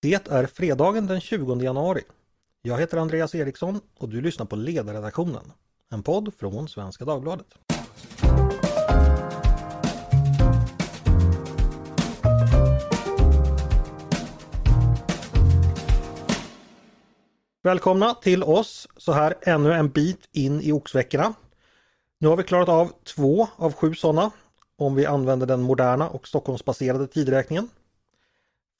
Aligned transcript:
Det 0.00 0.28
är 0.30 0.46
fredagen 0.46 1.06
den 1.06 1.20
20 1.20 1.62
januari. 1.62 2.02
Jag 2.62 2.78
heter 2.78 2.98
Andreas 2.98 3.34
Eriksson 3.34 3.80
och 3.98 4.08
du 4.08 4.20
lyssnar 4.20 4.46
på 4.46 4.56
Ledarredaktionen, 4.56 5.52
en 5.90 6.02
podd 6.02 6.34
från 6.38 6.68
Svenska 6.68 7.04
Dagbladet. 7.04 7.46
Välkomna 17.62 18.14
till 18.14 18.42
oss 18.42 18.88
så 18.96 19.12
här 19.12 19.34
ännu 19.40 19.72
en 19.72 19.88
bit 19.88 20.28
in 20.32 20.60
i 20.60 20.72
oxveckorna. 20.72 21.34
Nu 22.18 22.28
har 22.28 22.36
vi 22.36 22.42
klarat 22.42 22.68
av 22.68 22.92
två 23.04 23.48
av 23.56 23.72
sju 23.72 23.94
sådana 23.94 24.30
om 24.76 24.94
vi 24.94 25.06
använder 25.06 25.46
den 25.46 25.62
moderna 25.62 26.08
och 26.08 26.28
Stockholmsbaserade 26.28 27.06
tidräkningen. 27.06 27.68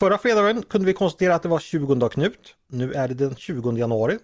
Förra 0.01 0.19
fredagen 0.19 0.63
kunde 0.63 0.87
vi 0.87 0.93
konstatera 0.93 1.35
att 1.35 1.43
det 1.43 1.49
var 1.49 1.59
20 1.59 2.09
Knut. 2.09 2.55
Nu 2.67 2.93
är 2.93 3.09
det 3.09 3.15
den 3.15 3.37
20 3.37 3.73
januari. 3.73 4.19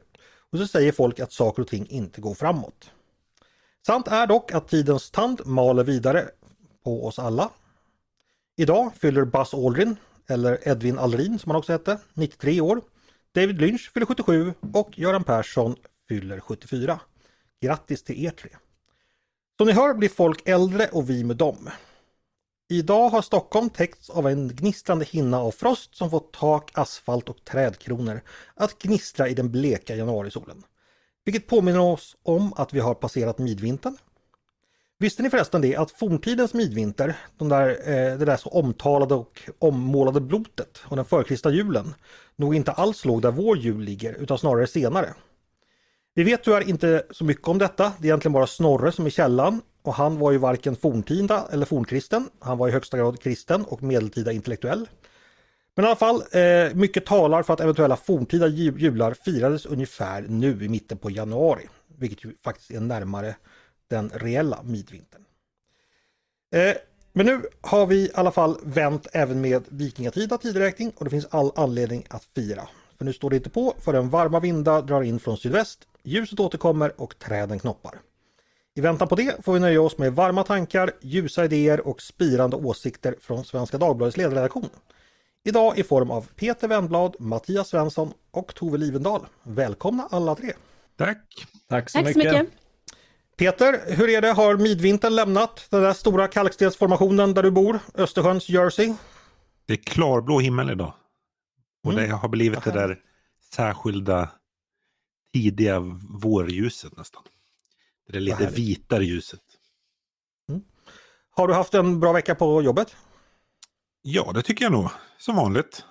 Och 0.52 0.58
så 0.58 0.66
säger 0.66 0.92
folk 0.92 1.20
att 1.20 1.32
saker 1.32 1.62
och 1.62 1.68
ting 1.68 1.86
inte 1.86 2.20
går 2.20 2.34
framåt. 2.34 2.90
Sant 3.86 4.08
är 4.08 4.26
dock 4.26 4.52
att 4.52 4.68
tidens 4.68 5.10
tand 5.10 5.46
maler 5.46 5.84
vidare 5.84 6.28
på 6.84 7.06
oss 7.06 7.18
alla. 7.18 7.50
Idag 8.56 8.92
fyller 8.98 9.24
Buzz 9.24 9.54
Aldrin, 9.54 9.96
eller 10.26 10.68
Edvin 10.68 10.98
Aldrin 10.98 11.38
som 11.38 11.50
han 11.50 11.58
också 11.58 11.72
hette, 11.72 11.98
93 12.12 12.60
år. 12.60 12.80
David 13.34 13.60
Lynch 13.60 13.90
fyller 13.94 14.06
77 14.06 14.54
och 14.72 14.98
Göran 14.98 15.24
Persson 15.24 15.76
fyller 16.08 16.40
74. 16.40 17.00
Grattis 17.60 18.02
till 18.02 18.24
er 18.24 18.30
tre! 18.30 18.50
Som 19.56 19.66
ni 19.66 19.72
hör 19.72 19.94
blir 19.94 20.08
folk 20.08 20.48
äldre 20.48 20.88
och 20.92 21.10
vi 21.10 21.24
med 21.24 21.36
dem. 21.36 21.70
Idag 22.68 23.08
har 23.08 23.22
Stockholm 23.22 23.70
täckts 23.70 24.10
av 24.10 24.28
en 24.28 24.48
gnistrande 24.48 25.04
hinna 25.04 25.40
av 25.40 25.50
frost 25.50 25.96
som 25.96 26.10
fått 26.10 26.32
tak, 26.32 26.70
asfalt 26.74 27.28
och 27.28 27.44
trädkronor 27.44 28.20
att 28.54 28.78
gnistra 28.78 29.28
i 29.28 29.34
den 29.34 29.50
bleka 29.50 29.96
januarisolen. 29.96 30.62
Vilket 31.24 31.46
påminner 31.46 31.80
oss 31.80 32.16
om 32.22 32.52
att 32.56 32.72
vi 32.72 32.80
har 32.80 32.94
passerat 32.94 33.38
midvintern. 33.38 33.96
Visste 34.98 35.22
ni 35.22 35.30
förresten 35.30 35.60
det 35.60 35.76
att 35.76 35.90
forntidens 35.90 36.54
midvinter, 36.54 37.16
de 37.38 37.48
där, 37.48 37.68
eh, 37.68 38.18
det 38.18 38.24
där 38.24 38.36
så 38.36 38.48
omtalade 38.48 39.14
och 39.14 39.42
ommålade 39.58 40.20
blotet 40.20 40.80
och 40.84 40.96
den 40.96 41.04
förkristna 41.04 41.50
julen, 41.50 41.94
nog 42.36 42.54
inte 42.54 42.72
alls 42.72 43.04
låg 43.04 43.22
där 43.22 43.30
vår 43.30 43.58
jul 43.58 43.80
ligger 43.80 44.12
utan 44.14 44.38
snarare 44.38 44.66
senare. 44.66 45.14
Vi 46.14 46.24
vet 46.24 46.44
tyvärr 46.44 46.68
inte 46.68 47.06
så 47.10 47.24
mycket 47.24 47.48
om 47.48 47.58
detta. 47.58 47.92
Det 47.98 48.06
är 48.06 48.08
egentligen 48.08 48.32
bara 48.32 48.46
Snorre 48.46 48.92
som 48.92 49.06
är 49.06 49.10
källan 49.10 49.60
och 49.84 49.94
han 49.94 50.18
var 50.18 50.32
ju 50.32 50.38
varken 50.38 50.76
forntida 50.76 51.48
eller 51.52 51.66
fornkristen. 51.66 52.30
Han 52.38 52.58
var 52.58 52.68
i 52.68 52.70
högsta 52.70 52.98
grad 52.98 53.20
kristen 53.20 53.64
och 53.64 53.82
medeltida 53.82 54.32
intellektuell. 54.32 54.88
Men 55.74 55.84
i 55.84 55.88
alla 55.88 55.96
fall, 55.96 56.22
eh, 56.32 56.74
mycket 56.74 57.06
talar 57.06 57.42
för 57.42 57.54
att 57.54 57.60
eventuella 57.60 57.96
forntida 57.96 58.46
jular 58.46 59.14
firades 59.14 59.66
ungefär 59.66 60.22
nu 60.22 60.64
i 60.64 60.68
mitten 60.68 60.98
på 60.98 61.10
januari. 61.10 61.68
Vilket 61.98 62.24
ju 62.24 62.34
faktiskt 62.44 62.70
är 62.70 62.80
närmare 62.80 63.36
den 63.88 64.10
reella 64.14 64.62
midvintern. 64.62 65.24
Eh, 66.54 66.74
men 67.12 67.26
nu 67.26 67.42
har 67.60 67.86
vi 67.86 67.96
i 67.96 68.10
alla 68.14 68.30
fall 68.30 68.58
vänt 68.62 69.06
även 69.12 69.40
med 69.40 69.64
vikingatida 69.68 70.38
tideräkning 70.38 70.92
och 70.96 71.04
det 71.04 71.10
finns 71.10 71.26
all 71.30 71.52
anledning 71.56 72.06
att 72.10 72.24
fira. 72.34 72.68
För 72.98 73.04
nu 73.04 73.12
står 73.12 73.30
det 73.30 73.36
inte 73.36 73.50
på 73.50 73.74
förrän 73.78 74.10
varma 74.10 74.40
vindar 74.40 74.82
drar 74.82 75.02
in 75.02 75.20
från 75.20 75.36
sydväst, 75.36 75.88
ljuset 76.02 76.40
återkommer 76.40 77.00
och 77.00 77.18
träden 77.18 77.58
knoppar. 77.58 78.00
I 78.76 78.80
väntan 78.80 79.08
på 79.08 79.14
det 79.14 79.44
får 79.44 79.52
vi 79.52 79.60
nöja 79.60 79.82
oss 79.82 79.98
med 79.98 80.12
varma 80.12 80.44
tankar, 80.44 80.92
ljusa 81.02 81.44
idéer 81.44 81.86
och 81.86 82.02
spirande 82.02 82.56
åsikter 82.56 83.14
från 83.20 83.44
Svenska 83.44 83.78
Dagbladets 83.78 84.16
ledarredaktion. 84.16 84.68
Idag 85.44 85.78
i 85.78 85.84
form 85.84 86.10
av 86.10 86.26
Peter 86.36 86.68
Wennblad, 86.68 87.16
Mattias 87.18 87.68
Svensson 87.68 88.12
och 88.30 88.54
Tove 88.54 88.78
Livendal. 88.78 89.26
Välkomna 89.42 90.08
alla 90.10 90.34
tre! 90.34 90.52
Tack! 90.96 91.18
Tack 91.68 91.90
så, 91.90 91.98
Tack 91.98 92.06
mycket. 92.16 92.32
så 92.32 92.38
mycket! 92.38 92.54
Peter, 93.36 93.94
hur 93.96 94.08
är 94.08 94.20
det? 94.20 94.32
Har 94.32 94.56
midvintern 94.56 95.14
lämnat 95.14 95.66
den 95.70 95.82
där 95.82 95.92
stora 95.92 96.28
kalkstensformationen 96.28 97.34
där 97.34 97.42
du 97.42 97.50
bor? 97.50 97.78
Östersjöns 97.94 98.48
Jersey? 98.48 98.94
Det 99.66 99.72
är 99.72 99.76
klarblå 99.76 100.40
himmel 100.40 100.70
idag. 100.70 100.92
Och 101.84 101.92
mm. 101.92 102.08
det 102.08 102.16
har 102.16 102.28
blivit 102.28 102.64
det 102.64 102.70
där 102.70 103.00
särskilda 103.54 104.30
tidiga 105.32 105.80
vårljuset 106.10 106.96
nästan. 106.96 107.22
Det 108.06 108.12
där 108.12 108.20
lite 108.20 108.46
vitare 108.46 109.04
ljuset. 109.04 109.40
Mm. 110.48 110.62
Har 111.30 111.48
du 111.48 111.54
haft 111.54 111.74
en 111.74 112.00
bra 112.00 112.12
vecka 112.12 112.34
på 112.34 112.62
jobbet? 112.62 112.96
Ja, 114.02 114.32
det 114.34 114.42
tycker 114.42 114.64
jag 114.64 114.72
nog. 114.72 114.90
Som 115.18 115.36
vanligt. 115.36 115.84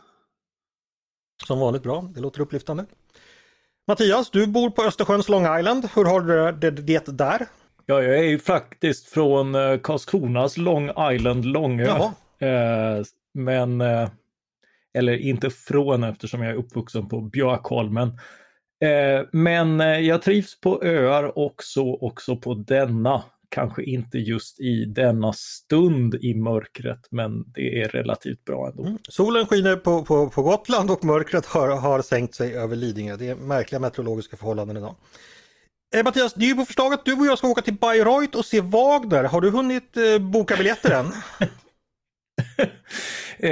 Som 1.47 1.59
vanligt 1.59 1.83
bra, 1.83 2.01
det 2.15 2.21
låter 2.21 2.41
upplyftande. 2.41 2.85
Mattias, 3.87 4.29
du 4.29 4.47
bor 4.47 4.69
på 4.69 4.83
Östersjöns 4.83 5.29
Long 5.29 5.59
Island. 5.59 5.89
Hur 5.95 6.05
har 6.05 6.21
du 6.21 6.51
det, 6.51 6.71
det 6.71 7.17
där? 7.17 7.47
Ja, 7.85 8.01
jag 8.01 8.17
är 8.19 8.23
ju 8.23 8.39
faktiskt 8.39 9.09
från 9.09 9.55
eh, 9.55 9.77
Karlskronas 9.77 10.57
Long 10.57 11.11
Island, 11.13 11.45
Långö. 11.45 11.85
Eh, 12.39 13.03
men, 13.33 13.81
eh, 13.81 14.09
eller 14.93 15.17
inte 15.17 15.49
från 15.49 16.03
eftersom 16.03 16.41
jag 16.41 16.51
är 16.51 16.57
uppvuxen 16.57 17.09
på 17.09 17.21
Björkholmen. 17.21 18.19
Eh, 18.83 19.25
men 19.31 19.81
eh, 19.81 19.99
jag 19.99 20.21
trivs 20.21 20.59
på 20.59 20.83
öar 20.83 21.39
också, 21.39 21.81
också 21.81 22.35
på 22.35 22.53
denna. 22.53 23.23
Kanske 23.49 23.83
inte 23.83 24.17
just 24.17 24.59
i 24.59 24.85
denna 24.85 25.33
stund 25.33 26.15
i 26.15 26.35
mörkret, 26.35 27.07
men 27.11 27.51
det 27.51 27.81
är 27.81 27.89
relativt 27.89 28.45
bra 28.45 28.67
ändå. 28.67 28.83
Mm. 28.83 28.97
Solen 29.09 29.45
skiner 29.45 29.75
på, 29.75 30.05
på, 30.05 30.29
på 30.29 30.41
Gotland 30.41 30.91
och 30.91 31.03
mörkret 31.03 31.45
har, 31.45 31.67
har 31.67 32.01
sänkt 32.01 32.35
sig 32.35 32.55
över 32.55 32.75
Lidingö. 32.75 33.15
Det 33.15 33.29
är 33.29 33.35
märkliga 33.35 33.79
meteorologiska 33.79 34.37
förhållanden 34.37 34.77
idag. 34.77 34.95
Eh, 35.95 36.03
Mattias, 36.03 36.33
det 36.33 36.45
är 36.45 36.47
ju 36.47 36.55
på 36.55 36.65
förslag 36.65 36.93
att 36.93 37.05
du 37.05 37.13
och 37.13 37.25
jag 37.25 37.37
ska 37.37 37.47
åka 37.47 37.61
till 37.61 37.73
Bayreuth 37.73 38.37
och 38.37 38.45
se 38.45 38.61
Wagner. 38.61 39.23
Har 39.23 39.41
du 39.41 39.49
hunnit 39.49 39.97
eh, 39.97 40.19
boka 40.19 40.55
biljetter 40.55 40.91
än? 40.91 41.05
eh, 43.39 43.51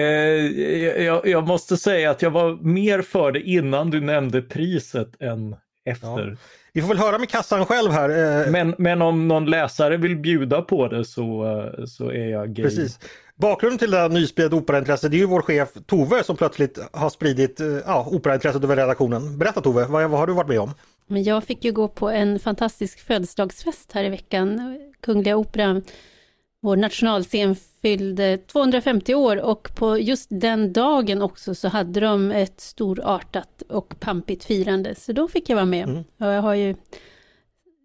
jag, 1.03 1.28
jag, 1.28 1.47
måste 1.47 1.78
säga 1.78 2.12
att 2.12 2.22
jag 2.22 2.31
var 2.31 2.58
mer 2.62 3.02
för 3.02 3.31
det 3.31 3.42
innan 3.42 3.90
du 3.90 4.02
nämnde 4.02 4.42
priset 4.42 5.22
än 5.22 5.56
efter. 5.86 6.30
Ja. 6.30 6.36
Vi 6.74 6.81
får 6.81 6.88
väl 6.88 6.97
höra 6.97 7.18
med 7.18 7.30
kassan 7.30 7.66
själv 7.66 7.92
här. 7.92 8.09
Eh. 8.09 8.52
Men, 8.52 8.75
men 8.78 9.02
om 9.02 9.28
någon 9.28 9.46
läsare 9.46 9.97
vill 9.97 10.16
bjuda 10.16 10.62
på 10.62 10.88
det 10.88 11.06
så, 11.06 11.46
eh, 11.46 11.86
så 11.86 12.12
är 12.12 12.28
jag 12.28 12.53
gay. 12.53 12.66
Precis. 12.66 13.00
Bakgrunden 13.36 13.80
till 13.80 13.92
det 13.92 13.97
här 13.97 14.09
nyspridda 14.09 14.56
operaintresse 14.56 15.09
det 15.09 15.18
är 15.18 15.19
ju 15.19 15.25
vår 15.25 15.42
chef 15.42 15.69
Tove 15.86 16.24
som 16.24 16.38
plötsligt 16.38 16.80
har 16.94 17.09
spridit 17.09 17.62
ja, 17.86 18.08
operaintresset 18.12 18.63
över 18.63 18.75
redaktionen. 18.75 19.38
Berätta 19.38 19.62
Tove, 19.62 19.86
vad, 19.86 20.09
vad 20.09 20.19
har 20.19 20.28
du 20.28 20.34
varit 20.34 20.50
med 20.50 20.59
om? 20.59 20.74
Men 21.08 21.24
jag 21.24 21.44
fick 21.44 21.66
ju 21.66 21.72
gå 21.72 21.88
på 21.88 22.09
en 22.09 22.40
fantastisk 22.40 23.00
födelsedagsfest 23.00 23.92
här 23.92 24.03
i 24.03 24.09
veckan. 24.09 24.78
Kungliga 25.02 25.36
Operan, 25.36 25.84
vår 26.62 26.75
nationalscen 26.75 27.56
fyllde 27.81 28.38
250 28.38 29.16
år 29.16 29.42
och 29.42 29.69
på 29.75 29.97
just 29.97 30.28
den 30.30 30.74
dagen 30.74 31.22
också 31.22 31.56
så 31.56 31.68
hade 31.68 32.00
de 32.00 32.31
ett 32.31 32.62
storartat 32.62 33.64
och 33.69 34.00
pampigt 34.00 34.44
firande. 34.44 34.96
Så 34.96 35.12
då 35.12 35.28
fick 35.28 35.50
jag 35.50 35.56
vara 35.56 35.66
med. 35.66 35.90
Mm. 35.90 36.03
Och 36.18 36.28
jag 36.28 36.42
har 36.42 36.56
ju 36.56 36.75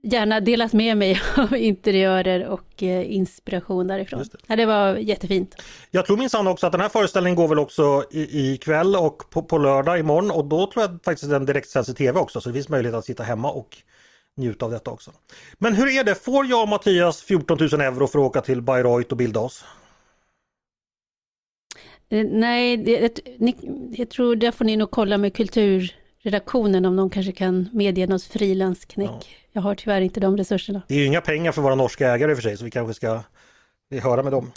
gärna 0.02 0.40
delat 0.40 0.72
med 0.72 0.96
mig 0.96 1.20
av 1.36 1.56
interiörer 1.56 2.46
och 2.46 2.82
eh, 2.82 3.12
inspiration 3.12 3.86
därifrån. 3.86 4.20
Det. 4.32 4.38
Ja, 4.46 4.56
det 4.56 4.66
var 4.66 4.96
jättefint. 4.96 5.56
Jag 5.90 6.06
tror 6.06 6.16
minsann 6.16 6.46
också 6.46 6.66
att 6.66 6.72
den 6.72 6.80
här 6.80 6.88
föreställningen 6.88 7.36
går 7.36 7.48
väl 7.48 7.58
också 7.58 8.04
i, 8.10 8.52
i 8.52 8.56
kväll 8.56 8.96
och 8.96 9.30
på, 9.30 9.42
på 9.42 9.58
lördag 9.58 9.98
imorgon 9.98 10.30
och 10.30 10.44
då 10.44 10.66
tror 10.66 10.84
jag 10.84 10.98
faktiskt 11.04 11.30
den 11.30 11.46
direktsänds 11.46 11.88
i 11.88 11.94
tv 11.94 12.20
också 12.20 12.40
så 12.40 12.48
det 12.48 12.52
finns 12.52 12.68
möjlighet 12.68 12.98
att 12.98 13.04
sitta 13.04 13.22
hemma 13.22 13.50
och 13.50 13.76
njuta 14.36 14.64
av 14.64 14.70
detta 14.70 14.90
också. 14.90 15.10
Men 15.58 15.74
hur 15.74 15.98
är 15.98 16.04
det, 16.04 16.14
får 16.14 16.46
jag 16.46 16.62
och 16.62 16.68
Mattias 16.68 17.22
14 17.22 17.58
000 17.60 17.80
euro 17.80 18.06
för 18.06 18.18
att 18.18 18.24
åka 18.24 18.40
till 18.40 18.62
Bayreuth 18.62 19.10
och 19.10 19.16
bilda 19.16 19.40
oss? 19.40 19.64
Eh, 22.10 22.26
nej, 22.26 22.76
det, 22.76 23.20
ni, 23.38 23.56
jag 23.96 24.10
tror 24.10 24.36
det 24.36 24.52
får 24.52 24.64
ni 24.64 24.76
nog 24.76 24.90
kolla 24.90 25.18
med 25.18 25.36
kulturredaktionen 25.36 26.84
om 26.84 26.96
de 26.96 27.10
kanske 27.10 27.32
kan 27.32 27.68
medge 27.72 28.06
något 28.06 28.22
frilansknäck. 28.22 29.10
Ja. 29.10 29.20
Jag 29.52 29.62
har 29.62 29.74
tyvärr 29.74 30.00
inte 30.00 30.20
de 30.20 30.36
resurserna. 30.36 30.82
Det 30.88 30.94
är 30.94 30.98
ju 30.98 31.04
inga 31.04 31.20
pengar 31.20 31.52
för 31.52 31.62
våra 31.62 31.74
norska 31.74 32.08
ägare 32.08 32.30
i 32.30 32.34
och 32.34 32.38
för 32.38 32.42
sig 32.42 32.56
så 32.56 32.64
vi 32.64 32.70
kanske 32.70 32.94
ska 32.94 33.22
höra 34.02 34.22
med 34.22 34.32
dem. 34.32 34.52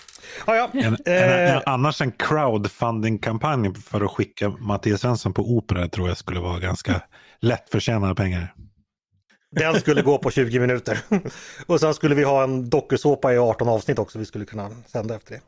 Ah, 0.45 0.55
ja. 0.55 0.69
en, 0.73 0.83
en, 0.83 0.97
en, 1.05 1.55
eh. 1.55 1.61
annars 1.65 2.01
en 2.01 2.11
crowdfunding-kampanj 2.11 3.73
för 3.75 4.01
att 4.01 4.11
skicka 4.11 4.49
Mattias 4.49 5.01
Svensson 5.01 5.33
på 5.33 5.41
opera 5.41 5.87
tror 5.87 6.07
jag 6.07 6.17
skulle 6.17 6.39
vara 6.39 6.59
ganska 6.59 7.01
lättförtjänade 7.39 8.15
pengar. 8.15 8.53
Den 9.51 9.79
skulle 9.79 10.01
gå 10.01 10.17
på 10.17 10.31
20 10.31 10.59
minuter. 10.59 10.99
och 11.65 11.79
sen 11.79 11.93
skulle 11.93 12.15
vi 12.15 12.23
ha 12.23 12.43
en 12.43 12.69
dokusåpa 12.69 13.33
i 13.33 13.37
18 13.37 13.69
avsnitt 13.69 13.99
också 13.99 14.19
vi 14.19 14.25
skulle 14.25 14.45
kunna 14.45 14.69
sända 14.87 15.15
efter 15.15 15.33
det. 15.33 15.41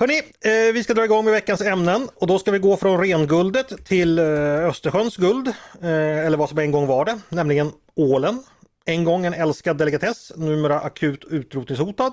Hörni, 0.00 0.18
eh, 0.18 0.72
vi 0.74 0.84
ska 0.84 0.94
dra 0.94 1.04
igång 1.04 1.24
med 1.24 1.32
veckans 1.32 1.60
ämnen 1.60 2.08
och 2.14 2.26
då 2.26 2.38
ska 2.38 2.50
vi 2.50 2.58
gå 2.58 2.76
från 2.76 3.00
renguldet 3.00 3.86
till 3.86 4.18
eh, 4.18 4.24
Östersjöns 4.64 5.16
guld, 5.16 5.48
eh, 5.80 6.26
eller 6.26 6.36
vad 6.36 6.48
som 6.48 6.58
en 6.58 6.70
gång 6.70 6.86
var 6.86 7.04
det, 7.04 7.20
nämligen 7.28 7.72
ålen. 7.96 8.42
En 8.84 9.04
gång 9.04 9.26
en 9.26 9.34
älskad 9.34 9.78
delikatess, 9.78 10.32
numera 10.36 10.80
akut 10.80 11.24
utrotningshotad 11.30 12.12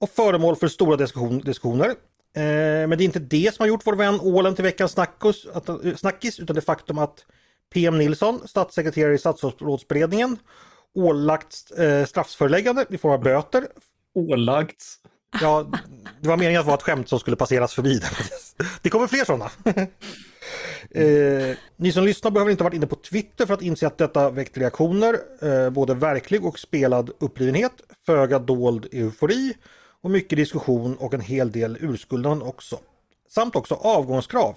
och 0.00 0.10
föremål 0.10 0.56
för 0.56 0.68
stora 0.68 0.96
diskussion, 0.96 1.38
diskussioner. 1.38 1.88
Eh, 1.88 1.92
men 2.88 2.90
det 2.90 3.02
är 3.02 3.06
inte 3.06 3.18
det 3.18 3.54
som 3.54 3.62
har 3.62 3.68
gjort 3.68 3.86
vår 3.86 3.96
vän 3.96 4.20
Ålen 4.20 4.54
till 4.54 4.64
veckans 4.64 4.92
snackus, 4.92 5.46
att, 5.54 5.68
eh, 5.68 5.76
snackis 5.96 6.40
utan 6.40 6.56
det 6.56 6.62
faktum 6.62 6.98
att 6.98 7.26
PM 7.74 7.98
Nilsson, 7.98 8.48
statssekreterare 8.48 9.14
i 9.14 9.18
statsrådsberedningen, 9.18 10.38
ålagts 10.94 11.70
eh, 11.70 12.06
straffsföreläggande 12.06 12.86
i 12.90 12.98
form 12.98 13.12
av 13.12 13.22
böter. 13.22 13.66
Ålagts? 14.14 14.98
Ja, 15.40 15.66
det 16.20 16.28
var 16.28 16.36
meningen 16.36 16.60
att 16.60 16.66
det 16.66 16.70
var 16.70 16.78
ett 16.78 16.82
skämt 16.82 17.08
som 17.08 17.18
skulle 17.18 17.36
passeras 17.36 17.74
förbi. 17.74 18.00
Det 18.82 18.90
kommer 18.90 19.06
fler 19.06 19.24
sådana. 19.24 19.50
Eh, 20.90 21.56
ni 21.76 21.92
som 21.92 22.04
lyssnar 22.04 22.30
behöver 22.30 22.50
inte 22.50 22.64
ha 22.64 22.68
varit 22.68 22.76
inne 22.76 22.86
på 22.86 22.96
Twitter 22.96 23.46
för 23.46 23.54
att 23.54 23.62
inse 23.62 23.86
att 23.86 23.98
detta 23.98 24.30
väckt 24.30 24.58
reaktioner. 24.58 25.18
Eh, 25.42 25.70
både 25.70 25.94
verklig 25.94 26.44
och 26.44 26.58
spelad 26.58 27.10
upprivenhet, 27.18 27.72
föga 28.06 28.38
dold 28.38 28.86
eufori 28.92 29.54
och 30.02 30.10
mycket 30.10 30.36
diskussion 30.36 30.96
och 30.96 31.14
en 31.14 31.20
hel 31.20 31.52
del 31.52 31.78
urskulden 31.80 32.42
också. 32.42 32.78
Samt 33.28 33.56
också 33.56 33.74
avgångskrav. 33.74 34.54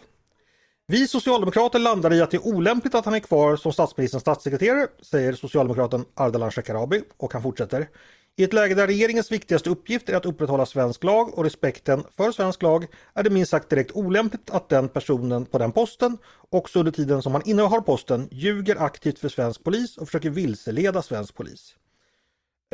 Vi 0.88 1.08
socialdemokrater 1.08 1.80
landar 1.80 2.14
i 2.14 2.22
att 2.22 2.32
det 2.32 2.38
är 2.38 2.48
olämpligt 2.48 2.96
att 2.96 3.06
han 3.06 3.14
är 3.14 3.20
kvar 3.20 3.56
som 3.56 3.74
statsministerns 3.74 4.22
statssekreterare, 4.22 4.88
säger 5.02 5.34
socialdemokraten 5.34 6.06
Ardalan 6.16 6.52
Shekarabi 6.52 7.02
och 7.18 7.34
han 7.34 7.44
fortsätter. 7.44 7.88
I 8.36 8.44
ett 8.44 8.54
läge 8.54 8.76
där 8.76 8.88
regeringens 8.88 9.32
viktigaste 9.32 9.70
uppgift 9.70 10.10
är 10.10 10.16
att 10.16 10.26
upprätthålla 10.26 10.66
svensk 10.66 11.04
lag 11.04 11.38
och 11.38 11.44
respekten 11.44 12.04
för 12.18 12.32
svensk 12.32 12.62
lag 12.62 12.88
är 13.14 13.24
det 13.24 13.30
minst 13.30 13.52
sagt 13.52 13.70
direkt 13.70 13.92
olämpligt 13.92 14.50
att 14.50 14.70
den 14.70 14.90
personen 14.90 15.46
på 15.46 15.58
den 15.58 15.72
posten, 15.72 16.18
också 16.50 16.80
under 16.80 16.92
tiden 16.92 17.22
som 17.22 17.32
han 17.32 17.42
innehar 17.46 17.82
posten, 17.82 18.28
ljuger 18.32 18.76
aktivt 18.76 19.20
för 19.20 19.30
svensk 19.30 19.64
polis 19.64 19.98
och 19.98 20.08
försöker 20.08 20.30
vilseleda 20.30 21.02
svensk 21.02 21.36
polis. 21.36 21.76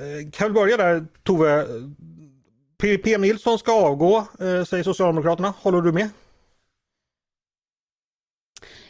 Eh, 0.02 0.32
kan 0.32 0.48
vi 0.48 0.54
börja 0.54 0.78
där 0.78 1.06
Tove? 1.24 1.60
Eh, 1.62 2.98
PM 2.98 3.22
Nilsson 3.22 3.60
ska 3.60 3.86
avgå, 3.86 4.18
eh, 4.18 4.64
säger 4.64 4.84
Socialdemokraterna. 4.84 5.54
Håller 5.58 5.82
du 5.82 5.92
med? 5.92 6.10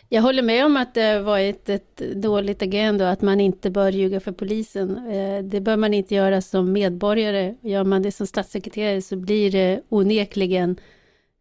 Jag 0.10 0.22
håller 0.22 0.44
med 0.44 0.66
om 0.66 0.78
att 0.78 0.94
det 0.94 1.20
varit 1.20 1.70
ett 1.70 1.98
dåligt 2.16 2.62
agerande 2.62 3.04
och 3.04 3.10
att 3.10 3.22
man 3.22 3.40
inte 3.40 3.70
bör 3.70 3.92
ljuga 3.92 4.20
för 4.20 4.32
polisen. 4.32 5.12
Eh, 5.12 5.44
det 5.44 5.62
bör 5.62 5.78
man 5.78 5.94
inte 5.94 6.16
göra 6.16 6.42
som 6.42 6.72
medborgare. 6.72 7.56
Gör 7.62 7.84
man 7.84 8.02
det 8.02 8.12
som 8.12 8.28
statssekreterare 8.28 9.02
så 9.02 9.16
blir 9.16 9.52
det 9.52 9.82
onekligen 9.90 10.80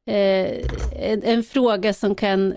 eh, 0.07 0.51
en, 0.93 1.23
en 1.23 1.43
fråga 1.43 1.93
som 1.93 2.15
kan 2.15 2.55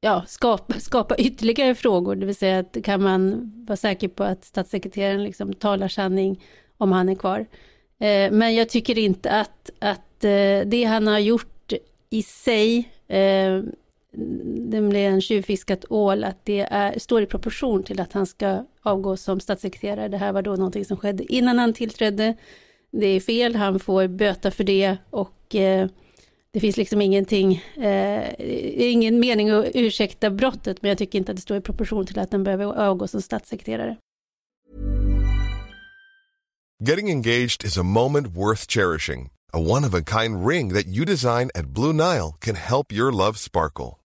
ja, 0.00 0.24
skapa, 0.26 0.74
skapa 0.74 1.16
ytterligare 1.16 1.74
frågor. 1.74 2.14
Det 2.16 2.26
vill 2.26 2.36
säga 2.36 2.58
att 2.58 2.76
kan 2.84 3.02
man 3.02 3.52
vara 3.66 3.76
säker 3.76 4.08
på 4.08 4.24
att 4.24 4.44
statssekreteraren 4.44 5.24
liksom 5.24 5.52
talar 5.52 5.88
sanning 5.88 6.44
om 6.76 6.92
han 6.92 7.08
är 7.08 7.14
kvar. 7.14 7.46
Eh, 7.98 8.32
men 8.32 8.54
jag 8.54 8.68
tycker 8.68 8.98
inte 8.98 9.30
att, 9.30 9.70
att 9.78 10.20
det 10.66 10.84
han 10.88 11.06
har 11.06 11.18
gjort 11.18 11.72
i 12.10 12.22
sig 12.22 12.88
nämligen 14.12 15.20
tjuvfiskat 15.20 15.84
ål, 15.88 16.24
att 16.24 16.44
det 16.44 16.60
är, 16.60 16.98
står 16.98 17.22
i 17.22 17.26
proportion 17.26 17.82
till 17.82 18.00
att 18.00 18.12
han 18.12 18.26
ska 18.26 18.66
avgå 18.82 19.16
som 19.16 19.40
statssekreterare. 19.40 20.08
Det 20.08 20.18
här 20.18 20.32
var 20.32 20.42
då 20.42 20.50
någonting 20.50 20.84
som 20.84 20.96
skedde 20.96 21.34
innan 21.34 21.58
han 21.58 21.72
tillträdde. 21.72 22.36
Det 22.90 23.06
är 23.06 23.20
fel, 23.20 23.56
han 23.56 23.80
får 23.80 24.06
böta 24.08 24.50
för 24.50 24.64
det 24.64 24.96
och 25.10 25.54
eh, 25.54 25.88
det 26.52 26.60
finns 26.60 26.76
liksom 26.76 27.00
ingenting, 27.02 27.64
eh, 27.76 28.34
ingen 28.90 29.20
mening 29.20 29.50
att 29.50 29.66
ursäkta 29.74 30.30
brottet, 30.30 30.82
men 30.82 30.88
jag 30.88 30.98
tycker 30.98 31.18
inte 31.18 31.32
att 31.32 31.36
det 31.36 31.42
står 31.42 31.56
i 31.56 31.60
proportion 31.60 32.06
till 32.06 32.18
att 32.18 32.32
han 32.32 32.44
behöver 32.44 32.64
avgå 32.64 33.06
som 33.06 33.22
statssekreterare. 33.22 33.96
Getting 36.84 37.10
engaged 37.10 37.64
is 37.64 37.78
a 37.78 37.82
moment 37.82 38.26
worth 38.26 38.66
cherishing. 38.66 39.30
A 39.52 39.58
one-of-a-kind 39.58 40.46
ring 40.46 40.74
that 40.74 40.86
you 40.86 41.04
design 41.04 41.50
at 41.54 41.66
Blue 41.66 41.92
Nile 41.92 42.32
can 42.40 42.56
help 42.56 42.92
your 42.92 43.12
love 43.12 43.38
sparkle. 43.38 44.01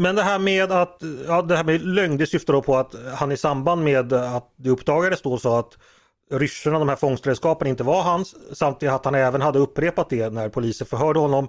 Men 0.00 0.16
det 0.16 0.22
här 0.22 0.38
med 0.38 0.72
att, 0.72 1.02
ja 1.26 1.42
det 1.42 1.56
här 1.56 1.64
med 1.64 1.86
lögn, 1.86 2.16
det 2.16 2.26
syftar 2.26 2.52
då 2.52 2.62
på 2.62 2.76
att 2.76 2.94
han 3.14 3.32
i 3.32 3.36
samband 3.36 3.84
med 3.84 4.12
att 4.12 4.52
det 4.56 4.70
uppdagades 4.70 5.22
då 5.22 5.38
sa 5.38 5.58
att 5.58 5.78
ryssarna, 6.30 6.78
de 6.78 6.88
här 6.88 6.96
fångstredskapen 6.96 7.68
inte 7.68 7.82
var 7.82 8.02
hans. 8.02 8.34
Samtidigt 8.52 8.92
att 8.92 9.04
han 9.04 9.14
även 9.14 9.40
hade 9.40 9.58
upprepat 9.58 10.10
det 10.10 10.30
när 10.30 10.48
polisen 10.48 10.86
förhörde 10.86 11.18
honom 11.18 11.48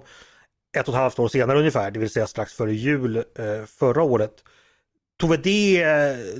ett 0.76 0.88
och 0.88 0.94
ett 0.94 1.00
halvt 1.00 1.18
år 1.18 1.28
senare 1.28 1.58
ungefär, 1.58 1.90
det 1.90 1.98
vill 1.98 2.10
säga 2.10 2.26
strax 2.26 2.52
före 2.52 2.74
jul 2.74 3.16
eh, 3.16 3.64
förra 3.66 4.02
året. 4.02 4.32
Tove, 5.20 5.36
det, 5.36 5.84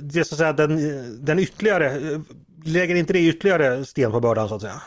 det 0.01 0.25
så 0.25 0.35
att 0.35 0.39
säga 0.39 0.53
den, 0.53 1.25
den 1.25 1.39
ytterligare, 1.39 1.89
eh, 1.89 2.19
lägger 2.65 2.95
inte 2.95 3.13
det 3.13 3.19
ytterligare 3.19 3.85
sten 3.85 4.11
på 4.11 4.19
bördan 4.19 4.49
så 4.49 4.55
att 4.55 4.61
säga? 4.61 4.81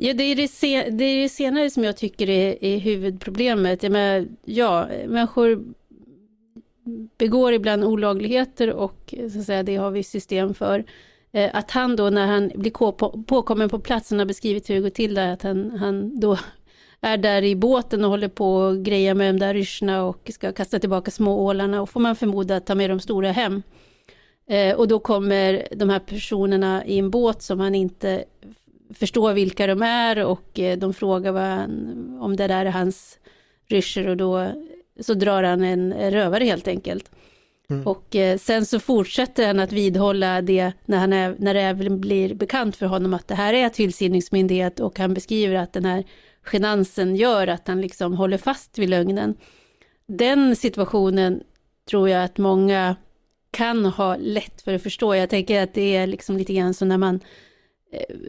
Ja, 0.00 0.14
det 0.14 0.22
är 0.22 0.36
det, 0.36 0.48
sen, 0.48 0.96
det, 0.96 1.04
är 1.04 1.22
det 1.22 1.28
senare 1.28 1.70
som 1.70 1.84
jag 1.84 1.96
tycker 1.96 2.30
är, 2.30 2.64
är 2.64 2.78
huvudproblemet. 2.78 3.82
Jag 3.82 3.92
menar, 3.92 4.28
ja, 4.44 4.88
människor 5.06 5.64
begår 7.18 7.52
ibland 7.52 7.84
olagligheter 7.84 8.72
och 8.72 9.14
så 9.32 9.38
att 9.38 9.44
säga, 9.44 9.62
det 9.62 9.76
har 9.76 9.90
vi 9.90 10.02
system 10.02 10.54
för. 10.54 10.84
Eh, 11.32 11.50
att 11.54 11.70
han 11.70 11.96
då 11.96 12.10
när 12.10 12.26
han 12.26 12.52
blir 12.54 12.70
på, 12.92 13.22
påkommen 13.26 13.68
på 13.68 13.78
platsen 13.78 14.18
har 14.18 14.26
beskrivit 14.26 14.70
hur 14.70 14.74
det 14.74 14.80
går 14.80 14.90
till 14.90 15.14
där, 15.14 15.32
att 15.32 15.42
han, 15.42 15.70
han 15.70 16.20
då 16.20 16.38
är 17.00 17.16
där 17.16 17.42
i 17.42 17.56
båten 17.56 18.04
och 18.04 18.10
håller 18.10 18.28
på 18.28 18.54
och 18.54 18.84
grejer 18.84 19.14
med 19.14 19.34
de 19.34 19.38
där 19.38 19.54
ryssarna 19.54 20.04
och 20.04 20.30
ska 20.34 20.52
kasta 20.52 20.78
tillbaka 20.78 21.10
småålarna 21.10 21.82
och 21.82 21.90
får 21.90 22.00
man 22.00 22.16
förmoda 22.16 22.56
att 22.56 22.66
ta 22.66 22.74
med 22.74 22.90
de 22.90 23.00
stora 23.00 23.32
hem. 23.32 23.62
Eh, 24.48 24.76
och 24.76 24.88
då 24.88 24.98
kommer 24.98 25.68
de 25.76 25.88
här 25.90 25.98
personerna 25.98 26.84
i 26.84 26.98
en 26.98 27.10
båt 27.10 27.42
som 27.42 27.60
han 27.60 27.74
inte 27.74 28.24
förstår 28.94 29.32
vilka 29.32 29.66
de 29.66 29.82
är 29.82 30.24
och 30.24 30.58
eh, 30.58 30.78
de 30.78 30.94
frågar 30.94 31.32
han, 31.32 32.18
om 32.20 32.36
det 32.36 32.46
där 32.46 32.66
är 32.66 32.70
hans 32.70 33.18
ryscher 33.68 34.08
och 34.08 34.16
då 34.16 34.52
så 35.00 35.14
drar 35.14 35.42
han 35.42 35.64
en 35.64 36.10
rövare 36.10 36.44
helt 36.44 36.68
enkelt. 36.68 37.10
Mm. 37.70 37.86
Och 37.86 38.16
eh, 38.16 38.38
sen 38.38 38.66
så 38.66 38.80
fortsätter 38.80 39.46
han 39.46 39.60
att 39.60 39.72
vidhålla 39.72 40.42
det 40.42 40.72
när, 40.84 40.98
han 40.98 41.12
är, 41.12 41.36
när 41.38 41.54
det 41.54 41.60
även 41.60 42.00
blir 42.00 42.34
bekant 42.34 42.76
för 42.76 42.86
honom 42.86 43.14
att 43.14 43.28
det 43.28 43.34
här 43.34 43.54
är 43.54 43.68
tillsyningsmyndighet 43.68 44.80
och 44.80 44.98
han 44.98 45.14
beskriver 45.14 45.54
att 45.54 45.72
den 45.72 45.84
här 45.84 46.04
genansen 46.42 47.16
gör 47.16 47.46
att 47.46 47.68
han 47.68 47.80
liksom 47.80 48.14
håller 48.14 48.38
fast 48.38 48.78
vid 48.78 48.88
lögnen. 48.88 49.34
Den 50.06 50.56
situationen 50.56 51.42
tror 51.90 52.08
jag 52.08 52.24
att 52.24 52.38
många 52.38 52.96
kan 53.50 53.84
ha 53.84 54.16
lätt 54.16 54.62
för 54.62 54.74
att 54.74 54.82
förstå. 54.82 55.14
Jag 55.14 55.30
tänker 55.30 55.62
att 55.62 55.74
det 55.74 55.96
är 55.96 56.06
liksom 56.06 56.36
lite 56.36 56.54
grann 56.54 56.74
så 56.74 56.84
när 56.84 56.98
man 56.98 57.20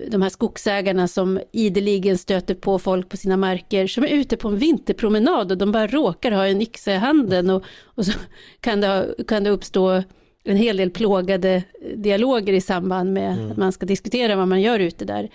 de 0.08 0.22
här 0.22 0.30
skogsägarna 0.30 1.08
som 1.08 1.40
ideligen 1.52 2.18
stöter 2.18 2.56
på 2.56 2.80
folk 2.80 3.10
på 3.10 3.18
sina 3.18 3.38
marker 3.38 3.88
som 3.88 4.04
är 4.04 4.08
ute 4.08 4.38
på 4.38 4.48
en 4.48 4.58
vinterpromenad 4.58 5.52
och 5.52 5.58
de 5.58 5.72
bara 5.72 5.88
råkar 5.88 6.32
ha 6.32 6.48
en 6.48 6.62
yxa 6.62 6.92
i 6.92 6.98
handen 6.98 7.50
och, 7.50 7.64
och 7.84 8.06
så 8.06 8.12
kan 8.60 8.82
det, 8.82 9.16
kan 9.28 9.44
det 9.44 9.50
uppstå 9.50 10.04
en 10.44 10.58
hel 10.58 10.78
del 10.78 10.92
plågade 10.92 11.64
dialoger 11.96 12.54
i 12.54 12.62
samband 12.62 13.14
med 13.14 13.34
mm. 13.34 13.52
att 13.52 13.58
man 13.58 13.72
ska 13.72 13.86
diskutera 13.86 14.36
vad 14.36 14.48
man 14.48 14.62
gör 14.62 14.80
ute 14.80 15.06
där. 15.06 15.30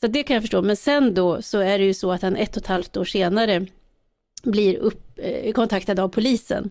Så 0.00 0.06
det 0.06 0.22
kan 0.22 0.34
jag 0.34 0.42
förstå, 0.42 0.62
men 0.62 0.76
sen 0.76 1.14
då 1.14 1.42
så 1.42 1.58
är 1.58 1.78
det 1.78 1.84
ju 1.84 1.94
så 1.94 2.12
att 2.12 2.22
han 2.22 2.36
ett 2.36 2.56
och 2.56 2.62
ett 2.62 2.66
halvt 2.66 2.96
år 2.96 3.04
senare 3.04 3.66
blir 4.42 4.76
upp, 4.76 5.18
eh, 5.22 5.52
kontaktad 5.52 6.00
av 6.00 6.08
polisen 6.08 6.70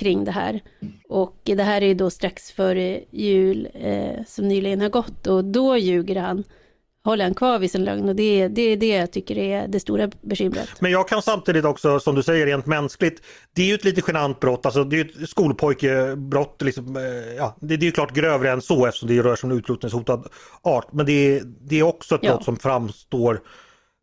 kring 0.00 0.24
det 0.24 0.30
här. 0.30 0.60
Och 1.08 1.36
det 1.42 1.62
här 1.62 1.82
är 1.82 1.86
ju 1.86 1.94
då 1.94 2.10
strax 2.10 2.52
före 2.52 3.00
jul 3.10 3.68
eh, 3.74 4.24
som 4.26 4.48
nyligen 4.48 4.80
har 4.80 4.88
gått 4.88 5.26
och 5.26 5.44
då 5.44 5.76
ljuger 5.76 6.20
han 6.20 6.44
håller 7.04 7.24
han 7.24 7.34
kvar 7.34 7.58
vid 7.58 7.70
sin 7.70 7.84
lögn 7.84 8.08
och 8.08 8.16
det, 8.16 8.48
det 8.48 8.62
är 8.62 8.76
det 8.76 8.88
jag 8.88 9.12
tycker 9.12 9.38
är 9.38 9.68
det 9.68 9.80
stora 9.80 10.10
bekymret. 10.20 10.68
Men 10.80 10.90
jag 10.90 11.08
kan 11.08 11.22
samtidigt 11.22 11.64
också, 11.64 12.00
som 12.00 12.14
du 12.14 12.22
säger, 12.22 12.46
rent 12.46 12.66
mänskligt, 12.66 13.22
det 13.54 13.62
är 13.62 13.66
ju 13.66 13.74
ett 13.74 13.84
lite 13.84 14.02
genant 14.06 14.40
brott, 14.40 14.66
alltså 14.66 14.84
det 14.84 15.00
är 15.00 15.04
ett 15.04 15.28
skolpojkebrott, 15.28 16.62
liksom, 16.62 16.96
eh, 16.96 17.34
ja, 17.36 17.56
det, 17.60 17.76
det 17.76 17.84
är 17.84 17.86
ju 17.86 17.92
klart 17.92 18.14
grövre 18.14 18.50
än 18.50 18.62
så 18.62 18.86
eftersom 18.86 19.08
det 19.08 19.22
rör 19.22 19.36
sig 19.36 19.50
om 19.50 19.58
utrotningshotad 19.58 20.28
art, 20.62 20.92
men 20.92 21.06
det 21.06 21.12
är, 21.12 21.42
det 21.44 21.78
är 21.78 21.82
också 21.82 22.14
ett 22.14 22.20
ja. 22.24 22.30
brott 22.30 22.44
som 22.44 22.56
framstår 22.56 23.40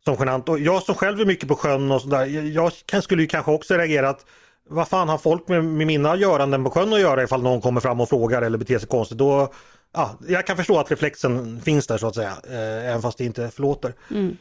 som 0.04 0.16
genant. 0.18 0.48
Och 0.48 0.58
jag 0.58 0.82
som 0.82 0.94
själv 0.94 1.20
är 1.20 1.24
mycket 1.24 1.48
på 1.48 1.54
sjön 1.54 1.90
och 1.90 2.02
sådär, 2.02 2.26
jag, 2.26 2.72
jag 2.92 3.02
skulle 3.02 3.22
ju 3.22 3.28
kanske 3.28 3.52
också 3.52 3.74
reagerat 3.74 4.26
vad 4.68 4.88
fan 4.88 5.08
har 5.08 5.18
folk 5.18 5.48
med, 5.48 5.64
med 5.64 5.86
mina 5.86 6.16
göranden 6.16 6.64
på 6.64 6.70
sjön 6.70 6.92
att 6.92 7.00
göra 7.00 7.22
ifall 7.22 7.42
någon 7.42 7.60
kommer 7.60 7.80
fram 7.80 8.00
och 8.00 8.08
frågar 8.08 8.42
eller 8.42 8.58
beter 8.58 8.78
sig 8.78 8.88
konstigt. 8.88 9.18
Då, 9.18 9.52
ja, 9.94 10.18
jag 10.28 10.46
kan 10.46 10.56
förstå 10.56 10.78
att 10.78 10.90
reflexen 10.90 11.60
finns 11.60 11.86
där 11.86 11.98
så 11.98 12.06
att 12.06 12.14
säga, 12.14 12.32
eh, 12.48 12.88
även 12.88 13.02
fast 13.02 13.18
det 13.18 13.24
inte 13.24 13.50
förlåter. 13.50 13.94
Mm. 14.10 14.36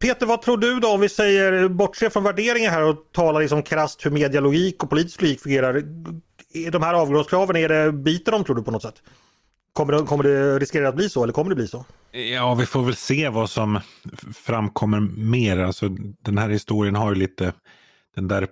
Peter, 0.00 0.26
vad 0.26 0.42
tror 0.42 0.56
du 0.56 0.80
då 0.80 0.88
om 0.88 1.00
vi 1.00 1.08
säger, 1.08 1.68
bortse 1.68 2.10
från 2.10 2.24
värderingar 2.24 2.70
här 2.70 2.82
och 2.82 2.96
talar 3.12 3.40
liksom 3.40 3.62
krasst 3.62 4.06
hur 4.06 4.10
medialogik 4.10 4.82
och 4.82 4.90
politisk 4.90 5.22
logik 5.22 5.40
fungerar. 5.40 5.82
de 6.70 6.82
här 6.82 6.94
avgångskraven, 6.94 7.56
är 7.56 7.68
det, 7.68 7.92
biter 7.92 8.32
de 8.32 8.44
tror 8.44 8.56
du 8.56 8.62
på 8.62 8.70
något 8.70 8.82
sätt? 8.82 9.02
Kommer 9.72 9.92
det, 9.92 10.02
kommer 10.02 10.24
det 10.24 10.58
riskera 10.58 10.88
att 10.88 10.96
bli 10.96 11.08
så 11.08 11.22
eller 11.22 11.32
kommer 11.32 11.50
det 11.50 11.56
bli 11.56 11.68
så? 11.68 11.84
Ja, 12.10 12.54
vi 12.54 12.66
får 12.66 12.82
väl 12.82 12.96
se 12.96 13.28
vad 13.28 13.50
som 13.50 13.80
framkommer 14.34 15.00
mer. 15.16 15.58
Alltså, 15.58 15.88
den 16.24 16.38
här 16.38 16.48
historien 16.48 16.94
har 16.94 17.12
ju 17.12 17.18
lite 17.18 17.52
den 18.14 18.28
där 18.28 18.48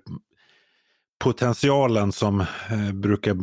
potentialen 1.19 2.13
som 2.13 2.41
eh, 2.41 2.93
brukar 2.93 3.37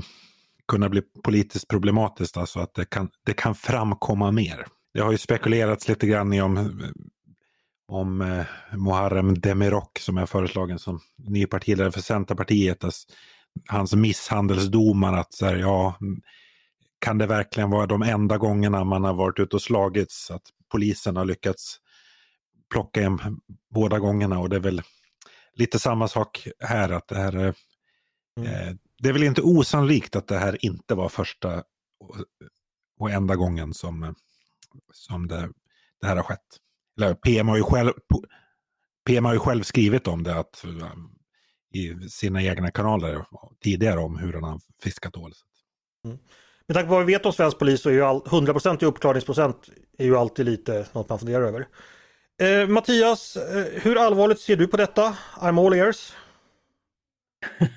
kunna 0.68 0.90
bli 0.90 1.02
politiskt 1.24 1.68
problematiskt. 1.68 2.38
Alltså 2.38 2.60
att 2.60 2.74
det 2.74 2.86
kan, 2.86 3.10
det 3.26 3.34
kan 3.34 3.56
framkomma 3.56 4.32
mer. 4.32 4.66
Det 4.94 5.02
har 5.02 5.12
ju 5.12 5.18
spekulerats 5.18 5.88
lite 5.88 6.08
grann 6.08 6.34
i 6.34 6.42
om, 6.42 6.82
om 7.88 8.22
eh, 8.22 8.46
Muharrem 8.78 9.40
Demirok 9.40 10.00
som 10.00 10.18
är 10.18 10.26
föreslagen 10.26 10.80
som 10.80 11.00
ny 11.18 11.46
partiledare 11.46 11.92
för 11.92 12.02
Centerpartiet. 12.02 12.84
Alltså, 12.84 13.08
hans 13.68 13.96
misshandelsdomar 13.96 15.14
att 15.14 15.34
så 15.34 15.46
här, 15.46 15.56
ja, 15.56 15.96
kan 17.00 17.18
det 17.18 17.28
verkligen 17.28 17.70
vara 17.70 17.86
de 17.86 18.02
enda 18.02 18.38
gångerna 18.38 18.84
man 18.84 19.04
har 19.04 19.14
varit 19.14 19.40
ute 19.40 19.56
och 19.56 19.62
slagits? 19.62 20.32
Att 20.32 20.42
polisen 20.72 21.16
har 21.16 21.26
lyckats 21.26 21.80
plocka 22.72 23.02
en 23.02 23.20
båda 23.74 24.00
gångerna 24.00 24.40
och 24.40 24.50
det 24.50 24.56
är 24.56 24.60
väl 24.60 24.82
lite 25.56 25.80
samma 25.80 26.08
sak 26.08 26.48
här. 26.60 26.90
att 26.90 27.08
Det 27.08 27.16
här 27.16 27.34
mm. 27.36 27.54
eh, 28.38 28.76
det 28.98 29.10
är 29.10 29.14
väl 29.14 29.24
inte 29.24 29.42
osannolikt 29.42 30.16
att 30.16 30.28
det 30.28 30.38
här 30.38 30.66
inte 30.66 30.96
var 30.96 31.10
första 31.10 31.64
och, 32.00 32.16
och 33.00 33.12
enda 33.12 33.36
gången 33.36 33.74
som, 33.74 34.16
som 34.94 35.28
det, 35.28 35.50
det 36.02 36.08
här 36.08 36.16
har 36.16 36.24
skett. 36.24 36.58
Eller 36.98 37.14
PM 37.14 37.48
har 37.48 37.58
ju 37.58 37.64
själv, 37.64 37.92
PM 39.06 39.26
har 39.26 39.34
ju 39.34 39.40
själv 39.40 39.64
skrivit 39.64 40.08
om 40.08 40.24
det 40.24 40.36
att, 40.36 40.66
i 41.74 42.10
sina 42.10 42.44
egna 42.44 42.72
kanaler 42.72 43.26
tidigare 43.64 44.00
om 44.00 44.18
hur 44.18 44.34
han 44.34 44.44
har 44.44 44.60
fiskat 44.84 45.18
ål. 45.18 45.34
Mm. 46.06 46.18
Med 46.68 46.76
tanke 46.76 46.88
på 46.88 46.96
vad 46.96 47.06
vi 47.06 47.14
vet 47.14 47.26
om 47.26 47.34
svensk 47.34 47.60
polis 47.60 47.82
så 47.82 47.90
är 47.90 47.94
ju 47.94 48.02
all, 48.02 48.22
100% 48.22 48.84
i 48.84 48.86
uppklarningsprocent 48.86 49.70
är 49.98 50.06
ju 50.06 50.18
alltid 50.18 50.46
lite 50.46 50.88
något 50.94 51.10
man 51.10 51.20
funderar 51.20 51.44
över. 51.44 51.68
Eh, 52.42 52.68
Mattias, 52.68 53.38
eh, 53.38 53.82
hur 53.82 53.98
allvarligt 53.98 54.40
ser 54.40 54.56
du 54.56 54.68
på 54.68 54.78
detta? 54.78 55.18
I'm 55.42 55.68
all 55.68 55.74
ears. 55.74 56.14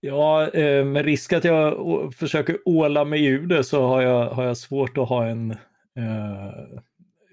ja, 0.00 0.50
eh, 0.50 0.84
med 0.84 1.04
risk 1.04 1.32
att 1.32 1.44
jag 1.44 2.14
försöker 2.14 2.58
åla 2.64 3.04
mig 3.04 3.24
ur 3.26 3.46
det 3.46 3.64
så 3.64 3.86
har 3.86 4.02
jag, 4.02 4.30
har 4.30 4.44
jag 4.44 4.56
svårt 4.56 4.98
att 4.98 5.08
ha 5.08 5.26
en... 5.26 5.50
Eh, 5.50 6.80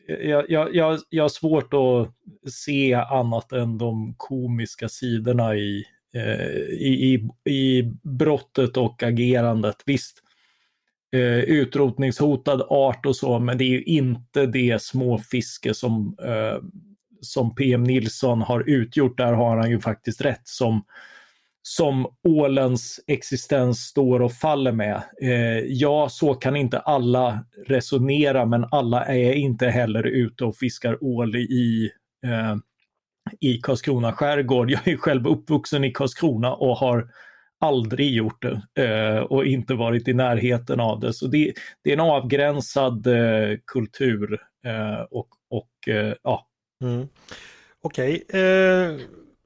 jag, 0.07 0.49
jag, 0.49 0.75
jag, 0.75 0.99
jag 1.09 1.23
har 1.23 1.29
svårt 1.29 1.73
att 1.73 2.13
se 2.53 2.93
annat 2.93 3.51
än 3.51 3.77
de 3.77 4.13
komiska 4.17 4.89
sidorna 4.89 5.55
i, 5.55 5.83
eh, 6.15 6.51
i, 6.59 7.13
i, 7.13 7.29
i 7.51 7.83
brottet 8.03 8.77
och 8.77 9.03
agerandet. 9.03 9.75
Visst, 9.85 10.23
eh, 11.13 11.39
utrotningshotad 11.39 12.61
art 12.69 13.05
och 13.05 13.15
så, 13.15 13.39
men 13.39 13.57
det 13.57 13.63
är 13.63 13.69
ju 13.69 13.83
inte 13.83 14.45
det 14.45 14.81
småfiske 14.81 15.73
som, 15.73 16.17
eh, 16.23 16.63
som 17.21 17.55
PM 17.55 17.83
Nilsson 17.83 18.41
har 18.41 18.69
utgjort. 18.69 19.17
Där 19.17 19.33
har 19.33 19.57
han 19.57 19.69
ju 19.69 19.79
faktiskt 19.79 20.21
rätt 20.21 20.47
som 20.47 20.83
som 21.67 22.07
ålens 22.27 22.99
existens 23.07 23.79
står 23.79 24.21
och 24.21 24.33
faller 24.33 24.71
med. 24.71 25.03
Eh, 25.21 25.59
ja, 25.67 26.09
så 26.09 26.33
kan 26.33 26.55
inte 26.55 26.79
alla 26.79 27.45
resonera, 27.67 28.45
men 28.45 28.65
alla 28.71 29.05
är 29.05 29.33
inte 29.33 29.67
heller 29.67 30.03
ute 30.03 30.45
och 30.45 30.55
fiskar 30.55 31.03
ål 31.03 31.35
i, 31.35 31.91
eh, 32.25 32.55
i 33.39 33.57
Karlskrona 33.57 34.13
skärgård. 34.13 34.71
Jag 34.71 34.87
är 34.87 34.97
själv 34.97 35.27
uppvuxen 35.27 35.83
i 35.83 35.91
Karlskrona 35.91 36.53
och 36.53 36.77
har 36.77 37.09
aldrig 37.59 38.13
gjort 38.13 38.41
det 38.41 38.83
eh, 38.83 39.19
och 39.19 39.45
inte 39.45 39.73
varit 39.73 40.07
i 40.07 40.13
närheten 40.13 40.79
av 40.79 40.99
det. 40.99 41.13
Så 41.13 41.27
det, 41.27 41.53
det 41.83 41.89
är 41.89 41.93
en 41.93 41.99
avgränsad 41.99 43.07
eh, 43.07 43.57
kultur 43.65 44.39
eh, 44.65 45.01
och, 45.11 45.27
och 45.49 45.93
eh, 45.93 46.13
ja. 46.23 46.47
Mm. 46.83 47.07
Okej. 47.81 48.23
Okay. 48.27 48.41
Eh, 48.41 48.99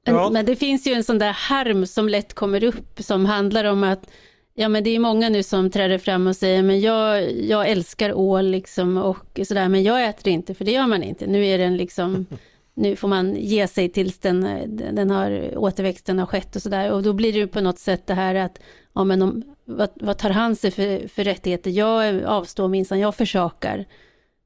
ja. 0.04 0.30
Men 0.32 0.46
det 0.46 0.56
finns 0.56 0.86
ju 0.86 0.92
en 0.92 1.04
sån 1.04 1.18
där 1.18 1.32
harm 1.32 1.86
som 1.86 2.08
lätt 2.08 2.34
kommer 2.34 2.64
upp 2.64 2.98
som 2.98 3.26
handlar 3.26 3.64
om 3.64 3.84
att 3.84 4.10
Ja 4.54 4.68
men 4.68 4.84
det 4.84 4.90
är 4.90 4.98
många 4.98 5.28
nu 5.28 5.42
som 5.42 5.70
träder 5.70 5.98
fram 5.98 6.26
och 6.26 6.36
säger 6.36 6.62
men 6.62 6.80
jag, 6.80 7.32
jag 7.32 7.68
älskar 7.68 8.12
ål 8.12 8.46
liksom 8.46 8.96
och 8.96 9.40
sådär 9.44 9.68
men 9.68 9.82
jag 9.82 10.08
äter 10.08 10.32
inte 10.32 10.54
för 10.54 10.64
det 10.64 10.72
gör 10.72 10.86
man 10.86 11.02
inte. 11.02 11.26
Nu 11.26 11.46
är 11.46 11.58
den 11.58 11.76
liksom 11.76 12.26
nu 12.74 12.96
får 12.96 13.08
man 13.08 13.36
ge 13.36 13.68
sig 13.68 13.88
tills 13.88 14.18
den, 14.18 14.66
den 14.76 15.10
har, 15.10 15.58
återväxten 15.58 16.18
har 16.18 16.26
skett 16.26 16.56
och 16.56 16.62
sådär. 16.62 16.92
Och 16.92 17.02
då 17.02 17.12
blir 17.12 17.32
det 17.32 17.46
på 17.46 17.60
något 17.60 17.78
sätt 17.78 18.06
det 18.06 18.14
här 18.14 18.34
att, 18.34 18.58
ja 18.92 19.04
men 19.04 19.22
om, 19.22 19.42
vad, 19.64 19.90
vad 19.94 20.18
tar 20.18 20.30
han 20.30 20.56
sig 20.56 20.70
för, 20.70 21.08
för 21.08 21.24
rättigheter? 21.24 21.70
Jag 21.70 22.24
avstår 22.24 22.68
minsann, 22.68 23.00
jag 23.00 23.14
försakar. 23.14 23.86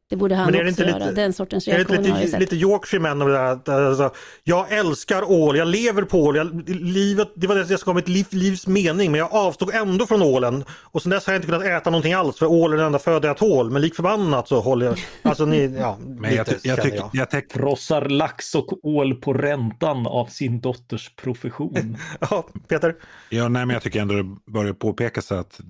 Det 0.09 0.17
borde 0.17 0.35
han 0.35 0.69
också 0.69 0.85
göra, 0.85 0.99
lite, 0.99 1.13
den 1.13 1.33
sortens 1.33 1.69
reaktioner 1.69 1.99
Är 1.99 2.03
det 2.03 2.25
lite, 2.25 2.39
lite 2.39 2.57
Yorkshire-män 2.57 3.19
det 3.19 3.59
där? 3.65 3.83
Alltså, 3.83 4.11
jag 4.45 4.73
älskar 4.73 5.31
ål, 5.31 5.57
jag 5.57 5.69
lever 5.69 6.03
på 6.03 6.25
ål, 6.25 6.37
jag, 6.37 6.69
livet, 6.69 7.29
det 7.35 7.47
var 7.47 7.55
det 7.55 7.67
som 7.67 7.79
var 7.87 7.95
mitt 7.95 8.09
liv, 8.09 8.27
livs 8.31 8.67
mening 8.67 9.11
men 9.13 9.19
jag 9.19 9.33
avstod 9.33 9.75
ändå 9.75 10.07
från 10.07 10.23
ålen. 10.23 10.65
Och 10.83 11.03
sen 11.03 11.11
dess 11.11 11.27
har 11.27 11.33
jag 11.33 11.39
inte 11.39 11.49
kunnat 11.49 11.67
äta 11.67 11.91
någonting 11.91 12.13
alls 12.13 12.39
för 12.39 12.47
ål 12.47 12.73
är 12.73 12.77
den 12.77 12.87
enda 12.87 12.99
föda 12.99 13.29
jag 13.29 13.37
tål. 13.37 13.71
Men 13.71 13.83
lik 13.83 13.95
förbannat 13.95 14.49
så 14.49 14.61
håller 14.61 14.87
jag, 14.87 14.99
alltså 15.23 15.47
ni, 15.47 15.77
ja. 15.79 15.99
men 16.01 16.35
jag, 16.35 16.49
lite, 16.49 16.69
jag, 16.69 16.83
tycker, 16.83 16.97
jag. 16.97 17.11
jag 17.13 17.31
tyck... 17.31 17.53
Frossar 17.53 18.09
lax 18.09 18.55
och 18.55 18.85
ål 18.87 19.15
på 19.15 19.33
räntan 19.33 20.07
av 20.07 20.27
sin 20.27 20.61
dotters 20.61 21.15
profession. 21.17 21.97
ja, 22.21 22.49
Peter? 22.69 22.95
Ja, 23.31 23.49
nej 23.49 23.67
men 23.67 23.75
jag 23.75 23.83
tycker 23.83 24.01
ändå 24.01 24.15
det 24.15 24.53
börjar 24.53 24.73
påpekas 24.73 25.33
att 25.33 25.61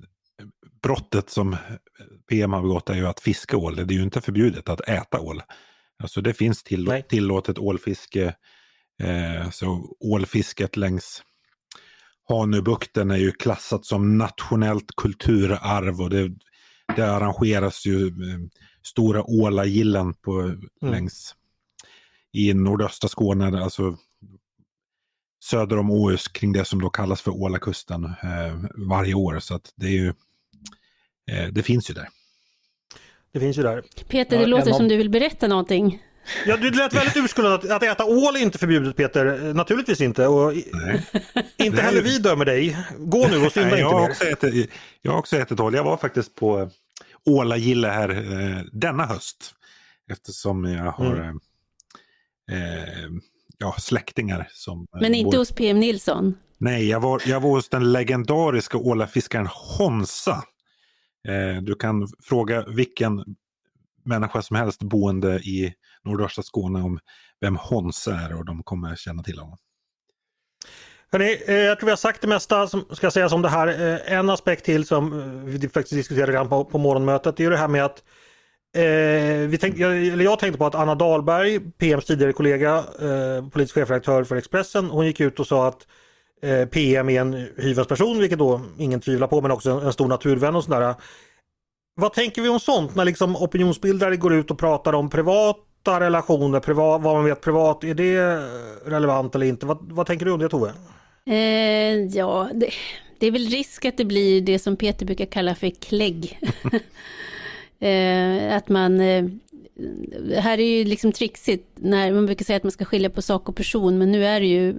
brottet 0.82 1.30
som 1.30 1.56
PM 2.28 2.52
har 2.52 2.62
begått 2.62 2.90
är 2.90 2.94
ju 2.94 3.06
att 3.06 3.20
fiska 3.20 3.56
ål. 3.56 3.76
Det 3.76 3.94
är 3.94 3.98
ju 3.98 4.02
inte 4.02 4.20
förbjudet 4.20 4.68
att 4.68 4.80
äta 4.80 5.20
ål. 5.20 5.42
Alltså 6.02 6.20
det 6.20 6.34
finns 6.34 6.62
till, 6.62 7.02
tillåtet 7.08 7.58
ålfiske. 7.58 8.34
Eh, 9.02 9.50
så 9.50 9.96
ålfisket 10.00 10.76
längs 10.76 11.22
Hanöbukten 12.28 13.10
är 13.10 13.16
ju 13.16 13.32
klassat 13.32 13.84
som 13.86 14.18
nationellt 14.18 14.96
kulturarv 14.96 16.00
och 16.00 16.10
det, 16.10 16.30
det 16.96 17.12
arrangeras 17.12 17.86
ju 17.86 18.06
eh, 18.06 18.38
stora 18.82 19.24
ålagillen 19.30 20.14
på, 20.14 20.40
mm. 20.40 20.60
längs 20.80 21.34
i 22.32 22.54
nordöstra 22.54 23.08
Skåne, 23.08 23.62
alltså 23.62 23.96
söder 25.44 25.78
om 25.78 25.90
Åhus 25.90 26.28
kring 26.28 26.52
det 26.52 26.64
som 26.64 26.80
då 26.80 26.90
kallas 26.90 27.20
för 27.20 27.30
Ålakusten 27.30 28.04
eh, 28.04 28.84
varje 28.88 29.14
år. 29.14 29.38
Så 29.38 29.54
att 29.54 29.72
det 29.76 29.86
är 29.86 29.90
ju 29.90 30.14
det 31.52 31.62
finns 31.62 31.90
ju 31.90 31.94
där. 31.94 32.08
Det 33.32 33.40
finns 33.40 33.58
ju 33.58 33.62
där. 33.62 33.82
Peter, 34.08 34.36
det 34.36 34.42
ja, 34.42 34.48
låter 34.48 34.72
som 34.72 34.88
du 34.88 34.96
vill 34.96 35.10
berätta 35.10 35.48
någonting. 35.48 36.02
Ja, 36.46 36.56
du 36.56 36.70
lät 36.70 36.94
väldigt 36.94 37.16
urskuldad 37.16 37.52
att, 37.52 37.70
att 37.70 37.82
äta 37.82 38.04
ål 38.04 38.36
är 38.36 38.40
inte 38.40 38.58
förbjudet 38.58 38.96
Peter. 38.96 39.54
Naturligtvis 39.54 40.00
inte. 40.00 40.26
Och 40.26 40.52
inte 41.56 41.82
heller 41.82 42.02
vi 42.02 42.18
dömer 42.18 42.44
dig. 42.44 42.76
Gå 42.98 43.28
nu 43.28 43.46
och 43.46 43.52
synda 43.52 43.70
Nej, 43.70 43.80
inte 43.80 43.94
mer. 43.94 44.10
Också 44.10 44.24
ätit, 44.24 44.70
jag 45.02 45.12
har 45.12 45.18
också 45.18 45.36
ätit 45.36 45.60
ål. 45.60 45.74
Jag 45.74 45.84
var 45.84 45.96
faktiskt 45.96 46.34
på 46.34 46.70
Ålagille 47.24 47.88
här 47.88 48.10
eh, 48.10 48.64
denna 48.72 49.06
höst. 49.06 49.54
Eftersom 50.12 50.64
jag 50.64 50.92
har 50.92 51.14
mm. 51.14 51.40
eh, 52.52 53.22
ja, 53.58 53.74
släktingar 53.78 54.48
som... 54.52 54.86
Men 55.00 55.14
inte 55.14 55.30
bor... 55.30 55.38
hos 55.38 55.52
PM 55.52 55.80
Nilsson? 55.80 56.34
Nej, 56.58 56.88
jag 56.88 57.00
var, 57.00 57.22
jag 57.26 57.40
var 57.40 57.50
hos 57.50 57.68
den 57.68 57.92
legendariska 57.92 58.78
ålafiskaren 58.78 59.48
Honsa 59.50 60.32
Eh, 60.32 60.42
Eh, 61.28 61.62
du 61.62 61.74
kan 61.74 62.08
fråga 62.22 62.64
vilken 62.68 63.24
människa 64.04 64.42
som 64.42 64.56
helst 64.56 64.82
boende 64.82 65.34
i 65.34 65.74
nordöstra 66.04 66.42
Skåne 66.42 66.82
om 66.82 66.98
vem 67.40 67.56
Hans 67.56 68.08
är 68.08 68.34
och 68.38 68.44
de 68.44 68.62
kommer 68.62 68.96
känna 68.96 69.22
till 69.22 69.38
honom. 69.38 69.58
Hörrni, 71.12 71.42
eh, 71.46 71.54
jag 71.54 71.78
tror 71.78 71.86
vi 71.86 71.92
har 71.92 71.96
sagt 71.96 72.20
det 72.20 72.28
mesta 72.28 72.66
som 72.66 72.84
ska 72.90 73.10
sägas 73.10 73.32
om 73.32 73.42
det 73.42 73.48
här. 73.48 73.68
Eh, 73.68 74.12
en 74.12 74.30
aspekt 74.30 74.64
till 74.64 74.86
som 74.86 75.40
vi 75.46 75.68
faktiskt 75.68 75.94
diskuterade 75.94 76.32
redan 76.32 76.48
på, 76.48 76.64
på 76.64 76.78
morgonmötet 76.78 77.36
det 77.36 77.44
är 77.44 77.50
det 77.50 77.56
här 77.56 77.68
med 77.68 77.84
att 77.84 78.04
eh, 78.76 79.48
vi 79.48 79.58
tänk, 79.60 79.80
eller 79.80 80.24
jag 80.24 80.38
tänkte 80.38 80.58
på 80.58 80.66
att 80.66 80.74
Anna 80.74 80.94
Dahlberg, 80.94 81.60
PMs 81.60 82.04
tidigare 82.04 82.32
kollega, 82.32 82.76
eh, 82.78 83.48
politisk 83.48 83.74
chefredaktör 83.74 84.24
för 84.24 84.36
Expressen, 84.36 84.90
hon 84.90 85.06
gick 85.06 85.20
ut 85.20 85.40
och 85.40 85.46
sa 85.46 85.68
att 85.68 85.86
Eh, 85.86 86.05
PM 86.70 87.08
är 87.08 87.20
en 87.20 87.48
hyvens 87.56 87.88
person, 87.88 88.18
vilket 88.18 88.38
då 88.38 88.60
ingen 88.78 89.00
tvivlar 89.00 89.26
på, 89.26 89.40
men 89.40 89.50
också 89.50 89.70
en, 89.70 89.92
stor 89.92 90.08
naturvän 90.08 90.56
och 90.56 90.64
sådär. 90.64 90.94
Vad 92.00 92.12
tänker 92.12 92.42
vi 92.42 92.48
om 92.48 92.60
sånt 92.60 92.94
när 92.94 93.04
liksom 93.04 93.36
opinionsbildare 93.36 94.16
går 94.16 94.34
ut 94.34 94.50
och 94.50 94.58
pratar 94.58 94.92
om 94.92 95.10
privata 95.10 96.00
relationer, 96.00 96.60
privat, 96.60 97.02
vad 97.02 97.14
man 97.14 97.24
vet 97.24 97.40
privat, 97.40 97.84
är 97.84 97.94
det 97.94 98.48
relevant 98.90 99.34
eller 99.34 99.46
inte? 99.46 99.66
Vad, 99.66 99.78
vad 99.80 100.06
tänker 100.06 100.26
du 100.26 100.32
om 100.32 100.40
det 100.40 100.48
Tove? 100.48 100.72
Eh, 101.26 102.06
ja, 102.16 102.48
det, 102.54 102.70
det, 103.18 103.26
är 103.26 103.30
väl 103.30 103.46
risk 103.46 103.84
att 103.84 103.96
det 103.96 104.04
blir 104.04 104.40
det 104.40 104.58
som 104.58 104.76
Peter 104.76 105.06
brukar 105.06 105.26
kalla 105.26 105.54
för 105.54 105.70
klägg. 105.70 106.40
eh, 107.80 108.56
att 108.56 108.68
man 108.68 109.00
eh, 109.00 109.24
här 110.38 110.60
är 110.60 110.78
ju 110.78 110.84
liksom 110.84 111.12
trixigt 111.12 111.68
när 111.74 112.12
man 112.12 112.26
brukar 112.26 112.44
säga 112.44 112.56
att 112.56 112.62
man 112.62 112.72
ska 112.72 112.84
skilja 112.84 113.10
på 113.10 113.22
sak 113.22 113.48
och 113.48 113.56
person, 113.56 113.98
men 113.98 114.12
nu 114.12 114.26
är 114.26 114.40
det 114.40 114.46
ju 114.46 114.74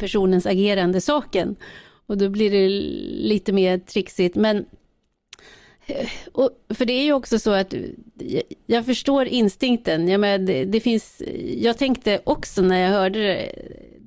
personens 0.00 0.46
agerande 0.46 1.00
saken. 1.00 1.56
Och 2.06 2.18
då 2.18 2.28
blir 2.28 2.50
det 2.50 2.68
lite 3.28 3.52
mer 3.52 3.78
trixigt. 3.78 4.36
Men 4.36 4.56
eh, 5.86 6.08
och, 6.32 6.50
för 6.68 6.84
det 6.84 6.92
är 6.92 7.04
ju 7.04 7.12
också 7.12 7.38
så 7.38 7.50
att 7.50 7.74
jag 8.66 8.86
förstår 8.86 9.26
instinkten. 9.26 10.08
Jag, 10.08 10.20
med, 10.20 10.40
det, 10.40 10.64
det, 10.64 10.80
finns, 10.80 11.22
jag 11.56 11.78
tänkte 11.78 12.20
också 12.24 12.62
när 12.62 12.78
jag 12.78 12.90
hörde 12.90 13.18
det, 13.18 13.52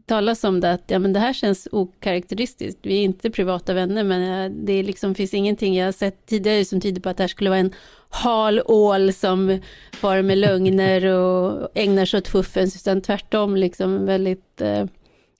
talas 0.05 0.43
om 0.43 0.59
det 0.59 0.71
att 0.71 0.83
ja, 0.87 0.99
men 0.99 1.13
det 1.13 1.19
här 1.19 1.33
känns 1.33 1.67
okaraktäristiskt. 1.71 2.79
Vi 2.81 2.97
är 2.97 3.03
inte 3.03 3.29
privata 3.29 3.73
vänner 3.73 4.03
men 4.03 4.51
eh, 4.51 4.57
det 4.65 4.83
liksom 4.83 5.15
finns 5.15 5.33
ingenting 5.33 5.75
jag 5.75 5.85
har 5.85 5.91
sett 5.91 6.25
tidigare 6.25 6.65
som 6.65 6.81
tyder 6.81 7.01
på 7.01 7.09
att 7.09 7.17
det 7.17 7.23
här 7.23 7.27
skulle 7.27 7.49
vara 7.49 7.59
en 7.59 7.73
hal 8.09 8.61
ål 8.65 9.13
som 9.13 9.59
far 9.93 10.21
med 10.21 10.37
lögner 10.37 11.05
och 11.05 11.69
ägnar 11.75 12.05
sig 12.05 12.17
åt 12.17 12.27
fuffens 12.27 12.75
utan 12.75 13.01
tvärtom 13.01 13.55
liksom 13.55 14.05
väldigt 14.05 14.61
eh, 14.61 14.85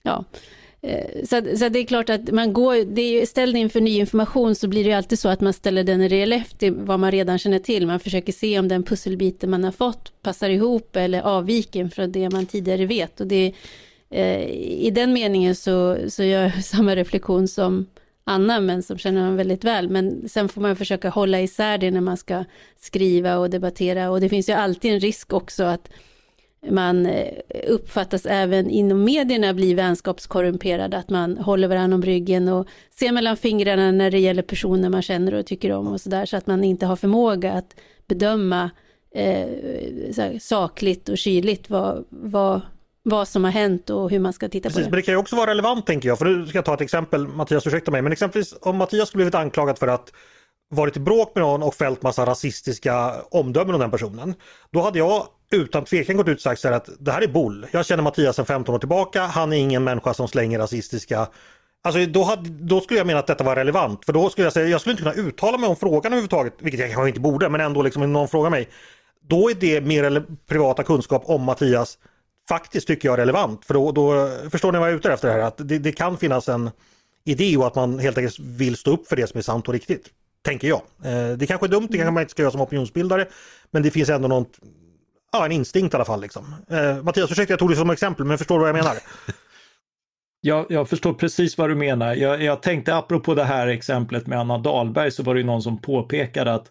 ja, 0.04 0.24
eh, 0.82 1.24
så, 1.24 1.56
så 1.56 1.68
det 1.68 1.78
är 1.78 1.84
klart 1.84 2.10
att 2.10 2.30
man 2.30 2.52
går, 2.52 2.94
det 2.94 3.02
är 3.02 3.26
ställd 3.26 3.56
inför 3.56 3.80
ny 3.80 3.98
information 3.98 4.54
så 4.54 4.68
blir 4.68 4.84
det 4.84 4.92
alltid 4.92 5.18
så 5.18 5.28
att 5.28 5.40
man 5.40 5.52
ställer 5.52 5.84
den 5.84 6.02
i 6.02 6.08
relief 6.08 6.52
till 6.52 6.74
vad 6.74 7.00
man 7.00 7.10
redan 7.10 7.38
känner 7.38 7.58
till. 7.58 7.86
Man 7.86 8.00
försöker 8.00 8.32
se 8.32 8.58
om 8.58 8.68
den 8.68 8.82
pusselbiten 8.82 9.50
man 9.50 9.64
har 9.64 9.72
fått 9.72 10.22
passar 10.22 10.50
ihop 10.50 10.96
eller 10.96 11.20
avviker 11.20 11.88
från 11.88 12.12
det 12.12 12.30
man 12.30 12.46
tidigare 12.46 12.86
vet. 12.86 13.20
Och 13.20 13.26
det, 13.26 13.52
eh, 14.10 14.48
I 14.60 14.90
den 14.94 15.12
meningen 15.12 15.54
så, 15.54 15.96
så 16.08 16.22
gör 16.22 16.42
jag 16.42 16.64
samma 16.64 16.96
reflektion 16.96 17.48
som 17.48 17.86
Anna, 18.24 18.60
men 18.60 18.82
som 18.82 18.98
känner 18.98 19.20
honom 19.20 19.36
väldigt 19.36 19.64
väl. 19.64 19.88
Men 19.88 20.28
sen 20.28 20.48
får 20.48 20.60
man 20.60 20.76
försöka 20.76 21.08
hålla 21.08 21.40
isär 21.40 21.78
det 21.78 21.90
när 21.90 22.00
man 22.00 22.16
ska 22.16 22.44
skriva 22.80 23.38
och 23.38 23.50
debattera. 23.50 24.10
Och 24.10 24.20
det 24.20 24.28
finns 24.28 24.48
ju 24.48 24.52
alltid 24.52 24.92
en 24.92 25.00
risk 25.00 25.32
också 25.32 25.64
att 25.64 25.88
man 26.70 27.06
eh, 27.06 27.34
uppfattas 27.66 28.26
även 28.26 28.70
inom 28.70 29.04
medierna 29.04 29.54
bli 29.54 29.74
vänskapskorrumperad, 29.74 30.94
att 30.94 31.10
man 31.10 31.38
håller 31.38 31.68
varandra 31.68 31.94
om 31.94 32.02
ryggen 32.02 32.48
och 32.48 32.66
ser 32.90 33.12
mellan 33.12 33.36
fingrarna 33.36 33.90
när 33.90 34.10
det 34.10 34.18
gäller 34.18 34.42
personer 34.42 34.88
man 34.88 35.02
känner 35.02 35.34
och 35.34 35.46
tycker 35.46 35.72
om 35.72 35.86
och 35.86 36.00
sådär, 36.00 36.26
så 36.26 36.36
att 36.36 36.46
man 36.46 36.64
inte 36.64 36.86
har 36.86 36.96
förmåga 36.96 37.52
att 37.52 37.76
bedöma 38.06 38.70
eh, 39.14 40.38
sakligt 40.40 41.08
och 41.08 41.18
kyligt 41.18 41.70
vad, 41.70 42.04
vad, 42.08 42.60
vad 43.02 43.28
som 43.28 43.44
har 43.44 43.50
hänt 43.50 43.90
och 43.90 44.10
hur 44.10 44.18
man 44.18 44.32
ska 44.32 44.48
titta 44.48 44.68
Precis, 44.68 44.76
på 44.76 44.84
det. 44.84 44.90
Men 44.90 44.96
det 44.96 45.02
kan 45.02 45.14
ju 45.14 45.18
också 45.18 45.36
vara 45.36 45.50
relevant 45.50 45.86
tänker 45.86 46.08
jag, 46.08 46.18
för 46.18 46.24
nu 46.24 46.46
ska 46.46 46.58
jag 46.58 46.64
ta 46.64 46.74
ett 46.74 46.80
exempel, 46.80 47.28
Mattias 47.28 47.66
ursäkta 47.66 47.90
mig, 47.90 48.02
men 48.02 48.12
exempelvis 48.12 48.54
om 48.60 48.76
Mattias 48.76 49.08
skulle 49.08 49.18
blivit 49.18 49.34
anklagad 49.34 49.78
för 49.78 49.88
att 49.88 50.12
varit 50.70 50.96
i 50.96 51.00
bråk 51.00 51.32
med 51.34 51.42
någon 51.42 51.62
och 51.62 51.74
fällt 51.74 52.02
massa 52.02 52.26
rasistiska 52.26 53.14
omdömen 53.30 53.74
om 53.74 53.80
den 53.80 53.90
personen. 53.90 54.34
Då 54.70 54.80
hade 54.80 54.98
jag 54.98 55.26
utan 55.50 55.84
tvekan 55.84 56.16
gått 56.16 56.28
ut 56.28 56.36
och 56.36 56.42
sagt 56.42 56.60
så 56.60 56.68
här 56.68 56.74
att 56.74 56.88
det 56.98 57.12
här 57.12 57.22
är 57.22 57.28
bull. 57.28 57.66
Jag 57.72 57.86
känner 57.86 58.02
Mattias 58.02 58.36
sedan 58.36 58.46
15 58.46 58.74
år 58.74 58.78
tillbaka. 58.78 59.22
Han 59.22 59.52
är 59.52 59.56
ingen 59.56 59.84
människa 59.84 60.14
som 60.14 60.28
slänger 60.28 60.58
rasistiska 60.58 61.28
Alltså 61.84 62.06
då, 62.06 62.22
hade, 62.22 62.50
då 62.50 62.80
skulle 62.80 63.00
jag 63.00 63.06
mena 63.06 63.18
att 63.18 63.26
detta 63.26 63.44
var 63.44 63.56
relevant. 63.56 64.04
För 64.04 64.12
då 64.12 64.30
skulle 64.30 64.46
jag 64.46 64.52
säga, 64.52 64.68
jag 64.68 64.80
skulle 64.80 64.92
inte 64.92 65.02
kunna 65.02 65.28
uttala 65.28 65.58
mig 65.58 65.68
om 65.68 65.76
frågan 65.76 66.12
överhuvudtaget, 66.12 66.54
vilket 66.58 66.80
jag 66.80 66.92
kanske 66.92 67.08
inte 67.08 67.20
borde, 67.20 67.48
men 67.48 67.60
ändå 67.60 67.82
liksom 67.82 68.02
om 68.02 68.12
någon 68.12 68.28
frågar 68.28 68.50
mig. 68.50 68.68
Då 69.28 69.50
är 69.50 69.54
det 69.54 69.80
mer 69.80 70.04
eller 70.04 70.24
privata 70.46 70.82
kunskap 70.82 71.22
om 71.26 71.42
Mattias 71.42 71.98
faktiskt 72.48 72.86
tycker 72.86 73.08
jag 73.08 73.12
är 73.12 73.18
relevant. 73.18 73.64
För 73.64 73.74
då, 73.74 73.92
då 73.92 74.30
förstår 74.50 74.72
ni 74.72 74.78
vad 74.78 74.88
jag 74.88 74.92
är 74.92 74.98
ute 74.98 75.12
efter 75.12 75.30
här? 75.30 75.38
Att 75.38 75.68
det, 75.68 75.78
det 75.78 75.92
kan 75.92 76.16
finnas 76.16 76.48
en 76.48 76.70
idé 77.24 77.56
och 77.56 77.66
att 77.66 77.74
man 77.74 77.98
helt 77.98 78.18
enkelt 78.18 78.38
vill 78.38 78.76
stå 78.76 78.90
upp 78.90 79.08
för 79.08 79.16
det 79.16 79.26
som 79.26 79.38
är 79.38 79.42
sant 79.42 79.68
och 79.68 79.74
riktigt. 79.74 80.10
Tänker 80.44 80.68
jag. 80.68 80.82
Eh, 81.04 81.36
det 81.36 81.46
kanske 81.46 81.66
är 81.66 81.68
dumt, 81.68 81.88
det 81.90 81.96
kanske 81.96 82.12
man 82.12 82.20
inte 82.20 82.30
ska 82.30 82.42
göra 82.42 82.52
som 82.52 82.60
opinionsbildare. 82.60 83.28
Men 83.70 83.82
det 83.82 83.90
finns 83.90 84.08
ändå 84.08 84.28
något, 84.28 84.58
ja 85.32 85.44
en 85.44 85.52
instinkt 85.52 85.94
i 85.94 85.96
alla 85.96 86.04
fall. 86.04 86.20
Liksom. 86.20 86.54
Eh, 86.70 87.02
Mattias, 87.02 87.32
ursäkta 87.32 87.52
jag 87.52 87.58
tog 87.58 87.70
det 87.70 87.76
som 87.76 87.90
exempel 87.90 88.26
men 88.26 88.38
förstår 88.38 88.54
du 88.54 88.60
vad 88.60 88.68
jag 88.68 88.76
menar? 88.76 88.96
Jag, 90.46 90.66
jag, 90.68 90.88
förstår 90.88 91.14
precis 91.14 91.58
vad 91.58 91.70
du 91.70 91.74
menar. 91.74 92.14
Jag, 92.14 92.42
jag, 92.42 92.62
tänkte 92.62 92.94
apropå 92.94 93.34
det 93.34 93.44
här 93.44 93.66
exemplet 93.66 94.26
med 94.26 94.38
Anna 94.38 94.58
Dahlberg 94.58 95.10
så 95.10 95.22
var 95.22 95.34
det 95.34 95.42
någon 95.42 95.62
som 95.62 95.80
påpekade 95.80 96.54
att, 96.54 96.66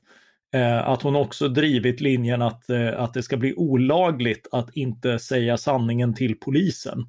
eh, 0.56 0.88
att 0.88 1.02
hon 1.02 1.16
också 1.16 1.48
drivit 1.48 2.02
linjen 2.02 2.42
att, 2.42 2.70
eh, 2.70 3.00
att 3.00 3.14
det 3.14 3.24
ska 3.24 3.38
bli 3.38 3.54
olagligt 3.56 4.48
att 4.52 4.70
inte 4.78 5.20
säga 5.20 5.58
sanningen 5.58 6.14
till 6.14 6.40
polisen. 6.40 7.06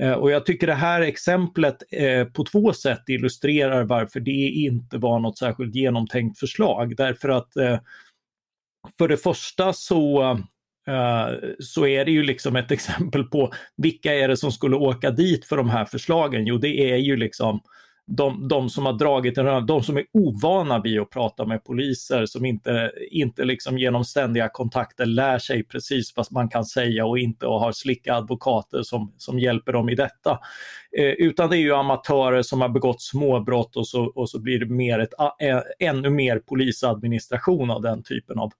Eh, 0.00 0.12
och 0.12 0.30
jag 0.30 0.46
tycker 0.46 0.66
det 0.66 0.74
här 0.74 1.00
exemplet 1.00 1.76
eh, 1.90 2.24
på 2.24 2.44
två 2.44 2.72
sätt 2.72 3.08
illustrerar 3.08 3.84
varför 3.84 4.20
det 4.20 4.48
inte 4.48 4.98
var 4.98 5.18
något 5.18 5.38
särskilt 5.38 5.74
genomtänkt 5.74 6.38
förslag. 6.38 6.96
Därför 6.96 7.28
att 7.28 7.56
eh, 7.56 7.78
för 8.98 9.08
det 9.08 9.16
första 9.16 9.72
så 9.72 10.38
så 11.58 11.86
är 11.86 12.04
det 12.04 12.10
ju 12.10 12.22
liksom 12.22 12.56
ett 12.56 12.70
exempel 12.70 13.24
på 13.24 13.52
vilka 13.76 14.14
är 14.14 14.28
det 14.28 14.36
som 14.36 14.52
skulle 14.52 14.76
åka 14.76 15.10
dit 15.10 15.44
för 15.44 15.56
de 15.56 15.70
här 15.70 15.84
förslagen? 15.84 16.46
Jo, 16.46 16.58
det 16.58 16.92
är 16.92 16.96
ju 16.96 17.16
liksom 17.16 17.60
de, 18.06 18.48
de 18.48 18.70
som 18.70 18.86
har 18.86 18.92
dragit 18.92 19.38
en 19.38 19.66
de 19.66 19.82
som 19.82 19.96
är 19.96 20.04
ovana 20.12 20.80
vid 20.80 21.00
att 21.00 21.10
prata 21.10 21.46
med 21.46 21.64
poliser, 21.64 22.26
som 22.26 22.44
inte, 22.44 22.92
inte 23.10 23.44
liksom 23.44 23.78
genom 23.78 24.04
ständiga 24.04 24.48
kontakter 24.48 25.06
lär 25.06 25.38
sig 25.38 25.64
precis 25.64 26.12
vad 26.16 26.32
man 26.32 26.48
kan 26.48 26.64
säga 26.64 27.06
och 27.06 27.18
inte 27.18 27.46
och 27.46 27.60
har 27.60 27.72
slicka 27.72 28.14
advokater 28.14 28.82
som, 28.82 29.14
som 29.16 29.38
hjälper 29.38 29.72
dem 29.72 29.88
i 29.88 29.94
detta. 29.94 30.38
Eh, 30.98 31.04
utan 31.04 31.50
det 31.50 31.56
är 31.56 31.60
ju 31.60 31.74
amatörer 31.74 32.42
som 32.42 32.60
har 32.60 32.68
begått 32.68 33.02
småbrott 33.02 33.76
och 33.76 33.88
så, 33.88 34.04
och 34.04 34.30
så 34.30 34.40
blir 34.40 34.58
det 34.58 34.66
mer 34.66 34.98
ett, 34.98 35.14
ä, 35.40 35.50
eh, 35.50 35.88
ännu 35.88 36.10
mer 36.10 36.38
polisadministration 36.38 37.70
av 37.70 37.82
den 37.82 38.02
typen 38.02 38.38
av, 38.38 38.52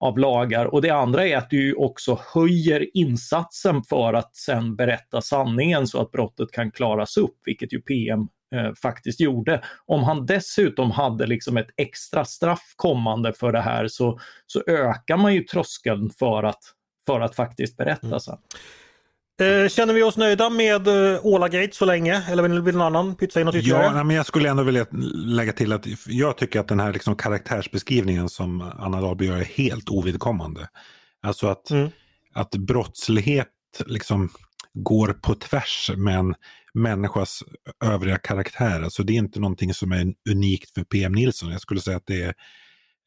av 0.00 0.18
lagar. 0.18 0.66
Och 0.66 0.82
det 0.82 0.90
andra 0.90 1.26
är 1.26 1.36
att 1.36 1.50
du 1.50 1.74
också 1.74 2.18
höjer 2.34 2.96
insatsen 2.96 3.82
för 3.82 4.14
att 4.14 4.36
sen 4.36 4.76
berätta 4.76 5.20
sanningen 5.20 5.86
så 5.86 6.00
att 6.00 6.10
brottet 6.10 6.52
kan 6.52 6.70
klaras 6.70 7.16
upp, 7.16 7.36
vilket 7.44 7.72
ju 7.72 7.80
PM 7.80 8.28
eh, 8.52 8.74
faktiskt 8.82 9.20
gjorde. 9.20 9.62
Om 9.86 10.02
han 10.02 10.26
dessutom 10.26 10.90
hade 10.90 11.26
liksom 11.26 11.56
ett 11.56 11.70
extra 11.76 12.24
straff 12.24 12.72
kommande 12.76 13.32
för 13.32 13.52
det 13.52 13.60
här 13.60 13.88
så, 13.88 14.18
så 14.46 14.62
ökar 14.66 15.16
man 15.16 15.34
ju 15.34 15.42
tröskeln 15.42 16.10
för 16.10 16.42
att, 16.42 16.62
för 17.06 17.20
att 17.20 17.34
faktiskt 17.34 17.76
berätta 17.76 18.06
mm. 18.06 18.20
sen. 18.20 18.38
Eh, 19.40 19.68
känner 19.68 19.94
vi 19.94 20.02
oss 20.02 20.16
nöjda 20.16 20.50
med 20.50 20.88
eh, 20.88 21.26
Ålagate 21.26 21.76
så 21.76 21.84
länge? 21.84 22.22
Eller 22.28 22.42
vill, 22.42 22.60
vill 22.60 22.76
någon 22.76 22.86
annan 22.86 23.14
pytsa 23.14 23.40
in 23.40 23.46
något 23.46 23.54
ytterligare? 23.54 23.96
Ja, 23.96 24.04
men 24.04 24.16
jag 24.16 24.26
skulle 24.26 24.50
ändå 24.50 24.62
vilja 24.62 24.86
lägga 25.14 25.52
till 25.52 25.72
att 25.72 25.86
jag 26.06 26.38
tycker 26.38 26.60
att 26.60 26.68
den 26.68 26.80
här 26.80 26.92
liksom 26.92 27.16
karaktärsbeskrivningen 27.16 28.28
som 28.28 28.72
Anna 28.78 29.00
Dahlby 29.00 29.26
gör 29.26 29.36
är 29.36 29.44
helt 29.44 29.90
ovidkommande. 29.90 30.68
Alltså 31.22 31.46
att, 31.46 31.70
mm. 31.70 31.90
att 32.34 32.50
brottslighet 32.50 33.48
liksom 33.86 34.30
går 34.74 35.12
på 35.12 35.34
tvärs 35.34 35.90
med 35.96 36.18
en 36.18 36.34
människas 36.74 37.42
övriga 37.84 38.18
karaktär. 38.18 38.82
Alltså 38.82 39.02
det 39.02 39.12
är 39.12 39.18
inte 39.18 39.40
någonting 39.40 39.74
som 39.74 39.92
är 39.92 40.14
unikt 40.30 40.74
för 40.74 40.84
PM 40.84 41.12
Nilsson. 41.12 41.50
Jag 41.50 41.60
skulle 41.60 41.80
säga 41.80 41.96
att 41.96 42.06
det 42.06 42.22
är 42.22 42.34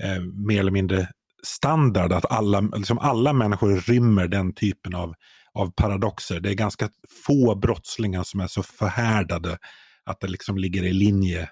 eh, 0.04 0.22
mer 0.22 0.60
eller 0.60 0.72
mindre 0.72 1.08
standard 1.44 2.14
att 2.14 2.32
alla, 2.32 2.60
liksom 2.60 3.00
alla 3.00 3.34
människor 3.34 3.78
rymmer 3.78 4.28
den 4.28 4.54
typen 4.54 4.96
av, 4.96 5.14
av 5.54 5.72
paradoxer. 5.72 6.40
Det 6.40 6.50
är 6.50 6.54
ganska 6.54 6.90
få 7.26 7.56
brottslingar 7.56 8.24
som 8.24 8.40
är 8.40 8.48
så 8.48 8.64
förhärdade 8.64 9.58
att 10.06 10.20
det 10.20 10.28
liksom 10.28 10.58
ligger 10.58 10.84
i 10.84 10.94
linje 10.94 11.50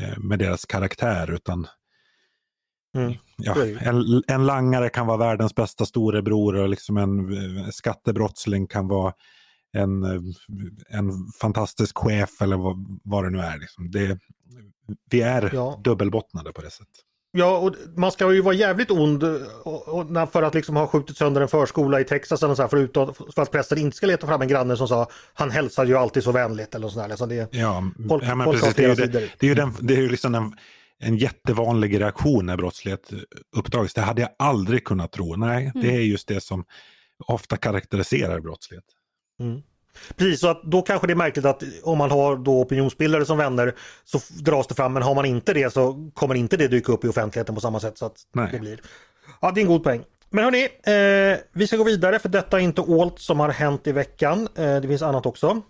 eh, 0.00 0.18
med 0.18 0.38
deras 0.38 0.64
karaktär. 0.64 1.30
utan 1.30 1.66
Mm. 2.96 3.14
Ja, 3.36 3.54
en, 3.80 4.22
en, 4.26 4.46
langare 4.46 4.88
kan 4.88 5.06
vara 5.06 5.16
världens 5.16 5.54
bästa 5.54 5.86
storebror 5.86 6.56
och 6.56 6.68
liksom 6.68 6.96
en 6.96 7.32
eh, 7.32 7.68
skattebrottsling 7.68 8.66
kan 8.66 8.88
vara 8.88 9.12
en, 9.76 10.04
en 10.88 11.12
fantastisk 11.40 11.98
chef 11.98 12.42
eller 12.42 12.56
vad, 12.56 13.00
vad 13.04 13.24
det 13.24 13.30
nu 13.30 13.38
är. 13.38 13.58
Liksom. 13.58 13.90
Det, 13.90 14.18
vi 15.10 15.20
är 15.20 15.50
ja. 15.54 15.80
dubbelbottnade 15.84 16.52
på 16.52 16.62
det 16.62 16.70
sättet. 16.70 17.06
Ja, 17.32 17.58
och 17.58 17.74
man 17.96 18.12
ska 18.12 18.32
ju 18.32 18.40
vara 18.40 18.54
jävligt 18.54 18.90
ond 18.90 19.22
för 20.32 20.42
att 20.42 20.54
liksom 20.54 20.76
ha 20.76 20.86
skjutit 20.86 21.16
sönder 21.16 21.40
en 21.40 21.48
förskola 21.48 22.00
i 22.00 22.04
Texas 22.04 22.42
eller 22.42 22.54
så 22.54 22.62
här, 22.62 22.68
för, 22.68 23.32
för 23.32 23.42
att 23.42 23.50
prästen 23.50 23.78
inte 23.78 23.96
ska 23.96 24.06
leta 24.06 24.26
fram 24.26 24.42
en 24.42 24.48
granne 24.48 24.76
som 24.76 24.88
sa 24.88 25.08
han 25.34 25.50
hälsade 25.50 25.88
ju 25.88 25.96
alltid 25.96 26.22
så 26.22 26.32
vänligt 26.32 26.74
eller 26.74 26.88
sådär. 26.88 27.08
Liksom 27.08 27.28
det, 27.28 27.54
ja, 27.54 27.90
folk, 28.08 28.24
ja, 28.24 28.34
men 28.34 28.50
precis. 28.52 28.74
Det 28.74 28.84
är, 28.84 28.88
ju 28.88 28.94
det, 28.94 29.08
det 29.08 29.46
är 29.46 29.48
ju, 29.48 29.54
den, 29.54 29.74
det 29.80 29.94
är 29.94 29.98
ju 30.00 30.08
liksom 30.08 30.34
en, 30.34 30.52
en 30.98 31.16
jättevanlig 31.16 32.00
reaktion 32.00 32.46
när 32.46 32.56
brottslighet 32.56 33.10
uppdagas. 33.56 33.94
Det 33.94 34.00
hade 34.00 34.22
jag 34.22 34.30
aldrig 34.38 34.84
kunnat 34.84 35.12
tro. 35.12 35.36
Nej, 35.36 35.72
mm. 35.74 35.86
det 35.86 35.96
är 35.96 36.00
just 36.00 36.28
det 36.28 36.40
som 36.40 36.64
ofta 37.26 37.56
karaktäriserar 37.56 38.40
brottslighet. 38.40 38.84
Mm. 39.40 39.62
Precis, 40.16 40.40
så 40.40 40.48
att 40.48 40.62
då 40.62 40.82
kanske 40.82 41.06
det 41.06 41.12
är 41.12 41.16
märkligt 41.16 41.44
att 41.44 41.62
om 41.82 41.98
man 41.98 42.10
har 42.10 42.36
då 42.36 42.60
opinionsbildare 42.60 43.24
som 43.24 43.38
vänner 43.38 43.74
så 44.04 44.20
dras 44.42 44.66
det 44.66 44.74
fram, 44.74 44.92
men 44.92 45.02
har 45.02 45.14
man 45.14 45.24
inte 45.24 45.54
det 45.54 45.72
så 45.72 46.10
kommer 46.14 46.34
inte 46.34 46.56
det 46.56 46.68
dyka 46.68 46.92
upp 46.92 47.04
i 47.04 47.08
offentligheten 47.08 47.54
på 47.54 47.60
samma 47.60 47.80
sätt. 47.80 47.98
så 47.98 48.06
att 48.06 48.16
Nej. 48.34 48.48
det 48.52 48.58
blir. 48.58 48.80
Ja, 49.40 49.50
det 49.50 49.60
är 49.60 49.62
en 49.62 49.68
god 49.68 49.84
poäng. 49.84 50.04
Men 50.30 50.44
hörni, 50.44 50.64
eh, 50.64 51.38
vi 51.52 51.66
ska 51.66 51.76
gå 51.76 51.84
vidare 51.84 52.18
för 52.18 52.28
detta 52.28 52.56
är 52.56 52.60
inte 52.60 52.82
allt 52.82 53.18
som 53.18 53.40
har 53.40 53.48
hänt 53.48 53.86
i 53.86 53.92
veckan. 53.92 54.48
Eh, 54.54 54.76
det 54.80 54.88
finns 54.88 55.02
annat 55.02 55.26
också. 55.26 55.62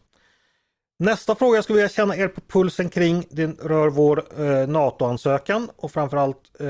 Nästa 0.98 1.34
fråga 1.34 1.56
jag 1.56 1.64
skulle 1.64 1.76
vilja 1.76 1.88
känna 1.88 2.16
er 2.16 2.28
på 2.28 2.40
pulsen 2.40 2.88
kring 2.88 3.24
det 3.30 3.46
rör 3.46 3.88
vår 3.88 4.24
eh, 4.40 4.68
NATO-ansökan 4.68 5.70
och 5.76 5.92
framförallt 5.92 6.60
eh, 6.60 6.66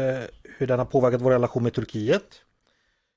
hur 0.58 0.66
den 0.66 0.78
har 0.78 0.86
påverkat 0.86 1.20
vår 1.20 1.30
relation 1.30 1.62
med 1.62 1.74
Turkiet. 1.74 2.42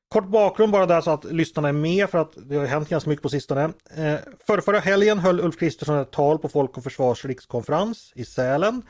Kort 0.09 0.27
bakgrund 0.27 0.71
bara 0.71 0.85
där 0.85 1.01
så 1.01 1.11
att 1.11 1.23
lyssnarna 1.23 1.69
är 1.69 1.73
med 1.73 2.09
för 2.09 2.17
att 2.17 2.33
det 2.35 2.55
har 2.55 2.65
hänt 2.65 2.89
ganska 2.89 3.09
mycket 3.09 3.23
på 3.23 3.29
sistone. 3.29 3.63
Eh, 3.95 4.15
förra 4.47 4.79
helgen 4.79 5.19
höll 5.19 5.39
Ulf 5.39 5.59
Kristersson 5.59 5.97
ett 5.97 6.11
tal 6.11 6.37
på 6.37 6.49
Folk 6.49 6.77
och 6.77 6.83
Försvars 6.83 7.25
rikskonferens 7.25 8.11
i 8.15 8.25
Sälen. 8.25 8.81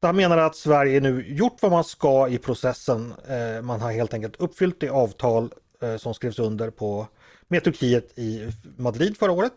Där 0.00 0.08
han 0.08 0.16
menade 0.16 0.44
att 0.44 0.56
Sverige 0.56 1.00
nu 1.00 1.24
gjort 1.28 1.56
vad 1.62 1.70
man 1.70 1.84
ska 1.84 2.28
i 2.28 2.38
processen. 2.38 3.14
Eh, 3.28 3.62
man 3.62 3.80
har 3.80 3.92
helt 3.92 4.14
enkelt 4.14 4.36
uppfyllt 4.36 4.80
det 4.80 4.88
avtal 4.88 5.52
eh, 5.82 5.96
som 5.96 6.14
skrevs 6.14 6.38
under 6.38 6.70
på, 6.70 7.06
med 7.48 7.64
Turkiet 7.64 8.18
i 8.18 8.52
Madrid 8.76 9.16
förra 9.16 9.32
året. 9.32 9.52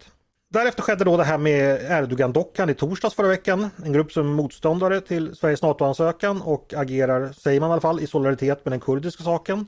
Därefter 0.49 0.81
skedde 0.81 1.03
då 1.03 1.17
det 1.17 1.23
här 1.23 1.37
med 1.37 1.91
Erdogan-dockan 1.91 2.69
i 2.69 2.73
torsdags 2.73 3.15
förra 3.15 3.27
veckan. 3.27 3.69
En 3.85 3.93
grupp 3.93 4.11
som 4.11 4.27
är 4.27 4.33
motståndare 4.33 5.01
till 5.01 5.35
Sveriges 5.35 5.61
NATO-ansökan 5.61 6.41
och 6.41 6.73
agerar, 6.73 7.31
säger 7.31 7.59
man 7.59 7.69
i 7.69 7.71
alla 7.71 7.81
fall, 7.81 7.99
i 7.99 8.07
solidaritet 8.07 8.65
med 8.65 8.71
den 8.71 8.79
kurdiska 8.79 9.23
saken. 9.23 9.67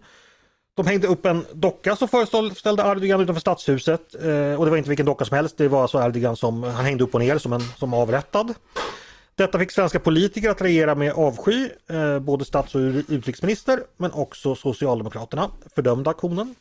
De 0.75 0.87
hängde 0.87 1.07
upp 1.07 1.25
en 1.25 1.45
docka 1.53 1.95
som 1.95 2.07
föreställde 2.07 2.83
Erdogan 2.83 3.21
utanför 3.21 3.39
stadshuset. 3.39 4.15
Eh, 4.15 4.59
och 4.59 4.65
det 4.65 4.71
var 4.71 4.77
inte 4.77 4.89
vilken 4.89 5.05
docka 5.05 5.25
som 5.25 5.35
helst, 5.35 5.57
det 5.57 5.67
var 5.67 5.81
alltså 5.81 5.99
Erdogan 5.99 6.35
som 6.35 6.63
han 6.63 6.85
hängde 6.85 7.03
upp 7.03 7.13
och 7.13 7.19
ner 7.19 7.37
som, 7.37 7.53
en, 7.53 7.61
som 7.61 7.93
avrättad. 7.93 8.53
Detta 9.35 9.59
fick 9.59 9.71
svenska 9.71 9.99
politiker 9.99 10.49
att 10.49 10.61
reagera 10.61 10.95
med 10.95 11.13
avsky, 11.13 11.69
eh, 11.89 12.19
både 12.19 12.45
stats 12.45 12.75
och 12.75 12.81
utrikesminister 13.07 13.83
men 13.97 14.11
också 14.11 14.55
Socialdemokraterna 14.55 15.51
fördömde 15.75 16.09
aktionen. 16.09 16.55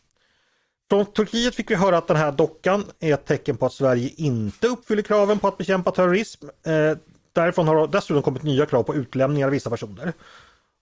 Från 0.90 1.07
Turkiet 1.07 1.55
fick 1.55 1.70
vi 1.70 1.74
höra 1.74 1.98
att 1.98 2.09
den 2.09 2.16
här 2.16 2.33
dockan 2.33 2.85
är 3.00 3.14
ett 3.14 3.27
tecken 3.27 3.57
på 3.57 3.66
att 3.66 3.72
Sverige 3.72 4.11
inte 4.16 4.66
uppfyller 4.66 5.03
kraven 5.03 5.38
på 5.38 5.48
att 5.48 5.59
bekämpa 5.59 5.90
terrorism. 5.90 6.46
Eh, 6.66 6.98
därifrån 7.33 7.68
har 7.68 7.87
dessutom 7.87 8.22
kommit 8.22 8.42
nya 8.42 8.66
krav 8.66 8.83
på 8.83 8.94
utlämningar 8.94 9.46
av 9.46 9.53
vissa 9.53 9.70
personer. 9.70 10.12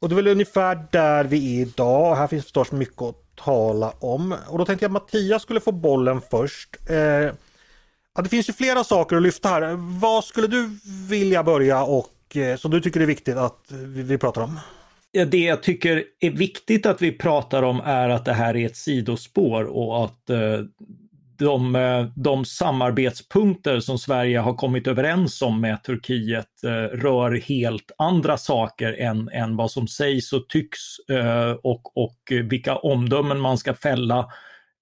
Och 0.02 0.08
det 0.08 0.12
är 0.12 0.16
väl 0.16 0.28
ungefär 0.28 0.86
där 0.90 1.24
vi 1.24 1.56
är 1.56 1.62
idag 1.62 2.14
här 2.14 2.26
finns 2.26 2.44
förstås 2.44 2.72
mycket 2.72 3.02
att 3.02 3.16
tala 3.34 3.92
om. 3.98 4.34
Och 4.48 4.58
då 4.58 4.64
tänkte 4.64 4.84
jag 4.84 4.88
att 4.88 4.92
Mattias 4.92 5.42
skulle 5.42 5.60
få 5.60 5.72
bollen 5.72 6.20
först. 6.30 6.76
Eh, 6.90 6.96
ja, 6.96 8.22
det 8.22 8.28
finns 8.28 8.48
ju 8.48 8.52
flera 8.52 8.84
saker 8.84 9.16
att 9.16 9.22
lyfta 9.22 9.48
här. 9.48 9.74
Vad 10.00 10.24
skulle 10.24 10.46
du 10.46 10.78
vilja 11.08 11.42
börja 11.42 11.82
och 11.82 12.36
eh, 12.36 12.56
som 12.56 12.70
du 12.70 12.80
tycker 12.80 13.00
är 13.00 13.06
viktigt 13.06 13.36
att 13.36 13.66
vi, 13.68 14.02
vi 14.02 14.18
pratar 14.18 14.42
om? 14.42 14.60
Det 15.26 15.38
jag 15.38 15.62
tycker 15.62 16.04
är 16.20 16.30
viktigt 16.30 16.86
att 16.86 17.02
vi 17.02 17.12
pratar 17.12 17.62
om 17.62 17.80
är 17.84 18.08
att 18.08 18.24
det 18.24 18.32
här 18.32 18.56
är 18.56 18.66
ett 18.66 18.76
sidospår 18.76 19.64
och 19.64 20.04
att 20.04 20.30
eh, 20.30 20.38
de, 21.42 21.76
eh, 21.76 22.06
de 22.16 22.44
samarbetspunkter 22.44 23.80
som 23.80 23.98
Sverige 23.98 24.38
har 24.38 24.54
kommit 24.54 24.86
överens 24.86 25.42
om 25.42 25.60
med 25.60 25.82
Turkiet 25.82 26.64
eh, 26.64 26.96
rör 26.96 27.40
helt 27.40 27.90
andra 27.98 28.36
saker 28.36 28.92
än, 28.92 29.28
än 29.28 29.56
vad 29.56 29.70
som 29.70 29.88
sägs 29.88 30.32
och 30.32 30.48
tycks 30.48 30.98
eh, 31.10 31.50
och, 31.50 31.96
och 31.96 32.18
vilka 32.30 32.76
omdömen 32.76 33.40
man 33.40 33.58
ska 33.58 33.74
fälla 33.74 34.28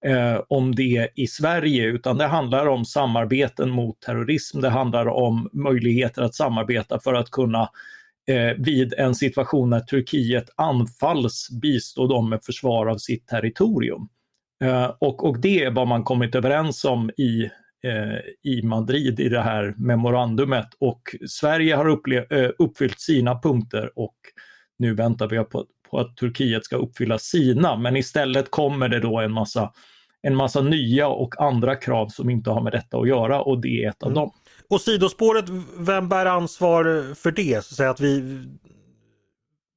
eh, 0.05 0.41
om 0.47 0.75
det 0.75 1.09
i 1.15 1.27
Sverige, 1.27 1.85
utan 1.85 2.17
det 2.17 2.27
handlar 2.27 2.67
om 2.67 2.85
samarbeten 2.85 3.69
mot 3.69 4.01
terrorism. 4.01 4.61
Det 4.61 4.69
handlar 4.69 5.07
om 5.07 5.49
möjligheter 5.53 6.21
att 6.21 6.35
samarbeta 6.35 6.99
för 6.99 7.13
att 7.13 7.31
kunna 7.31 7.69
eh, 8.27 8.57
vid 8.57 8.93
en 8.93 9.15
situation 9.15 9.69
när 9.69 9.79
Turkiet 9.79 10.49
anfalls 10.55 11.49
bistå 11.61 12.07
dem 12.07 12.29
med 12.29 12.43
försvar 12.43 12.87
av 12.87 12.97
sitt 12.97 13.27
territorium. 13.27 14.09
Eh, 14.61 14.91
och, 14.99 15.25
och 15.25 15.39
det 15.39 15.63
är 15.63 15.71
vad 15.71 15.87
man 15.87 16.03
kommit 16.03 16.35
överens 16.35 16.85
om 16.85 17.09
i, 17.17 17.43
eh, 17.83 18.51
i 18.51 18.61
Madrid 18.63 19.19
i 19.19 19.29
det 19.29 19.41
här 19.41 19.73
memorandumet 19.77 20.67
och 20.79 21.01
Sverige 21.27 21.75
har 21.75 22.09
eh, 22.33 22.49
uppfyllt 22.57 22.99
sina 22.99 23.39
punkter 23.39 23.91
och 23.95 24.15
nu 24.77 24.93
väntar 24.93 25.27
vi 25.27 25.43
på, 25.43 25.65
på 25.89 25.99
att 25.99 26.17
Turkiet 26.17 26.65
ska 26.65 26.75
uppfylla 26.75 27.17
sina, 27.17 27.75
men 27.75 27.95
istället 27.95 28.51
kommer 28.51 28.89
det 28.89 28.99
då 28.99 29.19
en 29.19 29.31
massa 29.31 29.71
en 30.23 30.35
massa 30.35 30.61
nya 30.61 31.07
och 31.07 31.41
andra 31.41 31.75
krav 31.75 32.07
som 32.07 32.29
inte 32.29 32.49
har 32.49 32.61
med 32.61 32.71
detta 32.71 32.97
att 32.97 33.07
göra 33.07 33.41
och 33.41 33.61
det 33.61 33.83
är 33.83 33.89
ett 33.89 34.03
av 34.03 34.11
mm. 34.11 34.15
dem. 34.15 34.31
Och 34.69 34.81
sidospåret, 34.81 35.45
vem 35.77 36.09
bär 36.09 36.25
ansvar 36.25 37.13
för 37.15 37.31
det? 37.31 37.65
Så 37.65 37.83
att 37.83 37.99
vi, 37.99 38.43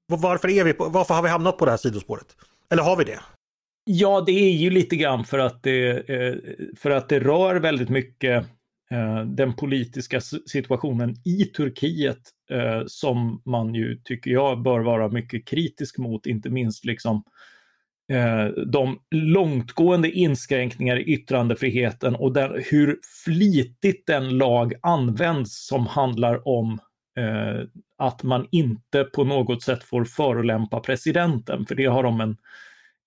varför, 0.07 0.49
är 0.49 0.65
vi 0.65 0.73
på, 0.73 0.89
varför 0.89 1.15
har 1.15 1.23
vi 1.23 1.29
hamnat 1.29 1.59
på 1.59 1.65
det 1.65 1.71
här 1.71 1.79
sidospåret? 1.79 2.27
Eller 2.71 2.83
har 2.83 2.97
vi 2.97 3.05
det? 3.05 3.21
Ja, 3.85 4.23
det 4.27 4.33
är 4.33 4.53
ju 4.53 4.71
lite 4.71 4.97
grann 4.97 5.25
för 5.25 5.39
att 5.39 5.63
det, 5.63 6.09
eh, 6.11 6.35
för 6.77 6.91
att 6.91 7.09
det 7.09 7.21
rör 7.21 7.57
väldigt 7.57 7.89
mycket 7.89 8.45
eh, 8.91 9.25
den 9.25 9.53
politiska 9.55 10.21
situationen 10.21 11.15
i 11.25 11.45
Turkiet 11.45 12.21
eh, 12.51 12.83
som 12.87 13.43
man 13.45 13.75
ju, 13.75 14.01
tycker 14.05 14.31
jag, 14.31 14.63
bör 14.63 14.81
vara 14.81 15.09
mycket 15.09 15.49
kritisk 15.49 15.99
mot, 15.99 16.27
inte 16.27 16.51
minst 16.51 16.85
liksom 16.85 17.25
de 18.67 18.99
långtgående 19.11 20.11
inskränkningar 20.11 20.97
i 20.97 21.03
yttrandefriheten 21.03 22.15
och 22.15 22.33
den, 22.33 22.63
hur 22.71 22.99
flitigt 23.25 24.07
den 24.07 24.39
lag 24.39 24.75
används 24.83 25.67
som 25.67 25.87
handlar 25.87 26.49
om 26.49 26.79
eh, 27.19 27.67
att 27.99 28.23
man 28.23 28.49
inte 28.51 29.05
på 29.05 29.25
något 29.25 29.63
sätt 29.63 29.85
får 29.85 30.05
förolämpa 30.05 30.81
presidenten, 30.81 31.67
för 31.67 31.75
det 31.75 31.87
har 31.87 32.03
de 32.03 32.21
en, 32.21 32.37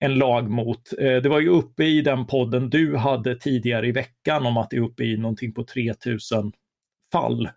en 0.00 0.14
lag 0.14 0.50
mot. 0.50 0.92
Eh, 0.98 1.16
det 1.16 1.28
var 1.28 1.40
ju 1.40 1.48
uppe 1.48 1.84
i 1.84 2.00
den 2.00 2.26
podden 2.26 2.70
du 2.70 2.96
hade 2.96 3.34
tidigare 3.34 3.86
i 3.86 3.92
veckan 3.92 4.46
om 4.46 4.56
att 4.56 4.70
det 4.70 4.76
är 4.76 4.80
uppe 4.80 5.04
i 5.04 5.16
någonting 5.16 5.54
på 5.54 5.64
3000 5.64 6.52
fall. 7.12 7.48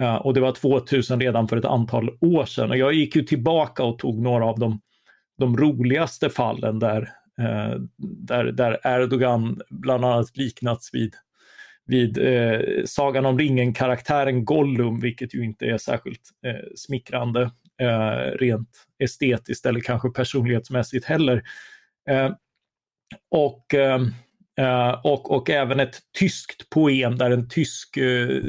Eh, 0.00 0.16
och 0.16 0.34
det 0.34 0.40
var 0.40 0.52
2000 0.52 1.20
redan 1.20 1.48
för 1.48 1.56
ett 1.56 1.64
antal 1.64 2.10
år 2.20 2.44
sedan 2.44 2.70
och 2.70 2.76
jag 2.76 2.92
gick 2.92 3.16
ju 3.16 3.22
tillbaka 3.22 3.82
och 3.84 3.98
tog 3.98 4.22
några 4.22 4.44
av 4.44 4.58
de 4.58 4.80
de 5.38 5.56
roligaste 5.56 6.30
fallen 6.30 6.78
där, 6.78 7.02
eh, 7.38 7.80
där, 7.98 8.44
där 8.44 8.80
Erdogan 8.84 9.60
bland 9.70 10.04
annat 10.04 10.36
liknats 10.36 10.94
vid, 10.94 11.14
vid 11.86 12.18
eh, 12.18 12.60
Sagan 12.84 13.26
om 13.26 13.38
ringen-karaktären 13.38 14.44
Gollum, 14.44 15.00
vilket 15.00 15.34
ju 15.34 15.44
inte 15.44 15.66
är 15.66 15.78
särskilt 15.78 16.30
eh, 16.46 16.66
smickrande 16.76 17.50
eh, 17.80 18.38
rent 18.38 18.68
estetiskt 18.98 19.66
eller 19.66 19.80
kanske 19.80 20.10
personlighetsmässigt 20.10 21.04
heller. 21.04 21.42
Eh, 22.10 22.30
och 23.30 23.74
eh, 23.74 24.00
eh, 24.58 25.00
och, 25.04 25.30
och 25.30 25.50
även 25.50 25.80
ett 25.80 25.98
tyskt 26.18 26.70
poem 26.70 27.18
där 27.18 27.30
en 27.30 27.48
tysk 27.48 27.96
eh, 27.96 28.40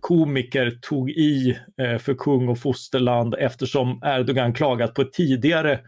komiker 0.00 0.78
tog 0.82 1.10
i 1.10 1.58
eh, 1.80 1.98
för 1.98 2.14
kung 2.14 2.48
och 2.48 2.58
fosterland 2.58 3.34
eftersom 3.38 4.00
Erdogan 4.04 4.54
klagat 4.54 4.94
på 4.94 5.02
ett 5.02 5.12
tidigare 5.12 5.80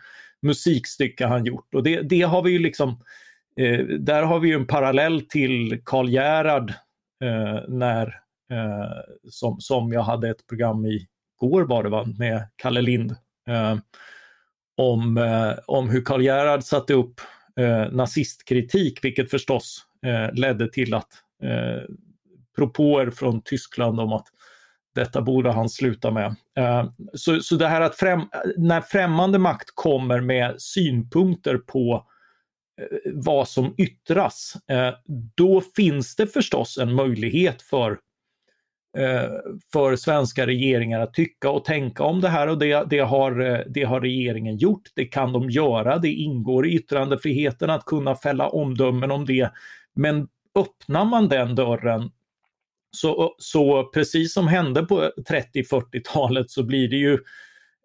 musikstycke 0.43 1.27
han 1.27 1.45
gjort. 1.45 1.75
Och 1.75 1.83
det, 1.83 2.03
det 2.03 2.23
har 2.23 2.43
vi 2.43 2.51
ju 2.51 2.59
liksom, 2.59 3.03
eh, 3.57 3.81
där 3.87 4.23
har 4.23 4.41
vi 4.41 4.49
ju 4.49 4.55
en 4.55 4.67
parallell 4.67 5.21
till 5.21 5.81
Karl 5.85 6.09
Gerhard 6.09 6.71
eh, 7.25 7.61
när, 7.69 8.07
eh, 8.53 9.03
som, 9.31 9.61
som 9.61 9.93
jag 9.93 10.03
hade 10.03 10.31
ett 10.31 10.47
program 10.47 10.87
i 10.87 11.07
går 11.37 11.63
var 11.63 11.83
det 11.83 11.89
va, 11.89 12.07
med 12.19 12.49
Kalle 12.57 12.81
Lind. 12.81 13.17
Om, 14.77 15.19
eh, 15.19 15.53
om 15.67 15.91
hur 15.91 16.03
Karl 16.03 16.23
Gerhard 16.23 16.63
satte 16.63 16.95
upp 16.95 17.21
eh, 17.61 17.93
nazistkritik, 17.93 19.05
vilket 19.05 19.31
förstås 19.31 19.87
eh, 20.07 20.35
ledde 20.35 20.73
till 20.73 20.95
att 20.95 21.09
eh, 21.43 21.95
propåer 22.57 23.11
från 23.11 23.43
Tyskland 23.43 24.01
om 24.01 24.13
att 24.13 24.27
detta 24.95 25.23
borde 25.23 25.53
han 25.53 25.69
sluta 25.69 26.11
med. 26.11 26.37
Eh, 26.59 26.91
så, 27.15 27.41
så 27.41 27.57
det 27.57 27.69
här 27.69 27.81
att 27.81 27.97
främ, 27.97 28.23
när 28.57 28.81
främmande 28.81 29.39
makt 29.39 29.71
kommer 29.75 30.21
med 30.21 30.55
synpunkter 30.59 31.57
på 31.57 32.07
eh, 32.81 33.13
vad 33.15 33.49
som 33.49 33.75
yttras, 33.79 34.57
eh, 34.71 34.95
då 35.37 35.63
finns 35.77 36.17
det 36.17 36.27
förstås 36.27 36.79
en 36.79 36.95
möjlighet 36.95 37.63
för, 37.63 37.99
Eh, 38.97 39.31
för 39.73 39.97
svenska 39.97 40.47
regeringar 40.47 41.01
att 41.01 41.15
tycka 41.15 41.51
och 41.51 41.65
tänka 41.65 42.05
om 42.05 42.21
det 42.21 42.29
här 42.29 42.47
och 42.47 42.59
det, 42.59 42.85
det, 42.91 42.99
har, 42.99 43.41
eh, 43.41 43.59
det 43.69 43.83
har 43.83 44.01
regeringen 44.01 44.57
gjort. 44.57 44.83
Det 44.95 45.05
kan 45.05 45.33
de 45.33 45.51
göra, 45.51 45.99
det 45.99 46.13
ingår 46.13 46.67
i 46.67 46.75
yttrandefriheten 46.75 47.71
att 47.71 47.85
kunna 47.85 48.15
fälla 48.15 48.49
omdömen 48.49 49.11
om 49.11 49.25
det. 49.25 49.51
Men 49.95 50.29
öppnar 50.55 51.05
man 51.05 51.29
den 51.29 51.55
dörren 51.55 52.11
så, 52.91 53.35
så 53.39 53.85
precis 53.85 54.35
som 54.35 54.49
hände 54.49 54.83
på 54.83 55.11
30-40-talet 55.29 56.51
så 56.51 56.63
blir 56.63 56.89
det 56.89 56.97
ju 56.97 57.19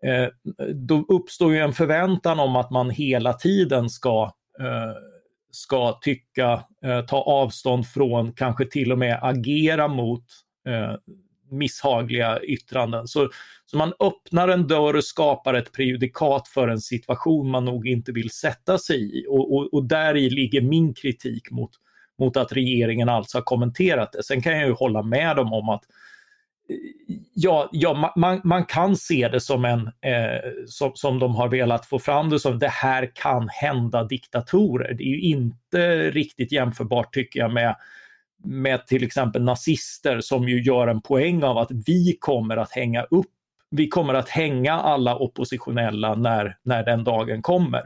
eh, 0.06 0.30
då 0.74 1.06
uppstår 1.08 1.54
ju 1.54 1.60
en 1.60 1.74
förväntan 1.74 2.40
om 2.40 2.56
att 2.56 2.72
man 2.72 2.90
hela 2.90 3.34
tiden 3.34 3.90
ska, 3.90 4.24
eh, 4.60 4.96
ska 5.52 6.00
tycka, 6.02 6.64
eh, 6.86 7.06
ta 7.06 7.18
avstånd 7.22 7.88
från, 7.88 8.34
kanske 8.34 8.66
till 8.66 8.92
och 8.92 8.98
med 8.98 9.20
agera 9.22 9.88
mot 9.88 10.26
eh, 10.68 10.96
misshagliga 11.52 12.40
yttranden. 12.44 13.08
Så, 13.08 13.30
så 13.66 13.78
man 13.78 13.94
öppnar 14.00 14.48
en 14.48 14.68
dörr 14.68 14.96
och 14.96 15.04
skapar 15.04 15.54
ett 15.54 15.72
prejudikat 15.72 16.48
för 16.48 16.68
en 16.68 16.82
situation 16.82 17.50
man 17.50 17.66
nog 17.66 17.88
inte 17.88 18.12
vill 18.12 18.30
sätta 18.30 18.78
sig 18.78 19.20
i. 19.20 19.26
Och, 19.30 19.54
och, 19.54 19.74
och 19.74 19.84
där 19.84 20.18
i 20.18 20.30
ligger 20.30 20.62
min 20.62 20.94
kritik 20.94 21.52
mot, 21.52 21.72
mot 22.20 22.38
att 22.38 22.52
regeringen 22.52 23.10
alltså 23.10 23.38
har 23.38 23.44
kommenterat 23.44 24.12
det. 24.12 24.24
Sen 24.24 24.42
kan 24.42 24.58
jag 24.58 24.68
ju 24.68 24.74
hålla 24.74 25.02
med 25.02 25.36
dem 25.36 25.54
om 25.54 25.70
att 25.70 25.84
eh, 26.70 26.76
ja, 27.34 27.70
ja 27.72 28.14
man, 28.16 28.42
man 28.44 28.66
kan 28.66 28.96
se 28.96 29.28
det 29.28 29.40
som 29.40 29.66
en, 29.66 29.88
eh, 29.88 30.52
som, 30.68 30.92
som 30.96 31.20
de 31.20 31.36
har 31.36 31.48
velat 31.48 31.86
få 31.86 32.00
fram 32.00 32.30
det 32.30 32.40
som, 32.40 32.60
det 32.60 32.68
här 32.68 33.12
kan 33.16 33.50
hända 33.50 34.04
diktatorer. 34.04 34.94
Det 34.94 35.04
är 35.04 35.08
ju 35.08 35.22
inte 35.22 36.12
riktigt 36.12 36.52
jämförbart 36.52 37.14
tycker 37.14 37.40
jag 37.40 37.54
med 37.54 37.76
med 38.44 38.88
till 38.88 39.04
exempel 39.04 39.44
nazister 39.44 40.20
som 40.22 40.50
ju 40.50 40.62
gör 40.62 40.88
en 40.88 41.02
poäng 41.02 41.44
av 41.44 41.58
att 41.58 41.72
vi 41.72 42.18
kommer 42.20 42.58
att 42.58 42.72
hänga 42.72 43.04
upp, 43.04 43.32
vi 43.72 43.88
kommer 43.88 44.14
att 44.14 44.30
hänga 44.30 44.74
alla 44.74 45.16
oppositionella 45.16 46.16
när, 46.16 46.58
när 46.64 46.84
den 46.84 47.04
dagen 47.04 47.42
kommer. 47.42 47.82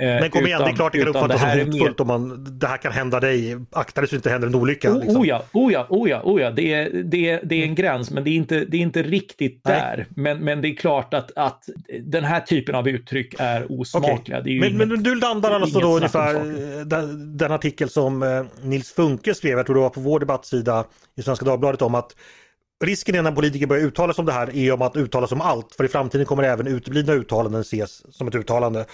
Eh, 0.00 0.06
Men 0.06 0.30
kom 0.30 0.46
igen, 0.46 0.62
det 0.62 0.70
är 0.70 0.74
klart 0.74 0.92
det 0.92 0.98
kan 0.98 1.08
uppfattas 1.08 1.40
som 1.40 1.50
hotfullt 1.50 1.98
mer... 1.98 2.00
om 2.00 2.06
man, 2.06 2.58
det 2.58 2.66
här 2.66 2.76
kan 2.76 2.92
hända 2.92 3.20
dig. 3.20 3.56
Akta 3.72 4.00
dig 4.00 4.08
så 4.08 4.14
det 4.14 4.16
inte 4.16 4.30
händer 4.30 4.48
en 4.48 4.54
olycka. 4.54 4.90
Oh, 4.90 5.00
liksom. 5.00 5.20
oh 5.20 5.28
ja, 5.28 5.44
oh 5.52 5.72
ja, 5.72 5.86
oh 5.88 6.10
ja, 6.10 6.20
oh 6.24 6.40
ja. 6.40 6.50
Det, 6.50 6.74
är, 6.74 7.02
det, 7.02 7.30
är, 7.30 7.40
det 7.44 7.54
är 7.54 7.64
en 7.64 7.74
gräns 7.74 8.10
men 8.10 8.24
det 8.24 8.30
är 8.30 8.34
inte, 8.34 8.64
det 8.64 8.76
är 8.76 8.80
inte 8.80 9.02
riktigt 9.02 9.60
Nej. 9.64 9.80
där. 9.80 10.06
Men, 10.10 10.38
men 10.38 10.62
det 10.62 10.68
är 10.68 10.74
klart 10.74 11.14
att, 11.14 11.30
att 11.36 11.64
den 12.02 12.24
här 12.24 12.40
typen 12.40 12.74
av 12.74 12.88
uttryck 12.88 13.34
är 13.38 13.80
osmakliga. 13.80 14.40
Okay. 14.40 14.56
Är 14.56 14.60
men, 14.60 14.68
inget, 14.68 14.88
men 14.88 15.02
du 15.02 15.14
landar 15.14 15.50
alltså 15.50 15.80
då 15.80 15.96
ungefär 15.96 16.34
den, 16.84 17.36
den, 17.36 17.52
artikel 17.52 17.88
som 17.88 18.22
eh, 18.22 18.44
Nils 18.62 18.92
Funke 18.92 19.34
skrev, 19.34 19.56
jag 19.56 19.66
tror 19.66 19.76
det 19.76 19.82
var 19.82 19.90
på 19.90 20.00
vår 20.00 20.20
debattsida 20.20 20.84
i 21.16 21.22
Svenska 21.22 21.44
Dagbladet 21.44 21.82
om 21.82 21.94
att 21.94 22.14
Risken 22.84 23.14
är 23.14 23.22
när 23.22 23.32
politiker 23.32 23.66
börjar 23.66 23.84
uttala 23.84 24.12
sig 24.12 24.22
om 24.22 24.26
det 24.26 24.32
här 24.32 24.56
är 24.56 24.72
om 24.72 24.82
att 24.82 24.96
uttala 24.96 25.26
sig 25.26 25.34
om 25.36 25.40
allt. 25.40 25.74
För 25.74 25.84
i 25.84 25.88
framtiden 25.88 26.26
kommer 26.26 26.42
även 26.42 26.66
uteblivna 26.66 27.12
uttalanden 27.12 27.60
ses 27.60 28.16
som 28.16 28.28
ett 28.28 28.34
uttalande. 28.34 28.86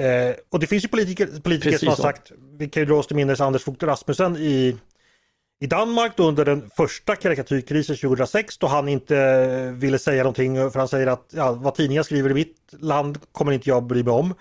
Eh, 0.00 0.34
och 0.50 0.60
det 0.60 0.66
finns 0.66 0.84
ju 0.84 0.88
politiker, 0.88 1.26
politiker 1.42 1.78
som 1.78 1.88
har 1.88 1.96
sagt, 1.96 2.32
vi 2.58 2.68
kan 2.68 2.82
ju 2.82 2.86
dra 2.86 2.94
oss 2.94 3.06
till 3.06 3.16
minnes 3.16 3.40
Anders 3.40 3.62
Fogh 3.62 3.86
Rasmussen 3.86 4.36
i, 4.36 4.76
i 5.60 5.66
Danmark 5.66 6.12
då 6.16 6.28
under 6.28 6.44
den 6.44 6.70
första 6.76 7.16
karikatyrkrisen 7.16 7.96
2006 7.96 8.58
då 8.58 8.66
han 8.66 8.88
inte 8.88 9.70
ville 9.70 9.98
säga 9.98 10.22
någonting 10.22 10.70
för 10.70 10.78
han 10.78 10.88
säger 10.88 11.06
att 11.06 11.26
ja, 11.30 11.52
vad 11.52 11.74
tidningar 11.74 12.02
skriver 12.02 12.30
i 12.30 12.34
mitt 12.34 12.56
land 12.70 13.18
kommer 13.32 13.52
inte 13.52 13.68
jag 13.68 13.82
bry 13.82 14.02
mig 14.02 14.12
om. 14.12 14.34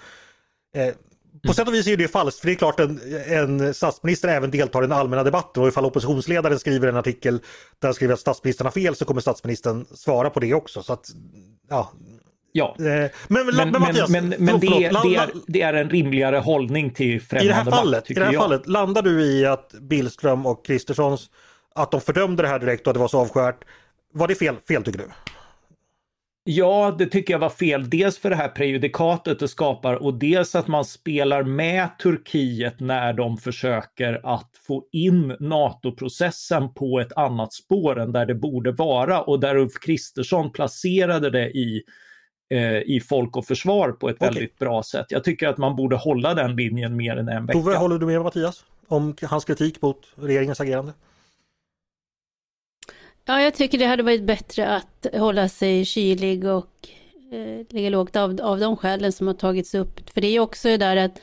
Eh, 0.76 0.93
på 1.41 1.48
mm. 1.48 1.54
sätt 1.54 1.67
och 1.67 1.74
vis 1.74 1.88
är 1.88 1.98
det 1.98 2.08
falskt, 2.08 2.39
för 2.39 2.48
det 2.48 2.54
är 2.54 2.56
klart 2.56 2.80
en, 2.80 3.00
en 3.28 3.74
statsminister 3.74 4.28
även 4.28 4.52
deltar 4.52 4.84
i 4.84 4.88
den 4.88 4.98
allmänna 4.98 5.24
debatten 5.24 5.63
och 5.63 5.69
ifall 5.69 5.86
oppositionsledaren 5.86 6.60
skriver 6.60 6.88
en 6.88 6.95
artikel 6.95 7.39
där 7.80 7.88
han 7.88 7.93
skriver 7.93 8.13
att 8.13 8.19
statsministern 8.19 8.65
har 8.65 8.72
fel 8.72 8.95
så 8.95 9.06
kommer 9.06 9.22
statsministern 9.22 9.86
svara 9.93 10.30
på 10.30 10.39
det 10.39 10.54
också. 10.54 10.84
Så 10.84 10.93
att, 10.93 11.10
ja, 11.69 11.91
Ja, 12.51 12.75
eh, 12.79 12.85
men, 12.85 13.12
men, 13.27 13.45
men, 13.55 13.81
Mattias, 13.81 14.09
men, 14.09 14.29
men 14.29 14.59
förlåt, 14.59 14.79
det, 14.79 14.88
förlåt, 14.88 15.03
det, 15.03 15.15
är, 15.15 15.29
det, 15.47 15.62
är, 15.62 15.73
en 15.73 15.89
rimligare 15.89 16.38
hållning 16.38 16.89
till 16.89 17.21
främmande 17.21 17.45
I 17.45 17.47
det 17.47 17.53
här 17.53 17.71
fallet, 17.71 17.99
makt, 17.99 18.12
i 18.12 18.13
det 18.13 18.25
här 18.25 18.33
fallet 18.33 18.67
landar 18.67 19.01
du 19.01 19.25
i 19.25 19.45
att 19.45 19.73
Billström 19.81 20.45
och 20.45 20.65
Kristerssons, 20.65 21.29
att 21.75 21.91
de 21.91 22.01
fördömde 22.01 22.43
det 22.43 22.49
här 22.49 22.59
direkt 22.59 22.88
och 22.88 22.91
att 22.91 22.95
det 22.95 22.99
var 22.99 23.07
så 23.07 23.19
avskärt. 23.19 23.63
Var 24.13 24.27
det 24.27 24.35
fel, 24.35 24.55
fel 24.67 24.83
tycker 24.83 24.99
du? 24.99 25.05
Ja, 26.43 26.95
det 26.97 27.05
tycker 27.05 27.33
jag 27.33 27.39
var 27.39 27.49
fel. 27.49 27.89
Dels 27.89 28.17
för 28.17 28.29
det 28.29 28.35
här 28.35 28.47
prejudikatet 28.47 29.39
det 29.39 29.47
skapar 29.47 29.93
och 29.93 30.13
dels 30.13 30.55
att 30.55 30.67
man 30.67 30.85
spelar 30.85 31.43
med 31.43 31.89
Turkiet 31.99 32.79
när 32.79 33.13
de 33.13 33.38
försöker 33.38 34.33
att 34.35 34.49
få 34.67 34.83
in 34.91 35.35
NATO-processen 35.39 36.73
på 36.73 36.99
ett 36.99 37.13
annat 37.17 37.53
spår 37.53 37.99
än 37.99 38.12
där 38.12 38.25
det 38.25 38.35
borde 38.35 38.71
vara 38.71 39.21
och 39.21 39.39
där 39.39 39.55
Ulf 39.55 39.73
Kristersson 39.81 40.51
placerade 40.51 41.29
det 41.29 41.49
i 41.49 41.83
i 42.85 42.99
Folk 43.09 43.38
och 43.38 43.45
Försvar 43.45 43.91
på 43.91 44.09
ett 44.09 44.15
okay. 44.15 44.27
väldigt 44.27 44.59
bra 44.59 44.83
sätt. 44.83 45.05
Jag 45.09 45.23
tycker 45.23 45.47
att 45.47 45.57
man 45.57 45.75
borde 45.75 45.95
hålla 45.95 46.33
den 46.33 46.55
linjen 46.55 46.95
mer 46.95 47.17
än 47.17 47.29
en 47.29 47.45
vecka. 47.45 47.59
Tove, 47.59 47.75
håller 47.75 47.97
du 47.97 48.05
med 48.05 48.21
Mattias 48.21 48.65
om 48.88 49.15
hans 49.21 49.45
kritik 49.45 49.81
mot 49.81 50.07
regeringens 50.15 50.59
agerande? 50.59 50.93
Ja, 53.25 53.41
jag 53.41 53.53
tycker 53.53 53.77
det 53.77 53.85
hade 53.85 54.03
varit 54.03 54.23
bättre 54.23 54.67
att 54.67 55.07
hålla 55.13 55.49
sig 55.49 55.85
kylig 55.85 56.45
och 56.45 56.88
eh, 57.31 57.65
ligga 57.69 57.89
lågt 57.89 58.15
av, 58.15 58.39
av 58.41 58.59
de 58.59 58.77
skälen 58.77 59.12
som 59.12 59.27
har 59.27 59.33
tagits 59.33 59.75
upp. 59.75 60.09
För 60.09 60.21
det 60.21 60.27
är 60.27 60.31
ju 60.31 60.39
också 60.39 60.67
det 60.67 60.77
där 60.77 60.95
att 60.97 61.12
Eh, 61.12 61.19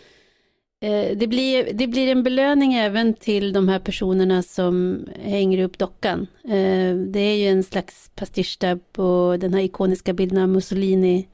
Eh, 0.80 1.16
det 1.16 1.26
blir, 1.26 1.72
det 1.72 1.86
blir 1.86 2.08
en 2.08 2.22
belöning 2.22 2.74
även 2.74 3.14
till 3.14 3.52
de 3.52 3.68
här 3.68 3.78
personerna 3.78 4.42
som 4.42 5.06
hänger 5.22 5.64
upp 5.64 5.78
dockan. 5.78 6.26
Eh, 6.44 6.96
det 6.96 7.20
är 7.20 7.36
ju 7.36 7.46
en 7.46 7.62
slags 7.62 8.10
pastisch 8.14 8.56
där 8.60 8.78
på 8.92 9.36
den 9.40 9.54
här 9.54 9.60
ikoniska 9.60 10.12
bilden 10.12 10.42
av 10.42 10.48
Mussolini 10.48 11.28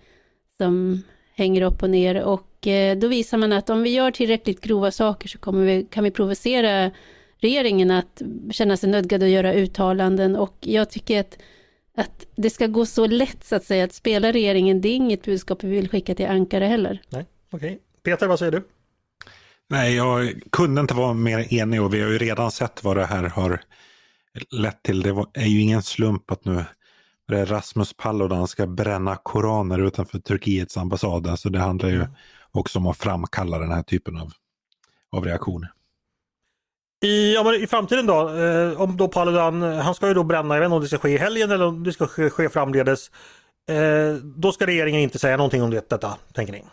som 0.56 1.02
hänger 1.34 1.62
upp 1.62 1.82
och 1.82 1.90
ner 1.90 2.22
och 2.22 2.66
eh, 2.66 2.98
då 2.98 3.08
visar 3.08 3.38
man 3.38 3.52
att 3.52 3.70
om 3.70 3.82
vi 3.82 3.90
gör 3.90 4.10
tillräckligt 4.10 4.60
grova 4.60 4.90
saker 4.90 5.28
så 5.28 5.38
kommer 5.38 5.64
vi, 5.64 5.86
kan 5.90 6.04
vi 6.04 6.10
provocera 6.10 6.90
regeringen 7.38 7.90
att 7.90 8.22
känna 8.50 8.76
sig 8.76 8.90
nödgad 8.90 9.22
att 9.22 9.28
göra 9.28 9.54
uttalanden 9.54 10.36
och 10.36 10.56
jag 10.60 10.90
tycker 10.90 11.20
att, 11.20 11.38
att 11.96 12.26
det 12.36 12.50
ska 12.50 12.66
gå 12.66 12.86
så 12.86 13.06
lätt 13.06 13.44
så 13.44 13.56
att 13.56 13.64
säga 13.64 13.84
att 13.84 13.92
spela 13.92 14.32
regeringen, 14.32 14.80
det 14.80 14.88
är 14.88 14.96
inget 14.96 15.24
budskap 15.24 15.64
vi 15.64 15.68
vill 15.68 15.88
skicka 15.88 16.14
till 16.14 16.26
Ankara 16.26 16.66
heller. 16.66 17.02
Nej, 17.08 17.26
okej. 17.50 17.68
Okay. 17.68 17.78
Peter, 18.02 18.26
vad 18.26 18.38
säger 18.38 18.52
du? 18.52 18.62
Nej, 19.70 19.94
jag 19.94 20.42
kunde 20.52 20.80
inte 20.80 20.94
vara 20.94 21.14
mer 21.14 21.54
enig 21.54 21.82
och 21.82 21.94
vi 21.94 22.02
har 22.02 22.10
ju 22.10 22.18
redan 22.18 22.50
sett 22.50 22.84
vad 22.84 22.96
det 22.96 23.06
här 23.06 23.22
har 23.22 23.60
lett 24.50 24.82
till. 24.82 25.02
Det 25.02 25.26
är 25.34 25.46
ju 25.46 25.60
ingen 25.60 25.82
slump 25.82 26.30
att 26.30 26.44
nu 26.44 26.64
Rasmus 27.30 27.92
Paludan 27.96 28.48
ska 28.48 28.66
bränna 28.66 29.16
koraner 29.16 29.78
utanför 29.78 30.18
Turkiets 30.18 30.76
ambassad. 30.76 31.26
Alltså 31.26 31.48
det 31.48 31.58
handlar 31.58 31.88
ju 31.88 32.06
också 32.50 32.78
om 32.78 32.86
att 32.86 32.98
framkalla 32.98 33.58
den 33.58 33.72
här 33.72 33.82
typen 33.82 34.16
av, 34.16 34.32
av 35.12 35.24
reaktioner. 35.24 35.72
I, 37.04 37.34
ja, 37.34 37.54
I 37.54 37.66
framtiden 37.66 38.06
då, 38.06 38.28
eh, 38.38 38.80
om 38.80 38.96
då 38.96 39.08
Paludan, 39.08 39.62
han 39.62 39.94
ska 39.94 40.08
ju 40.08 40.14
då 40.14 40.24
bränna, 40.24 40.54
jag 40.54 40.60
vet 40.60 40.66
inte 40.66 40.74
om 40.74 40.82
det 40.82 40.88
ska 40.88 40.98
ske 40.98 41.10
i 41.10 41.18
helgen 41.18 41.50
eller 41.50 41.66
om 41.66 41.84
det 41.84 41.92
ska 41.92 42.06
ske, 42.06 42.30
ske 42.30 42.48
framledes. 42.48 43.10
Eh, 43.68 44.14
då 44.22 44.52
ska 44.52 44.66
regeringen 44.66 45.00
inte 45.00 45.18
säga 45.18 45.36
någonting 45.36 45.62
om 45.62 45.70
det, 45.70 45.90
detta, 45.90 46.16
tänker 46.32 46.52
ni? 46.52 46.64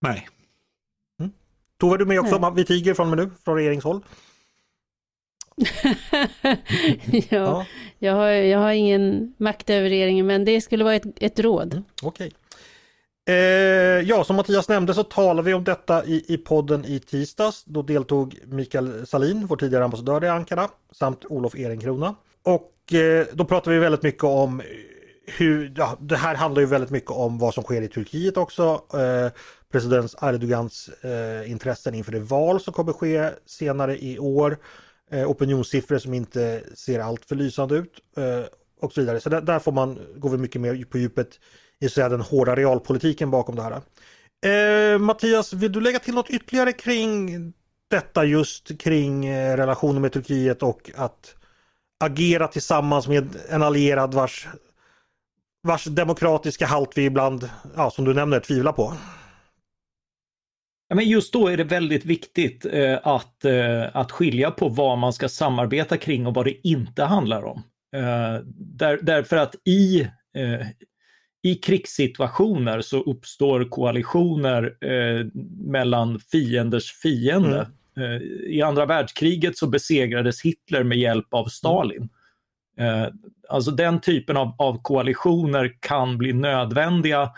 Nej. 0.00 0.28
Tove, 1.80 1.96
du 1.96 2.06
med 2.06 2.20
också? 2.20 2.38
Nej. 2.38 2.52
Vi 2.54 2.64
tiger 2.64 2.94
från 2.94 3.10
och 3.10 3.16
med 3.16 3.26
nu, 3.26 3.34
från 3.44 3.56
regeringshåll. 3.56 4.00
ja, 7.12 7.26
ja. 7.28 7.66
Jag, 7.98 8.14
har, 8.14 8.28
jag 8.28 8.58
har 8.58 8.72
ingen 8.72 9.34
makt 9.36 9.70
över 9.70 9.88
regeringen, 9.88 10.26
men 10.26 10.44
det 10.44 10.60
skulle 10.60 10.84
vara 10.84 10.94
ett, 10.94 11.04
ett 11.16 11.40
råd. 11.40 11.72
Mm, 11.72 11.84
Okej. 12.02 12.32
Eh, 13.28 13.34
ja, 14.08 14.24
som 14.24 14.36
Mattias 14.36 14.68
nämnde 14.68 14.94
så 14.94 15.02
talade 15.02 15.46
vi 15.46 15.54
om 15.54 15.64
detta 15.64 16.04
i, 16.04 16.24
i 16.28 16.36
podden 16.36 16.84
i 16.84 16.98
tisdags. 16.98 17.64
Då 17.64 17.82
deltog 17.82 18.38
Mikael 18.46 19.06
Salin, 19.06 19.46
vår 19.46 19.56
tidigare 19.56 19.84
ambassadör 19.84 20.24
i 20.24 20.28
Ankara, 20.28 20.68
samt 20.92 21.24
Olof 21.24 21.54
Ehrenkrona. 21.54 22.14
Och 22.42 22.94
eh, 22.94 23.26
då 23.32 23.44
pratade 23.44 23.76
vi 23.76 23.82
väldigt 23.82 24.02
mycket 24.02 24.24
om 24.24 24.62
hur, 25.38 25.72
ja, 25.76 25.96
det 26.00 26.16
här 26.16 26.34
handlar 26.34 26.60
ju 26.60 26.66
väldigt 26.66 26.90
mycket 26.90 27.10
om 27.10 27.38
vad 27.38 27.54
som 27.54 27.64
sker 27.64 27.82
i 27.82 27.88
Turkiet 27.88 28.36
också. 28.36 28.82
Eh, 28.94 29.32
president 29.72 30.14
Erdogans 30.22 30.88
eh, 30.88 31.50
intressen 31.50 31.94
inför 31.94 32.12
det 32.12 32.20
val 32.20 32.60
som 32.60 32.72
kommer 32.72 32.92
ske 32.92 33.30
senare 33.46 34.04
i 34.04 34.18
år. 34.18 34.58
Eh, 35.10 35.30
opinionssiffror 35.30 35.98
som 35.98 36.14
inte 36.14 36.62
ser 36.74 37.00
allt 37.00 37.24
för 37.24 37.36
lysande 37.36 37.74
ut 37.74 37.92
eh, 38.16 38.44
och 38.80 38.92
så 38.92 39.00
vidare. 39.00 39.20
Så 39.20 39.28
där, 39.28 39.40
där, 39.40 39.58
får 39.58 39.72
man, 39.72 39.98
går 40.16 40.30
vi 40.30 40.38
mycket 40.38 40.60
mer 40.60 40.84
på 40.84 40.98
djupet 40.98 41.28
i 41.80 41.88
så 41.88 42.08
den 42.08 42.20
hårda 42.20 42.56
realpolitiken 42.56 43.30
bakom 43.30 43.56
det 43.56 43.62
här. 43.62 43.80
Eh, 44.46 44.98
Mattias, 44.98 45.52
vill 45.52 45.72
du 45.72 45.80
lägga 45.80 45.98
till 45.98 46.14
något 46.14 46.30
ytterligare 46.30 46.72
kring 46.72 47.52
detta 47.90 48.24
just 48.24 48.80
kring 48.80 49.26
eh, 49.26 49.56
relationen 49.56 50.02
med 50.02 50.12
Turkiet 50.12 50.62
och 50.62 50.90
att 50.96 51.34
agera 52.04 52.48
tillsammans 52.48 53.08
med 53.08 53.36
en 53.48 53.62
allierad 53.62 54.14
vars, 54.14 54.48
vars 55.62 55.84
demokratiska 55.84 56.66
halt 56.66 56.90
vi 56.94 57.04
ibland, 57.04 57.50
ja, 57.76 57.90
som 57.90 58.04
du 58.04 58.14
nämner, 58.14 58.40
tvivlar 58.40 58.72
på? 58.72 58.94
Ja, 60.90 60.96
men 60.96 61.08
just 61.08 61.32
då 61.32 61.48
är 61.48 61.56
det 61.56 61.64
väldigt 61.64 62.04
viktigt 62.04 62.66
eh, 62.72 62.98
att, 63.02 63.44
eh, 63.44 63.96
att 63.96 64.12
skilja 64.12 64.50
på 64.50 64.68
vad 64.68 64.98
man 64.98 65.12
ska 65.12 65.28
samarbeta 65.28 65.96
kring 65.96 66.26
och 66.26 66.34
vad 66.34 66.44
det 66.44 66.68
inte 66.68 67.04
handlar 67.04 67.44
om. 67.44 67.62
Eh, 67.96 68.44
där, 68.56 68.98
därför 69.02 69.36
att 69.36 69.54
i, 69.64 70.00
eh, 70.36 70.66
i 71.42 71.54
krigssituationer 71.54 72.80
så 72.80 73.00
uppstår 73.00 73.64
koalitioner 73.64 74.76
eh, 74.84 75.26
mellan 75.64 76.20
fienders 76.20 76.92
fiende. 76.92 77.66
Mm. 77.96 78.12
Eh, 78.12 78.22
I 78.50 78.62
andra 78.62 78.86
världskriget 78.86 79.58
så 79.58 79.66
besegrades 79.66 80.42
Hitler 80.42 80.82
med 80.82 80.98
hjälp 80.98 81.34
av 81.34 81.44
Stalin. 81.44 82.08
Mm. 82.78 83.12
alltså 83.48 83.70
den 83.70 84.00
typen 84.00 84.36
av, 84.36 84.54
av 84.58 84.82
koalitioner 84.82 85.76
kan 85.80 86.18
bli 86.18 86.32
nödvändiga 86.32 87.30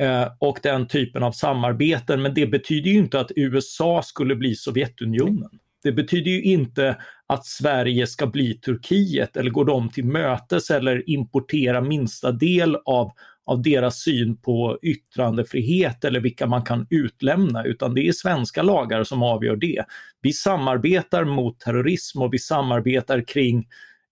Eh, 0.00 0.28
och 0.38 0.58
den 0.62 0.88
typen 0.88 1.22
av 1.22 1.32
samarbeten. 1.32 2.22
Men 2.22 2.34
det 2.34 2.46
betyder 2.46 2.90
ju 2.90 2.98
inte 2.98 3.20
att 3.20 3.30
USA 3.36 4.02
skulle 4.02 4.36
bli 4.36 4.54
Sovjetunionen. 4.54 5.50
Det 5.82 5.92
betyder 5.92 6.30
ju 6.30 6.42
inte 6.42 6.96
att 7.26 7.46
Sverige 7.46 8.06
ska 8.06 8.26
bli 8.26 8.54
Turkiet 8.54 9.36
eller 9.36 9.50
gå 9.50 9.64
dem 9.64 9.88
till 9.88 10.04
mötes 10.04 10.70
eller 10.70 11.10
importera 11.10 11.80
minsta 11.80 12.32
del 12.32 12.76
av, 12.84 13.12
av 13.46 13.62
deras 13.62 14.00
syn 14.00 14.36
på 14.36 14.78
yttrandefrihet 14.82 16.04
eller 16.04 16.20
vilka 16.20 16.46
man 16.46 16.62
kan 16.62 16.86
utlämna, 16.90 17.64
utan 17.64 17.94
det 17.94 18.08
är 18.08 18.12
svenska 18.12 18.62
lagar 18.62 19.04
som 19.04 19.22
avgör 19.22 19.56
det. 19.56 19.84
Vi 20.22 20.32
samarbetar 20.32 21.24
mot 21.24 21.60
terrorism 21.60 22.22
och 22.22 22.34
vi 22.34 22.38
samarbetar 22.38 23.24
kring 23.26 23.68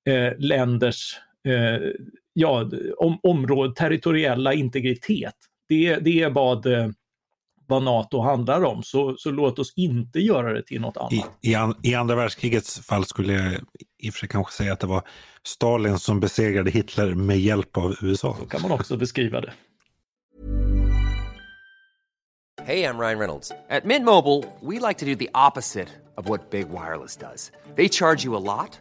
eh, 0.08 0.32
länders 0.38 1.16
eh, 1.48 1.90
ja, 2.32 2.70
om, 2.96 3.18
område, 3.22 3.74
territoriella 3.74 4.54
integritet. 4.54 5.34
Det, 5.68 5.96
det 5.96 6.22
är 6.22 6.30
vad, 6.30 6.66
eh, 6.66 6.88
vad 7.66 7.82
NATO 7.82 8.20
handlar 8.20 8.64
om, 8.64 8.82
så, 8.82 9.16
så 9.18 9.30
låt 9.30 9.58
oss 9.58 9.72
inte 9.76 10.18
göra 10.18 10.52
det 10.52 10.62
till 10.62 10.80
något 10.80 10.96
annat. 10.96 11.12
I, 11.12 11.24
i, 11.42 11.54
an, 11.54 11.74
I 11.82 11.94
andra 11.94 12.16
världskrigets 12.16 12.80
fall 12.80 13.04
skulle 13.04 13.32
jag 13.32 13.52
i 13.98 14.10
och 14.10 14.14
för 14.14 14.18
sig 14.18 14.28
kanske 14.28 14.52
säga 14.52 14.72
att 14.72 14.80
det 14.80 14.86
var 14.86 15.02
Stalin 15.46 15.98
som 15.98 16.20
besegrade 16.20 16.70
Hitler 16.70 17.14
med 17.14 17.40
hjälp 17.40 17.76
av 17.76 17.96
USA. 18.02 18.36
Så 18.40 18.46
kan 18.46 18.62
man 18.62 18.70
också 18.70 18.96
beskriva 18.96 19.40
det. 19.40 19.52
Hej, 22.62 22.80
jag 22.80 23.00
Ryan 23.00 23.18
Reynolds. 23.18 23.48
På 23.82 23.88
Mint 23.88 24.04
Mobile, 24.04 24.42
we 24.60 24.88
like 24.88 24.98
to 24.98 25.06
do 25.06 25.14
the 25.14 25.28
opposite 25.48 25.88
of 26.16 26.28
what 26.28 26.50
Big 26.50 26.66
Wireless 26.68 27.16
does. 27.16 27.52
They 27.76 27.88
charge 27.88 28.24
you 28.24 28.36
a 28.36 28.40
lot. 28.40 28.80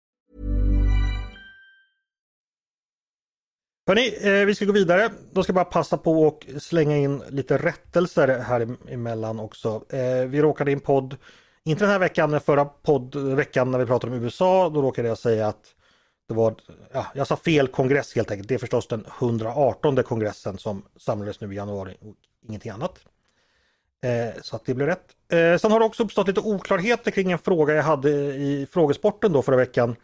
Hörni, 3.91 4.17
eh, 4.21 4.45
vi 4.45 4.55
ska 4.55 4.65
gå 4.65 4.71
vidare. 4.71 5.09
Då 5.31 5.43
ska 5.43 5.49
jag 5.49 5.55
bara 5.55 5.65
passa 5.65 5.97
på 5.97 6.23
och 6.23 6.45
slänga 6.59 6.97
in 6.97 7.23
lite 7.29 7.57
rättelser 7.57 8.39
här 8.39 8.67
emellan 8.89 9.39
också. 9.39 9.83
Eh, 9.89 10.27
vi 10.27 10.41
råkade 10.41 10.71
i 10.71 10.73
en 10.73 10.79
podd, 10.79 11.17
inte 11.63 11.83
den 11.83 11.91
här 11.91 11.99
veckan, 11.99 12.31
men 12.31 12.39
förra 12.41 12.65
poddveckan 12.65 13.71
när 13.71 13.79
vi 13.79 13.85
pratade 13.85 14.13
om 14.13 14.23
USA, 14.23 14.69
då 14.69 14.81
råkade 14.81 15.07
jag 15.07 15.17
säga 15.17 15.47
att 15.47 15.65
det 16.27 16.33
var, 16.33 16.55
ja, 16.93 17.05
jag 17.15 17.27
sa 17.27 17.35
fel 17.35 17.67
kongress 17.67 18.15
helt 18.15 18.31
enkelt. 18.31 18.47
Det 18.49 18.55
är 18.55 18.59
förstås 18.59 18.87
den 18.87 19.05
118 19.19 20.03
kongressen 20.03 20.57
som 20.57 20.83
samlades 20.97 21.41
nu 21.41 21.53
i 21.53 21.55
januari 21.55 21.97
och 22.01 22.15
ingenting 22.47 22.71
annat. 22.71 22.99
Eh, 24.03 24.41
så 24.41 24.55
att 24.55 24.65
det 24.65 24.73
blev 24.73 24.87
rätt. 24.87 25.05
Eh, 25.31 25.57
sen 25.57 25.71
har 25.71 25.79
det 25.79 25.85
också 25.85 26.03
uppstått 26.03 26.27
lite 26.27 26.39
oklarheter 26.39 27.11
kring 27.11 27.31
en 27.31 27.39
fråga 27.39 27.73
jag 27.73 27.83
hade 27.83 28.09
i 28.35 28.67
frågesporten 28.71 29.33
då 29.33 29.41
förra 29.41 29.57
veckan. 29.57 29.95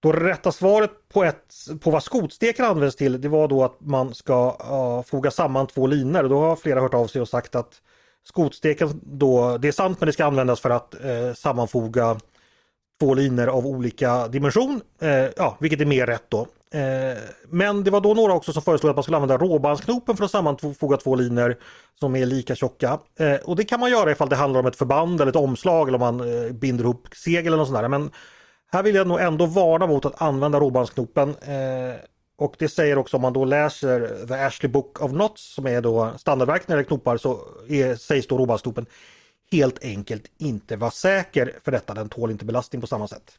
Då 0.00 0.12
rätta 0.12 0.52
svaret 0.52 0.90
på, 1.08 1.24
ett, 1.24 1.54
på 1.80 1.90
vad 1.90 2.02
skotsteken 2.02 2.64
används 2.64 2.96
till 2.96 3.20
det 3.20 3.28
var 3.28 3.48
då 3.48 3.64
att 3.64 3.80
man 3.80 4.14
ska 4.14 4.48
uh, 4.48 5.02
foga 5.02 5.30
samman 5.30 5.66
två 5.66 5.86
linor. 5.86 6.22
Då 6.22 6.40
har 6.40 6.56
flera 6.56 6.80
hört 6.80 6.94
av 6.94 7.06
sig 7.06 7.20
och 7.20 7.28
sagt 7.28 7.54
att 7.54 7.82
skotsteken 8.24 9.00
då, 9.02 9.58
det 9.58 9.68
är 9.68 9.72
sant 9.72 10.00
men 10.00 10.06
det 10.06 10.12
ska 10.12 10.24
användas 10.24 10.60
för 10.60 10.70
att 10.70 10.94
uh, 11.04 11.34
sammanfoga 11.34 12.16
två 13.00 13.14
linor 13.14 13.46
av 13.46 13.66
olika 13.66 14.28
dimension. 14.28 14.80
Uh, 15.02 15.28
ja, 15.36 15.56
vilket 15.60 15.80
är 15.80 15.86
mer 15.86 16.06
rätt 16.06 16.24
då. 16.28 16.46
Eh, 16.70 17.18
men 17.48 17.84
det 17.84 17.90
var 17.90 18.00
då 18.00 18.14
några 18.14 18.32
också 18.32 18.52
som 18.52 18.62
föreslog 18.62 18.90
att 18.90 18.96
man 18.96 19.02
skulle 19.02 19.16
använda 19.16 19.38
råbandsknopen 19.38 20.16
för 20.16 20.24
att 20.24 20.30
sammanfoga 20.30 20.96
två 20.96 21.14
linor 21.14 21.56
som 22.00 22.16
är 22.16 22.26
lika 22.26 22.54
tjocka. 22.54 22.98
Och 23.44 23.56
det 23.56 23.64
kan 23.64 23.80
man 23.80 23.90
göra 23.90 24.10
ifall 24.10 24.28
det 24.28 24.36
handlar 24.36 24.60
om 24.60 24.66
ett 24.66 24.76
förband 24.76 25.20
eller 25.20 25.30
ett 25.30 25.36
omslag 25.36 25.88
eller 25.88 26.02
om 26.02 26.16
man 26.16 26.28
binder 26.58 26.84
ihop 26.84 27.08
segel 27.12 27.46
eller 27.46 27.56
något 27.56 27.68
sånt 27.68 27.80
där. 27.80 27.88
Men 27.88 28.10
här 28.72 28.82
vill 28.82 28.94
jag 28.94 29.06
nog 29.06 29.20
ändå 29.20 29.46
varna 29.46 29.86
mot 29.86 30.04
att 30.04 30.22
använda 30.22 30.60
råbandsknopen. 30.60 31.28
Eh, 31.28 31.96
och 32.38 32.54
det 32.58 32.68
säger 32.68 32.98
också 32.98 33.16
om 33.16 33.22
man 33.22 33.32
då 33.32 33.44
läser 33.44 34.26
The 34.26 34.34
Ashley 34.34 34.72
Book 34.72 35.02
of 35.02 35.10
Knots 35.10 35.54
som 35.54 35.66
är 35.66 35.80
då 35.80 36.12
standardverk 36.16 36.68
när 36.68 36.76
det 36.76 36.84
knopar 36.84 37.16
så 37.16 37.40
är, 37.68 37.96
sägs 37.96 38.26
då 38.26 38.38
råbandsknopen 38.38 38.86
helt 39.52 39.84
enkelt 39.84 40.24
inte 40.38 40.76
vara 40.76 40.90
säker 40.90 41.52
för 41.64 41.72
detta. 41.72 41.94
Den 41.94 42.08
tål 42.08 42.30
inte 42.30 42.44
belastning 42.44 42.80
på 42.80 42.86
samma 42.86 43.08
sätt. 43.08 43.38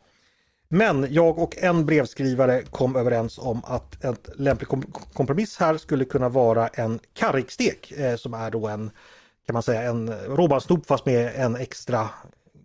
Men 0.69 1.07
jag 1.09 1.39
och 1.39 1.57
en 1.57 1.85
brevskrivare 1.85 2.61
kom 2.61 2.95
överens 2.95 3.37
om 3.37 3.61
att 3.65 4.03
en 4.03 4.15
lämplig 4.35 4.67
kompromiss 5.13 5.57
här 5.57 5.77
skulle 5.77 6.05
kunna 6.05 6.29
vara 6.29 6.67
en 6.67 6.99
karrikstek 7.13 7.91
eh, 7.91 8.15
som 8.15 8.33
är 8.33 8.51
då 8.51 8.67
en 8.67 8.91
kan 9.45 9.53
man 9.53 9.63
säga 9.63 9.81
en 9.81 10.13
råbandsknop 10.27 10.85
fast 10.85 11.05
med 11.05 11.31
en 11.35 11.55
extra 11.55 12.09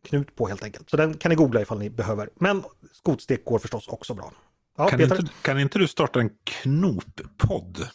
knut 0.08 0.36
på 0.36 0.48
helt 0.48 0.64
enkelt. 0.64 0.90
Så 0.90 0.96
den 0.96 1.14
kan 1.14 1.28
ni 1.28 1.34
googla 1.34 1.60
ifall 1.60 1.78
ni 1.78 1.90
behöver. 1.90 2.28
Men 2.34 2.64
skotstek 2.92 3.44
går 3.44 3.58
förstås 3.58 3.88
också 3.88 4.14
bra. 4.14 4.32
Ja, 4.78 4.88
kan, 4.88 5.00
inte, 5.00 5.24
kan 5.42 5.60
inte 5.60 5.78
du 5.78 5.88
starta 5.88 6.20
en 6.20 6.30
knoppodd? 6.44 7.88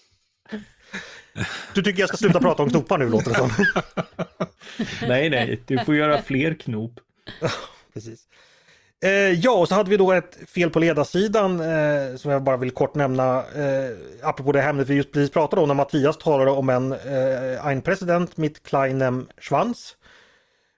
Du 1.74 1.84
tycker 1.84 2.00
jag 2.00 2.10
ska 2.10 2.18
sluta 2.18 2.40
prata 2.40 2.64
om 2.64 2.70
knopar 2.70 2.98
nu 2.98 3.10
låter 3.10 3.30
det 3.30 3.38
som. 3.38 3.50
nej, 5.08 5.30
nej, 5.30 5.64
du 5.66 5.86
får 5.86 5.96
göra 5.96 6.22
fler 6.22 6.54
knop. 6.54 7.00
Precis. 7.94 8.28
Eh, 9.04 9.12
ja, 9.12 9.52
och 9.52 9.68
så 9.68 9.76
hade 9.76 9.90
vi 9.90 9.98
då 9.98 10.12
ett 10.12 10.38
fel 10.48 10.70
på 10.70 10.80
ledarsidan 10.80 11.60
eh, 11.60 12.16
som 12.16 12.32
jag 12.32 12.44
bara 12.44 12.58
vill 12.58 12.72
kort 12.72 12.96
nämna. 12.96 13.38
Eh, 13.38 13.92
apropå 14.24 14.52
det 14.52 14.62
ämnet 14.62 14.88
vi 14.88 14.96
just 14.96 15.12
precis 15.12 15.32
pratade 15.32 15.62
om 15.62 15.68
när 15.68 15.76
Mattias 15.76 16.18
talade 16.18 16.52
om 16.52 16.70
en 16.70 16.92
eh, 16.92 17.66
ein 17.66 17.82
president 17.82 18.38
mit 18.38 18.64
kleinem 18.64 19.28
Schwanz. 19.42 19.97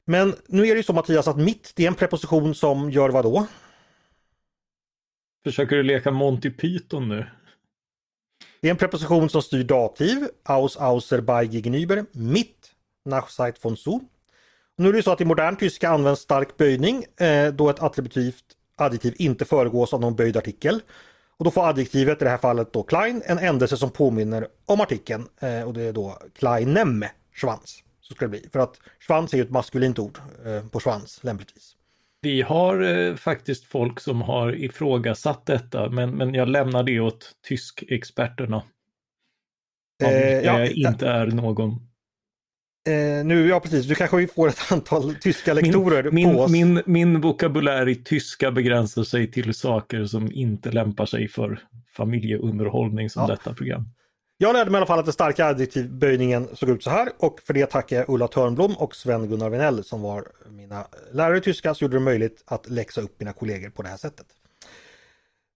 Men 0.09 0.35
nu 0.47 0.61
är 0.67 0.71
det 0.71 0.77
ju 0.77 0.83
så 0.83 0.93
Mattias 0.93 1.27
att 1.27 1.37
mitt 1.37 1.71
det 1.75 1.83
är 1.83 1.87
en 1.87 1.95
preposition 1.95 2.55
som 2.55 2.91
gör 2.91 3.09
vad 3.09 3.25
då? 3.25 3.47
Försöker 5.43 5.75
du 5.75 5.83
leka 5.83 6.11
Monty 6.11 6.49
Python 6.49 7.09
nu? 7.09 7.25
Det 8.61 8.67
är 8.67 8.71
en 8.71 8.77
preposition 8.77 9.29
som 9.29 9.41
styr 9.41 9.63
dativ, 9.63 10.27
aus, 10.43 10.77
auser, 10.77 11.21
bei, 11.21 11.43
gegenüber, 11.43 12.05
mitt, 12.11 12.71
nach, 13.05 13.29
seit, 13.29 13.65
von, 13.65 13.77
zu. 13.77 13.99
Nu 14.77 14.89
är 14.89 14.93
det 14.93 15.03
så 15.03 15.11
att 15.11 15.21
i 15.21 15.25
modern 15.25 15.55
tyska 15.55 15.89
används 15.89 16.21
stark 16.21 16.57
böjning 16.57 17.05
eh, 17.19 17.53
då 17.53 17.69
ett 17.69 17.79
attributivt 17.79 18.45
adjektiv 18.77 19.15
inte 19.17 19.45
föregås 19.45 19.93
av 19.93 20.01
någon 20.01 20.15
böjd 20.15 20.37
artikel. 20.37 20.81
Och 21.37 21.45
då 21.45 21.51
får 21.51 21.69
adjektivet, 21.69 22.21
i 22.21 22.23
det 22.23 22.31
här 22.31 22.37
fallet 22.37 22.73
då 22.73 22.83
klein, 22.83 23.21
en 23.25 23.39
ändelse 23.39 23.77
som 23.77 23.89
påminner 23.89 24.47
om 24.65 24.81
artikeln 24.81 25.27
eh, 25.39 25.61
och 25.61 25.73
det 25.73 25.81
är 25.81 25.93
då 25.93 26.17
kleinem, 26.35 27.05
svans. 27.35 27.83
Så 28.09 28.15
ska 28.15 28.25
det 28.25 28.29
bli. 28.29 28.49
För 28.51 28.59
att 28.59 28.79
svans 29.07 29.33
är 29.33 29.37
ju 29.37 29.43
ett 29.43 29.49
maskulint 29.49 29.99
ord 29.99 30.19
eh, 30.45 30.67
på 30.67 30.79
svans 30.79 31.23
lämpligtvis. 31.23 31.75
Vi 32.21 32.41
har 32.41 32.81
eh, 32.81 33.15
faktiskt 33.15 33.65
folk 33.65 33.99
som 33.99 34.21
har 34.21 34.55
ifrågasatt 34.55 35.45
detta, 35.45 35.89
men, 35.89 36.09
men 36.09 36.33
jag 36.33 36.49
lämnar 36.49 36.83
det 36.83 36.99
åt 36.99 37.31
tyskexperterna. 37.47 38.57
Om 40.03 40.09
eh, 40.09 40.39
ja, 40.39 40.65
inte 40.65 41.07
är 41.07 41.27
någon. 41.27 41.71
Eh, 42.89 43.25
nu, 43.25 43.47
ja 43.47 43.59
precis, 43.59 43.85
du 43.85 43.95
kanske 43.95 44.27
får 44.27 44.47
ett 44.47 44.71
antal 44.71 45.15
tyska 45.15 45.53
lektorer 45.53 46.11
min, 46.11 46.35
på 46.35 46.41
oss. 46.41 46.51
Min, 46.51 46.81
min 46.85 47.21
vokabulär 47.21 47.89
i 47.89 47.95
tyska 47.95 48.51
begränsar 48.51 49.03
sig 49.03 49.31
till 49.31 49.53
saker 49.53 50.05
som 50.05 50.31
inte 50.31 50.71
lämpar 50.71 51.05
sig 51.05 51.27
för 51.27 51.61
familjeunderhållning 51.93 53.09
som 53.09 53.21
ja. 53.21 53.27
detta 53.27 53.53
program. 53.53 53.89
Jag 54.41 54.53
lärde 54.53 54.71
mig 54.71 54.77
i 54.77 54.79
alla 54.79 54.85
fall 54.85 54.99
att 54.99 55.05
den 55.05 55.13
starka 55.13 55.45
adjektivböjningen 55.45 56.47
såg 56.53 56.69
ut 56.69 56.83
så 56.83 56.89
här 56.89 57.09
och 57.17 57.39
för 57.43 57.53
det 57.53 57.65
tackar 57.65 57.95
jag 57.95 58.09
Ulla 58.09 58.27
Törnblom 58.27 58.77
och 58.77 58.95
Sven-Gunnar 58.95 59.49
Vinell 59.49 59.83
som 59.83 60.01
var 60.01 60.27
mina 60.49 60.87
lärare 61.11 61.37
i 61.37 61.41
tyska 61.41 61.73
som 61.73 61.85
gjorde 61.85 61.95
det 61.95 62.01
möjligt 62.01 62.43
att 62.45 62.69
läxa 62.69 63.01
upp 63.01 63.19
mina 63.19 63.33
kollegor 63.33 63.69
på 63.69 63.81
det 63.81 63.89
här 63.89 63.97
sättet. 63.97 64.25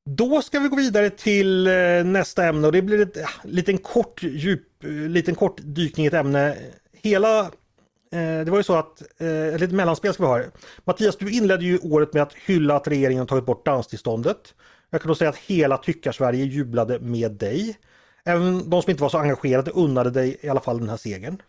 Då 0.06 0.42
ska 0.42 0.60
vi 0.60 0.68
gå 0.68 0.76
vidare 0.76 1.10
till 1.10 1.68
eh, 1.68 1.74
nästa 2.04 2.46
ämne 2.46 2.68
och 2.68 2.74
det 2.74 2.82
blir 2.82 3.02
en 3.02 3.12
liten 3.44 3.78
kort 3.78 4.24
djup, 4.24 4.84
eh, 4.84 4.90
liten 4.90 5.36
kort 5.36 5.58
dykning 5.62 6.06
i 6.06 6.08
ett 6.08 6.14
ämne. 6.14 6.58
Hela 6.94 7.40
eh, 7.40 8.40
det 8.46 8.52
var 8.52 8.58
ju 8.58 8.64
så 8.64 8.76
att, 8.76 9.02
eh, 9.18 9.28
ett 9.28 9.62
litet 9.62 9.76
mellanspel 9.76 10.14
ska 10.14 10.24
vi 10.24 10.30
ha 10.30 10.38
här. 10.38 10.52
Mattias, 10.84 11.18
du 11.18 11.32
inledde 11.32 11.66
ju 11.66 11.80
året 11.80 12.14
med 12.14 12.24
att 12.24 12.34
hylla 12.34 12.76
att 12.76 12.88
regeringen 12.88 13.28
tagit 13.28 13.46
bort 13.46 13.66
danstillståndet. 13.66 14.54
Jag 14.90 15.02
kan 15.02 15.10
då 15.10 15.16
säga 15.16 15.30
att 15.30 15.38
hela 15.38 15.78
Tyckar-Sverige 15.78 16.46
jublade 16.46 17.00
med 17.00 17.32
dig. 17.32 17.78
Även 18.26 18.70
de 18.70 18.82
som 18.82 18.92
inte 18.92 19.04
var 19.04 19.10
så 19.10 19.18
engagerade 19.18 19.72
unnade 19.72 20.12
dig 20.12 20.38
i 20.42 20.50
alla 20.50 20.60
fall 20.60 20.80
den 20.80 20.90
här 20.90 20.98
segern. 20.98 21.42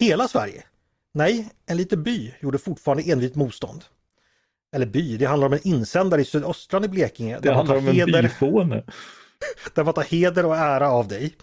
Hela 0.00 0.28
Sverige? 0.28 0.64
Nej, 1.14 1.48
en 1.66 1.76
liten 1.76 2.02
by 2.02 2.34
gjorde 2.40 2.58
fortfarande 2.58 3.02
envist 3.02 3.34
motstånd. 3.34 3.84
Eller 4.72 4.86
by, 4.86 5.16
det 5.16 5.26
handlar 5.26 5.46
om 5.46 5.52
en 5.52 5.68
insändare 5.68 6.20
i 6.20 6.24
sydöstran 6.24 6.84
i 6.84 6.88
Blekinge. 6.88 7.38
Det 7.42 7.54
handlar 7.54 7.76
om 7.76 7.88
en 7.88 7.94
heder, 7.94 8.22
byfåne. 8.22 8.84
där 9.74 9.84
man 9.84 9.94
tar 9.94 10.02
heder 10.02 10.46
och 10.46 10.56
ära 10.56 10.90
av 10.90 11.08
dig. 11.08 11.34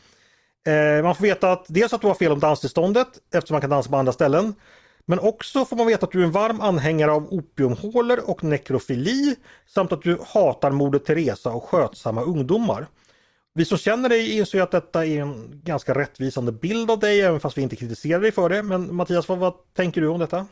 Eh, 0.68 1.04
man 1.04 1.16
får 1.16 1.24
veta 1.24 1.52
att 1.52 1.66
dels 1.68 1.94
att 1.94 2.02
du 2.02 2.08
har 2.08 2.14
fel 2.14 2.32
om 2.32 2.40
danstillståndet 2.40 3.08
eftersom 3.34 3.54
man 3.54 3.62
kan 3.62 3.70
dansa 3.70 3.90
på 3.90 3.98
andra 3.98 4.14
ställen. 4.14 4.56
Men 5.06 5.20
också 5.20 5.66
får 5.66 5.76
man 5.76 5.88
veta 5.88 6.06
att 6.06 6.12
du 6.12 6.22
är 6.22 6.26
en 6.26 6.32
varm 6.32 6.62
anhängare 6.62 7.12
av 7.12 7.34
opiumhålor 7.34 8.30
och 8.30 8.44
nekrofili 8.44 9.36
samt 9.66 9.92
att 9.92 10.02
du 10.02 10.20
hatar 10.28 10.72
Moder 10.72 11.00
Teresa 11.00 11.52
och 11.52 11.64
skötsamma 11.64 12.22
ungdomar. 12.22 12.88
Vi 13.58 13.66
som 13.66 13.78
känner 13.78 14.10
dig 14.10 14.38
inser 14.38 14.62
att 14.62 14.72
detta 14.72 15.06
är 15.06 15.22
en 15.22 15.62
ganska 15.64 15.94
rättvisande 15.94 16.52
bild 16.52 16.92
av 16.92 17.00
dig, 17.00 17.22
även 17.22 17.40
fast 17.40 17.58
vi 17.58 17.62
inte 17.62 17.76
kritiserar 17.76 18.22
dig 18.22 18.32
för 18.32 18.50
det. 18.50 18.64
Men 18.64 18.96
Mattias, 18.96 19.30
vad, 19.30 19.38
vad 19.38 19.54
tänker 19.74 20.02
du 20.02 20.08
om 20.08 20.20
detta? 20.20 20.48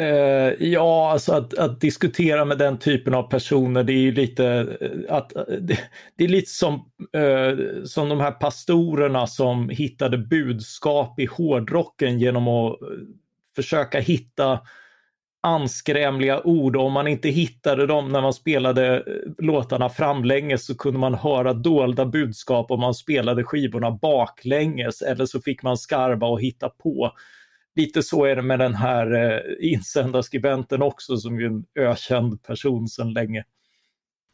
Uh, 0.00 0.66
ja, 0.68 1.10
alltså 1.10 1.32
att, 1.32 1.58
att, 1.58 1.80
diskutera 1.80 2.44
med 2.44 2.58
den 2.58 2.78
typen 2.78 3.14
av 3.14 3.22
personer, 3.22 3.84
det 3.84 3.92
är 3.92 4.00
ju 4.00 4.12
lite 4.12 4.46
eh, 4.80 5.14
att 5.14 5.36
eh, 5.36 5.42
det, 5.60 5.78
det 6.16 6.24
är 6.24 6.28
lite 6.28 6.50
som, 6.50 6.74
uh, 7.16 7.84
som 7.84 8.08
de 8.08 8.20
här 8.20 8.30
pastorerna 8.30 9.26
som 9.26 9.68
hittade 9.68 10.18
budskap 10.18 11.20
i 11.20 11.26
hårdrocken 11.26 12.18
genom 12.18 12.48
att 12.48 12.78
försöka 13.56 14.00
hitta 14.00 14.60
anskrämliga 15.46 16.40
ord 16.40 16.76
och 16.76 16.84
om 16.84 16.92
man 16.92 17.06
inte 17.06 17.28
hittade 17.28 17.86
dem 17.86 18.08
när 18.08 18.20
man 18.20 18.32
spelade 18.32 18.96
eh, 18.96 19.02
låtarna 19.38 19.88
framlänges 19.88 20.66
så 20.66 20.76
kunde 20.76 20.98
man 20.98 21.14
höra 21.14 21.52
dolda 21.52 22.06
budskap 22.06 22.70
om 22.70 22.80
man 22.80 22.94
spelade 22.94 23.44
skivorna 23.44 23.90
baklänges 23.90 25.02
eller 25.02 25.26
så 25.26 25.40
fick 25.40 25.62
man 25.62 25.76
skarva 25.76 26.26
och 26.26 26.40
hitta 26.40 26.68
på 26.68 27.12
lite 27.76 28.02
så 28.02 28.24
är 28.24 28.36
det 28.36 28.42
med 28.42 28.58
den 28.58 28.74
här 28.74 29.14
eh, 29.14 29.70
insändarskribenten 29.72 30.82
också 30.82 31.16
som 31.16 31.38
är 31.38 31.44
en 31.44 31.64
ökänd 31.74 32.42
person 32.42 32.88
sedan 32.88 33.12
länge. 33.12 33.44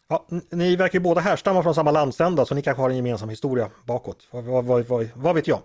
Ja, 0.09 0.27
ni 0.51 0.77
verkar 0.77 0.99
ju 0.99 1.03
båda 1.03 1.21
härstamma 1.21 1.63
från 1.63 1.75
samma 1.75 1.91
landsända 1.91 2.45
så 2.45 2.55
ni 2.55 2.63
kanske 2.63 2.83
har 2.83 2.91
en 2.91 2.97
gemensam 2.97 3.29
historia 3.29 3.71
bakåt. 3.87 4.29
Vad, 4.31 4.45
vad, 4.45 4.87
vad, 4.87 5.09
vad 5.15 5.35
vet 5.35 5.49
jag? 5.49 5.59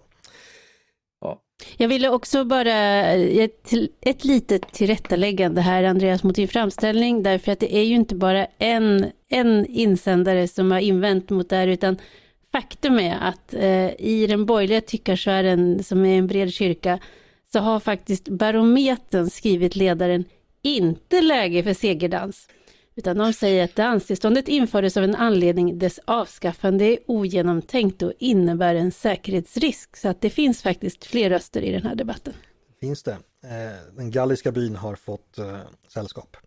Ja. 1.22 1.42
Jag 1.78 1.88
ville 1.88 2.10
också 2.10 2.46
bara 2.46 3.14
eh, 3.14 3.44
ett, 3.44 3.72
ett 4.02 4.26
litet 4.26 4.74
tillrättaläggande 4.74 5.62
här 5.62 5.84
Andreas 5.84 6.24
mot 6.24 6.36
din 6.36 6.48
framställning 6.48 7.24
därför 7.24 7.52
att 7.52 7.60
det 7.60 7.76
är 7.76 7.84
ju 7.84 7.96
inte 7.96 8.16
bara 8.16 8.48
en, 8.58 9.06
en 9.30 9.66
insändare 9.66 10.48
som 10.48 10.72
har 10.72 10.80
invänt 10.80 11.30
mot 11.30 11.50
det 11.50 11.56
här 11.56 11.68
utan 11.68 11.98
faktum 12.52 13.00
är 13.00 13.18
att 13.22 13.54
eh, 13.54 14.02
i 14.02 14.28
den 14.30 14.46
borgerliga 14.46 14.82
tyckarsfären 14.82 15.84
som 15.84 16.06
är 16.06 16.18
en 16.18 16.28
bred 16.28 16.54
kyrka 16.54 17.00
så 17.52 17.60
har 17.60 17.80
faktiskt 17.80 18.30
Barometern 18.30 19.30
skrivit 19.30 19.76
ledaren 19.76 20.26
inte 20.62 21.22
läge 21.22 21.64
för 21.64 21.74
segerdans. 21.74 22.48
Utan 22.98 23.18
de 23.18 23.34
säger 23.34 23.64
att 23.64 23.76
danstillståndet 23.76 24.48
infördes 24.48 24.98
av 24.98 25.04
en 25.04 25.16
anledning, 25.16 25.80
dess 25.80 26.00
avskaffande 26.06 26.86
är 26.86 27.00
ogenomtänkt 27.08 28.02
och 28.02 28.14
innebär 28.20 28.76
en 28.76 28.92
säkerhetsrisk. 28.92 29.98
Så 29.98 30.10
att 30.10 30.22
det 30.22 30.30
finns 30.30 30.62
faktiskt 30.62 31.06
fler 31.06 31.30
röster 31.30 31.62
i 31.62 31.72
den 31.72 31.84
här 31.84 31.96
debatten. 31.96 32.34
Finns 32.80 33.04
det. 33.04 33.12
Eh, 33.12 33.96
den 33.96 34.12
galliska 34.12 34.52
byn 34.52 34.76
har 34.76 34.96
fått 34.96 35.40
uh, 35.40 35.58
sällskap. 35.88 36.38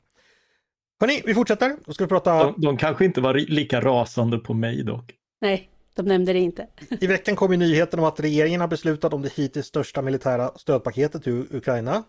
Hörni, 1.00 1.22
vi 1.26 1.34
fortsätter. 1.34 1.76
Då 1.84 1.92
ska 1.92 2.04
vi 2.04 2.08
prata... 2.08 2.44
De, 2.44 2.54
de 2.60 2.76
kanske 2.76 3.04
inte 3.04 3.20
var 3.20 3.34
lika 3.34 3.80
rasande 3.80 4.38
på 4.38 4.54
mig 4.54 4.82
dock. 4.82 5.14
Nej, 5.40 5.70
de 5.94 6.06
nämnde 6.06 6.32
det 6.32 6.38
inte. 6.38 6.66
I 7.00 7.06
veckan 7.06 7.36
kom 7.36 7.52
ju 7.52 7.58
nyheten 7.58 7.98
om 7.98 8.04
att 8.04 8.20
regeringen 8.20 8.60
har 8.60 8.68
beslutat 8.68 9.12
om 9.12 9.22
det 9.22 9.32
hittills 9.32 9.66
största 9.66 10.02
militära 10.02 10.50
stödpaketet 10.56 11.24
till 11.24 11.46
Ukraina. 11.50 12.04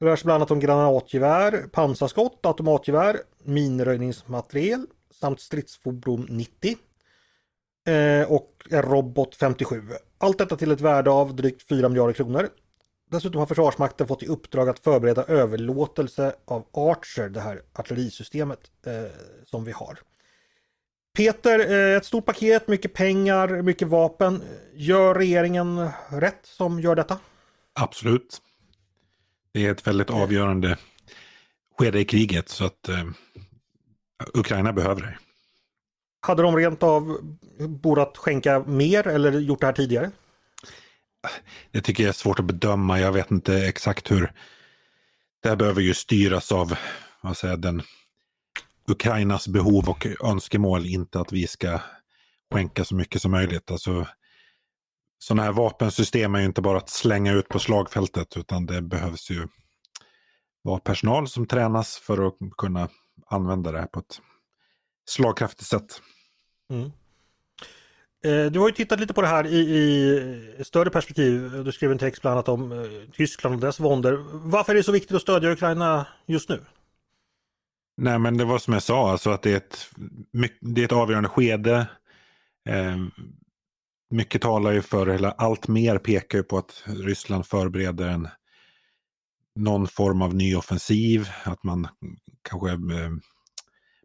Det 0.00 0.06
rör 0.06 0.16
sig 0.16 0.24
bland 0.24 0.36
annat 0.36 0.50
om 0.50 0.60
granatgevär, 0.60 1.66
pansarskott, 1.72 2.46
automatgevär, 2.46 3.20
minröjningsmateriel 3.44 4.86
samt 5.20 5.40
stridsfordon 5.40 6.26
90 6.30 6.76
eh, 7.86 8.32
och 8.32 8.50
en 8.70 8.82
robot 8.82 9.34
57. 9.34 9.82
Allt 10.18 10.38
detta 10.38 10.56
till 10.56 10.70
ett 10.70 10.80
värde 10.80 11.10
av 11.10 11.36
drygt 11.36 11.68
4 11.68 11.88
miljarder 11.88 12.14
kronor. 12.14 12.48
Dessutom 13.10 13.38
har 13.38 13.46
Försvarsmakten 13.46 14.06
fått 14.06 14.22
i 14.22 14.26
uppdrag 14.26 14.68
att 14.68 14.78
förbereda 14.78 15.24
överlåtelse 15.24 16.34
av 16.44 16.66
Archer, 16.72 17.28
det 17.28 17.40
här 17.40 17.62
artillerisystemet 17.72 18.60
eh, 18.86 18.92
som 19.44 19.64
vi 19.64 19.72
har. 19.72 19.98
Peter, 21.16 21.58
eh, 21.58 21.96
ett 21.96 22.04
stort 22.04 22.26
paket, 22.26 22.68
mycket 22.68 22.92
pengar, 22.92 23.62
mycket 23.62 23.88
vapen. 23.88 24.42
Gör 24.74 25.14
regeringen 25.14 25.88
rätt 26.08 26.40
som 26.42 26.80
gör 26.80 26.94
detta? 26.94 27.18
Absolut. 27.72 28.40
Det 29.54 29.66
är 29.66 29.70
ett 29.70 29.86
väldigt 29.86 30.10
avgörande 30.10 30.78
skede 31.78 32.00
i 32.00 32.04
kriget 32.04 32.48
så 32.48 32.64
att 32.64 32.88
eh, 32.88 33.04
Ukraina 34.34 34.72
behöver 34.72 35.02
det. 35.02 35.18
Hade 36.20 36.42
de 36.42 36.56
rent 36.56 36.82
av 36.82 37.18
borde 37.58 38.10
skänka 38.14 38.64
mer 38.66 39.06
eller 39.06 39.32
gjort 39.32 39.60
det 39.60 39.66
här 39.66 39.72
tidigare? 39.72 40.10
Det 41.70 41.80
tycker 41.80 42.02
jag 42.02 42.08
är 42.08 42.12
svårt 42.12 42.38
att 42.38 42.44
bedöma. 42.44 43.00
Jag 43.00 43.12
vet 43.12 43.30
inte 43.30 43.66
exakt 43.66 44.10
hur. 44.10 44.32
Det 45.42 45.48
här 45.48 45.56
behöver 45.56 45.80
ju 45.80 45.94
styras 45.94 46.52
av 46.52 46.74
vad 47.20 47.36
säger, 47.36 47.56
den 47.56 47.82
Ukrainas 48.88 49.48
behov 49.48 49.88
och 49.88 50.06
önskemål, 50.24 50.86
inte 50.86 51.20
att 51.20 51.32
vi 51.32 51.46
ska 51.46 51.80
skänka 52.52 52.84
så 52.84 52.94
mycket 52.94 53.22
som 53.22 53.30
möjligt. 53.30 53.70
Alltså, 53.70 54.06
sådana 55.24 55.42
här 55.42 55.52
vapensystem 55.52 56.34
är 56.34 56.38
ju 56.38 56.44
inte 56.44 56.62
bara 56.62 56.78
att 56.78 56.88
slänga 56.88 57.32
ut 57.32 57.48
på 57.48 57.58
slagfältet 57.58 58.36
utan 58.36 58.66
det 58.66 58.82
behövs 58.82 59.30
ju 59.30 59.48
vara 60.62 60.78
personal 60.78 61.28
som 61.28 61.46
tränas 61.46 61.96
för 61.96 62.26
att 62.26 62.34
kunna 62.58 62.88
använda 63.26 63.72
det 63.72 63.78
här 63.78 63.86
på 63.86 64.00
ett 64.00 64.20
slagkraftigt 65.08 65.68
sätt. 65.68 66.00
Mm. 66.70 66.84
Eh, 68.24 68.52
du 68.52 68.58
har 68.58 68.68
ju 68.68 68.74
tittat 68.74 69.00
lite 69.00 69.14
på 69.14 69.20
det 69.22 69.26
här 69.26 69.46
i, 69.46 69.58
i 70.58 70.64
större 70.64 70.90
perspektiv. 70.90 71.64
Du 71.64 71.72
skrev 71.72 71.92
en 71.92 71.98
text 71.98 72.22
bland 72.22 72.32
annat 72.32 72.48
om 72.48 72.72
eh, 72.72 72.78
Tyskland 73.12 73.54
och 73.54 73.60
dess 73.60 73.80
våndor. 73.80 74.24
Varför 74.32 74.72
är 74.72 74.76
det 74.76 74.82
så 74.82 74.92
viktigt 74.92 75.16
att 75.16 75.22
stödja 75.22 75.52
Ukraina 75.52 76.06
just 76.26 76.48
nu? 76.48 76.64
Nej, 77.96 78.18
men 78.18 78.36
det 78.36 78.44
var 78.44 78.58
som 78.58 78.72
jag 78.72 78.82
sa, 78.82 79.10
alltså 79.10 79.30
att 79.30 79.42
det 79.42 79.52
är 79.52 79.56
ett, 79.56 79.90
det 80.60 80.80
är 80.80 80.84
ett 80.84 80.92
avgörande 80.92 81.28
skede. 81.28 81.86
Eh, 82.68 82.96
mycket 84.14 84.42
talar 84.42 84.72
ju 84.72 84.82
för, 84.82 85.06
eller 85.06 85.28
allt 85.28 85.68
mer 85.68 85.98
pekar 85.98 86.38
ju 86.38 86.44
på 86.44 86.58
att 86.58 86.82
Ryssland 86.86 87.46
förbereder 87.46 88.08
en 88.08 88.28
någon 89.56 89.88
form 89.88 90.22
av 90.22 90.34
ny 90.34 90.56
offensiv, 90.56 91.28
att 91.44 91.64
man 91.64 91.88
kanske 92.48 92.70
eh, 92.70 93.10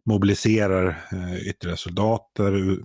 mobiliserar 0.04 0.88
eh, 1.12 1.48
ytterligare 1.48 1.76
soldater, 1.76 2.78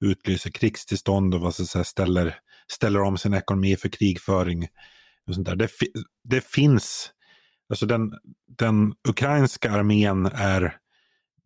utlyser 0.00 0.50
krigstillstånd 0.50 1.34
och 1.34 1.40
vad 1.40 1.54
så 1.54 1.66
säga, 1.66 1.84
ställer, 1.84 2.38
ställer 2.72 3.02
om 3.02 3.18
sin 3.18 3.34
ekonomi 3.34 3.76
för 3.76 3.88
krigföring. 3.88 4.68
Och 5.26 5.34
sånt 5.34 5.46
där. 5.46 5.56
Det, 5.56 5.70
det 6.24 6.44
finns 6.44 7.12
Alltså 7.70 7.86
den, 7.86 8.12
den 8.58 8.92
ukrainska 9.08 9.70
armén 9.70 10.26
är 10.26 10.76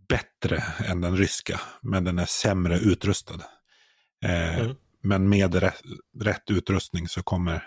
bättre 0.08 0.64
än 0.86 1.00
den 1.00 1.16
ryska, 1.16 1.60
men 1.82 2.04
den 2.04 2.18
är 2.18 2.26
sämre 2.26 2.78
utrustad. 2.78 3.40
Eh, 4.24 4.58
mm. 4.58 4.76
Men 5.04 5.28
med 5.28 5.54
rätt, 5.54 5.82
rätt, 6.20 6.50
utrustning 6.50 7.08
så 7.08 7.22
kommer 7.22 7.62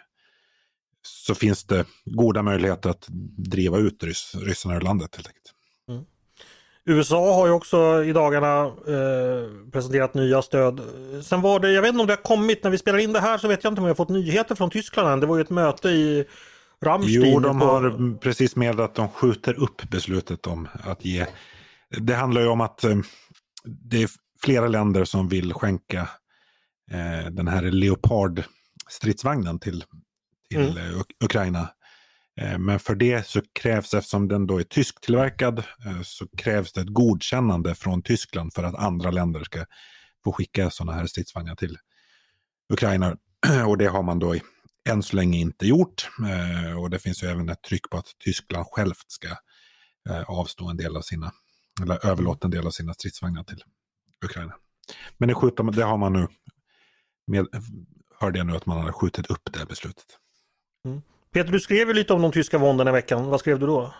så 1.01 1.35
finns 1.35 1.63
det 1.63 1.85
goda 2.05 2.43
möjligheter 2.43 2.89
att 2.89 3.05
driva 3.37 3.77
ut 3.77 4.03
rys, 4.03 4.35
ryssarna 4.35 4.75
ur 4.75 4.81
landet 4.81 5.15
helt 5.15 5.27
enkelt. 5.27 5.53
Mm. 5.89 6.03
USA 6.85 7.33
har 7.33 7.47
ju 7.47 7.53
också 7.53 8.03
i 8.03 8.13
dagarna 8.13 8.65
eh, 8.65 9.71
presenterat 9.71 10.13
nya 10.13 10.41
stöd. 10.41 10.81
Sen 11.23 11.41
var 11.41 11.59
det, 11.59 11.71
jag 11.71 11.81
vet 11.81 11.89
inte 11.89 12.01
om 12.01 12.07
det 12.07 12.13
har 12.13 12.23
kommit, 12.23 12.63
när 12.63 12.71
vi 12.71 12.77
spelar 12.77 12.99
in 12.99 13.13
det 13.13 13.19
här 13.19 13.37
så 13.37 13.47
vet 13.47 13.63
jag 13.63 13.71
inte 13.71 13.81
om 13.81 13.85
vi 13.85 13.89
har 13.89 13.95
fått 13.95 14.09
nyheter 14.09 14.55
från 14.55 14.69
Tyskland 14.69 15.09
än. 15.09 15.19
Det 15.19 15.27
var 15.27 15.37
ju 15.37 15.41
ett 15.41 15.49
möte 15.49 15.89
i 15.89 16.25
Rammstein 16.81 17.33
jo, 17.33 17.39
de 17.39 17.61
har 17.61 18.17
precis 18.17 18.55
med 18.55 18.79
att 18.79 18.95
de 18.95 19.09
skjuter 19.09 19.63
upp 19.63 19.89
beslutet 19.89 20.47
om 20.47 20.67
att 20.83 21.05
ge. 21.05 21.25
Det 21.97 22.13
handlar 22.13 22.41
ju 22.41 22.47
om 22.47 22.61
att 22.61 22.83
eh, 22.83 22.97
det 23.63 24.03
är 24.03 24.09
flera 24.43 24.67
länder 24.67 25.05
som 25.05 25.27
vill 25.27 25.53
skänka 25.53 26.09
eh, 26.91 27.31
den 27.31 27.47
här 27.47 27.63
Leopard-stridsvagnen 27.63 29.59
till, 29.59 29.83
till 30.49 30.77
mm. 30.77 31.03
Ukraina. 31.23 31.69
Eh, 32.41 32.57
men 32.57 32.79
för 32.79 32.95
det 32.95 33.27
så 33.27 33.41
krävs, 33.53 33.93
eftersom 33.93 34.27
den 34.27 34.47
då 34.47 34.59
är 34.59 34.63
tysktillverkad, 34.63 35.63
så 36.03 36.27
krävs 36.37 36.73
det 36.73 36.81
ett 36.81 36.93
godkännande 36.93 37.75
från 37.75 38.01
Tyskland 38.01 38.53
för 38.53 38.63
att 38.63 38.75
andra 38.75 39.11
länder 39.11 39.43
ska 39.43 39.65
få 40.23 40.31
skicka 40.31 40.69
sådana 40.69 40.97
här 40.97 41.05
stridsvagnar 41.05 41.55
till 41.55 41.77
Ukraina. 42.73 43.17
Och 43.67 43.77
det 43.77 43.87
har 43.87 44.03
man 44.03 44.19
då 44.19 44.35
än 44.87 45.03
så 45.03 45.15
länge 45.15 45.37
inte 45.37 45.67
gjort. 45.67 46.09
Eh, 46.29 46.79
och 46.79 46.89
det 46.89 46.99
finns 46.99 47.23
ju 47.23 47.27
även 47.27 47.49
ett 47.49 47.61
tryck 47.61 47.89
på 47.89 47.97
att 47.97 48.05
Tyskland 48.23 48.65
självt 48.71 49.05
ska 49.07 49.27
eh, 50.09 50.23
avstå 50.27 50.69
en 50.69 50.77
del 50.77 50.97
av 50.97 51.01
sina, 51.01 51.31
eller 51.81 52.05
överlåta 52.05 52.47
en 52.47 52.51
del 52.51 52.67
av 52.67 52.71
sina 52.71 52.93
stridsvagnar 52.93 53.43
till 53.43 53.63
Ukraina. 54.25 54.53
Men 55.17 55.29
det, 55.29 55.35
skjuter, 55.35 55.63
det 55.63 55.83
har 55.83 55.97
man 55.97 56.13
nu, 56.13 56.27
med, 57.27 57.47
hörde 58.19 58.37
jag 58.37 58.47
nu 58.47 58.55
att 58.55 58.65
man 58.65 58.77
har 58.77 58.91
skjutit 58.91 59.27
upp 59.27 59.49
det 59.53 59.65
beslutet. 59.65 60.05
Mm. 60.85 61.01
Peter, 61.33 61.51
du 61.51 61.59
skrev 61.59 61.87
ju 61.87 61.93
lite 61.93 62.13
om 62.13 62.21
de 62.21 62.31
tyska 62.31 62.57
våndorna 62.57 62.89
i 62.89 62.93
veckan. 62.93 63.25
Vad 63.25 63.39
skrev 63.39 63.59
du 63.59 63.65
då? 63.65 63.93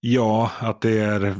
Ja, 0.00 0.52
att 0.58 0.80
det 0.80 0.98
är 0.98 1.36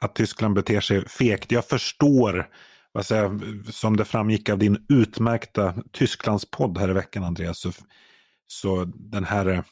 att 0.00 0.14
Tyskland 0.14 0.54
beter 0.54 0.80
sig 0.80 1.08
fegt. 1.08 1.52
Jag 1.52 1.68
förstår 1.68 2.48
vad 2.92 3.06
säger, 3.06 3.40
som 3.72 3.96
det 3.96 4.04
framgick 4.04 4.48
av 4.48 4.58
din 4.58 4.86
utmärkta 4.88 5.74
Tysklandspodd 5.92 6.78
här 6.78 6.90
i 6.90 6.92
veckan 6.92 7.24
Andreas, 7.24 7.58
så, 7.58 7.72
så 8.46 8.84
den 8.94 9.24
här 9.24 9.46
eh, 9.46 9.62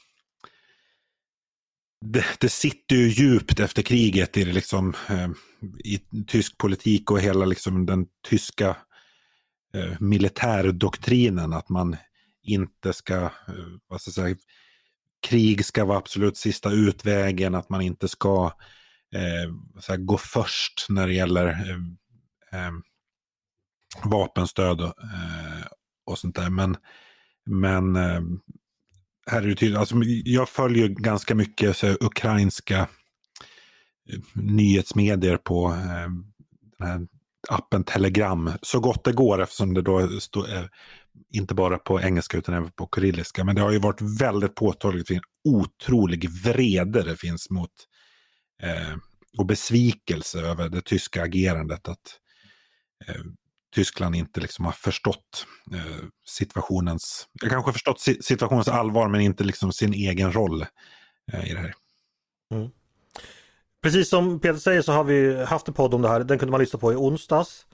det, 2.05 2.25
det, 2.39 2.49
sitter 2.49 2.95
ju 2.95 3.07
djupt 3.07 3.59
efter 3.59 3.81
kriget 3.81 4.37
i, 4.37 4.45
liksom, 4.45 4.93
eh, 5.09 5.29
i 5.83 6.01
tysk 6.27 6.57
politik 6.57 7.11
och 7.11 7.19
hela 7.19 7.45
liksom, 7.45 7.85
den 7.85 8.05
tyska 8.29 8.77
eh, 9.73 9.99
militärdoktrinen 9.99 11.53
att 11.53 11.69
man 11.69 11.97
inte 12.43 12.93
ska, 12.93 13.15
eh, 13.23 13.29
vad 13.87 14.01
ska 14.01 14.09
jag 14.09 14.15
säga, 14.15 14.35
krig 15.27 15.65
ska 15.65 15.85
vara 15.85 15.97
absolut 15.97 16.37
sista 16.37 16.71
utvägen, 16.71 17.55
att 17.55 17.69
man 17.69 17.81
inte 17.81 18.07
ska 18.07 18.53
eh, 19.15 19.95
gå 19.97 20.17
först 20.17 20.85
när 20.89 21.07
det 21.07 21.13
gäller 21.13 21.47
eh, 21.47 22.65
eh 22.65 22.71
vapenstöd 24.03 24.81
och, 24.81 25.03
eh, 25.03 25.65
och 26.05 26.17
sånt 26.19 26.35
där. 26.35 26.49
Men, 26.49 26.77
men 27.45 27.95
eh, 27.95 28.21
här 29.27 29.41
är 29.41 29.47
det 29.47 29.55
tydligt, 29.55 29.79
alltså, 29.79 29.95
jag 30.25 30.49
följer 30.49 30.87
ganska 30.87 31.35
mycket 31.35 31.77
så, 31.77 31.87
ukrainska 31.87 32.87
nyhetsmedier 34.33 35.37
på 35.37 35.71
eh, 35.71 36.09
den 36.77 36.87
här 36.87 37.07
appen 37.49 37.83
Telegram 37.83 38.51
så 38.61 38.79
gott 38.79 39.03
det 39.03 39.13
går 39.13 39.41
eftersom 39.41 39.73
det 39.73 39.81
då 39.81 40.19
står, 40.19 40.53
eh, 40.53 40.65
inte 41.33 41.55
bara 41.55 41.77
på 41.77 42.01
engelska 42.01 42.37
utan 42.37 42.55
även 42.55 42.71
på 42.71 42.89
kyrilliska. 42.95 43.43
Men 43.43 43.55
det 43.55 43.61
har 43.61 43.71
ju 43.71 43.79
varit 43.79 44.01
väldigt 44.21 44.55
påtagligt 44.55 45.11
vilken 45.11 45.29
otrolig 45.43 46.29
vrede 46.29 47.03
det 47.03 47.17
finns 47.17 47.49
mot 47.49 47.71
eh, 48.63 48.97
och 49.37 49.45
besvikelse 49.45 50.39
över 50.39 50.69
det 50.69 50.81
tyska 50.81 51.23
agerandet. 51.23 51.87
Att 51.87 52.19
eh, 53.07 53.21
Tyskland 53.75 54.15
inte 54.15 54.41
liksom 54.41 54.65
har 54.65 54.71
förstått 54.71 55.45
eh, 55.73 56.05
situationens, 56.27 57.27
jag 57.41 57.51
kanske 57.51 57.67
har 57.67 57.73
förstått 57.73 58.01
situationens 58.21 58.67
allvar 58.67 59.07
men 59.07 59.21
inte 59.21 59.43
liksom 59.43 59.73
sin 59.73 59.93
egen 59.93 60.33
roll 60.33 60.65
eh, 61.31 61.49
i 61.49 61.53
det 61.53 61.59
här. 61.59 61.73
Mm. 62.53 62.69
Precis 63.83 64.09
som 64.09 64.39
Peter 64.39 64.59
säger 64.59 64.81
så 64.81 64.91
har 64.91 65.03
vi 65.03 65.43
haft 65.43 65.67
en 65.67 65.73
podd 65.73 65.93
om 65.93 66.01
det 66.01 66.07
här. 66.07 66.19
Den 66.19 66.39
kunde 66.39 66.51
man 66.51 66.59
lyssna 66.59 66.79
på 66.79 66.93
i 66.93 66.95
onsdags. 66.95 67.65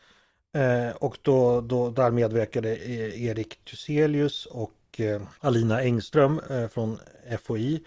Eh, 0.55 0.95
och 0.95 1.17
då, 1.21 1.61
då, 1.61 1.89
där 1.89 2.11
medverkade 2.11 2.75
e- 2.75 3.25
Erik 3.25 3.65
Thyselius 3.65 4.45
och 4.45 4.73
eh, 4.97 5.21
Alina 5.39 5.81
Engström 5.81 6.41
eh, 6.49 6.67
från 6.67 6.99
FOI. 7.43 7.83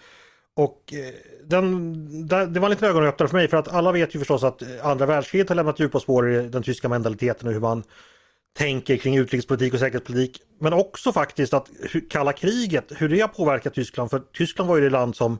Och 0.55 0.93
eh, 0.93 1.13
den, 1.43 2.27
det 2.27 2.59
var 2.59 2.67
en 2.67 2.69
liten 2.69 2.89
ögonöppnare 2.89 3.29
för 3.29 3.37
mig 3.37 3.47
för 3.47 3.57
att 3.57 3.67
alla 3.67 3.91
vet 3.91 4.15
ju 4.15 4.19
förstås 4.19 4.43
att 4.43 4.61
eh, 4.61 4.67
andra 4.83 5.05
världskriget 5.05 5.49
har 5.49 5.55
lämnat 5.55 5.79
djupa 5.79 5.99
spår 5.99 6.31
i 6.31 6.47
den 6.47 6.63
tyska 6.63 6.89
mentaliteten 6.89 7.47
och 7.47 7.53
hur 7.53 7.61
man 7.61 7.83
tänker 8.57 8.97
kring 8.97 9.17
utrikespolitik 9.17 9.73
och 9.73 9.79
säkerhetspolitik. 9.79 10.41
Men 10.59 10.73
också 10.73 11.11
faktiskt 11.11 11.53
att 11.53 11.69
kalla 12.09 12.33
kriget, 12.33 12.91
hur 12.97 13.09
det 13.09 13.19
har 13.19 13.27
påverkat 13.27 13.73
Tyskland. 13.73 14.09
För 14.09 14.19
Tyskland 14.19 14.69
var 14.69 14.77
ju 14.77 14.83
det 14.83 14.89
land 14.89 15.15
som 15.15 15.39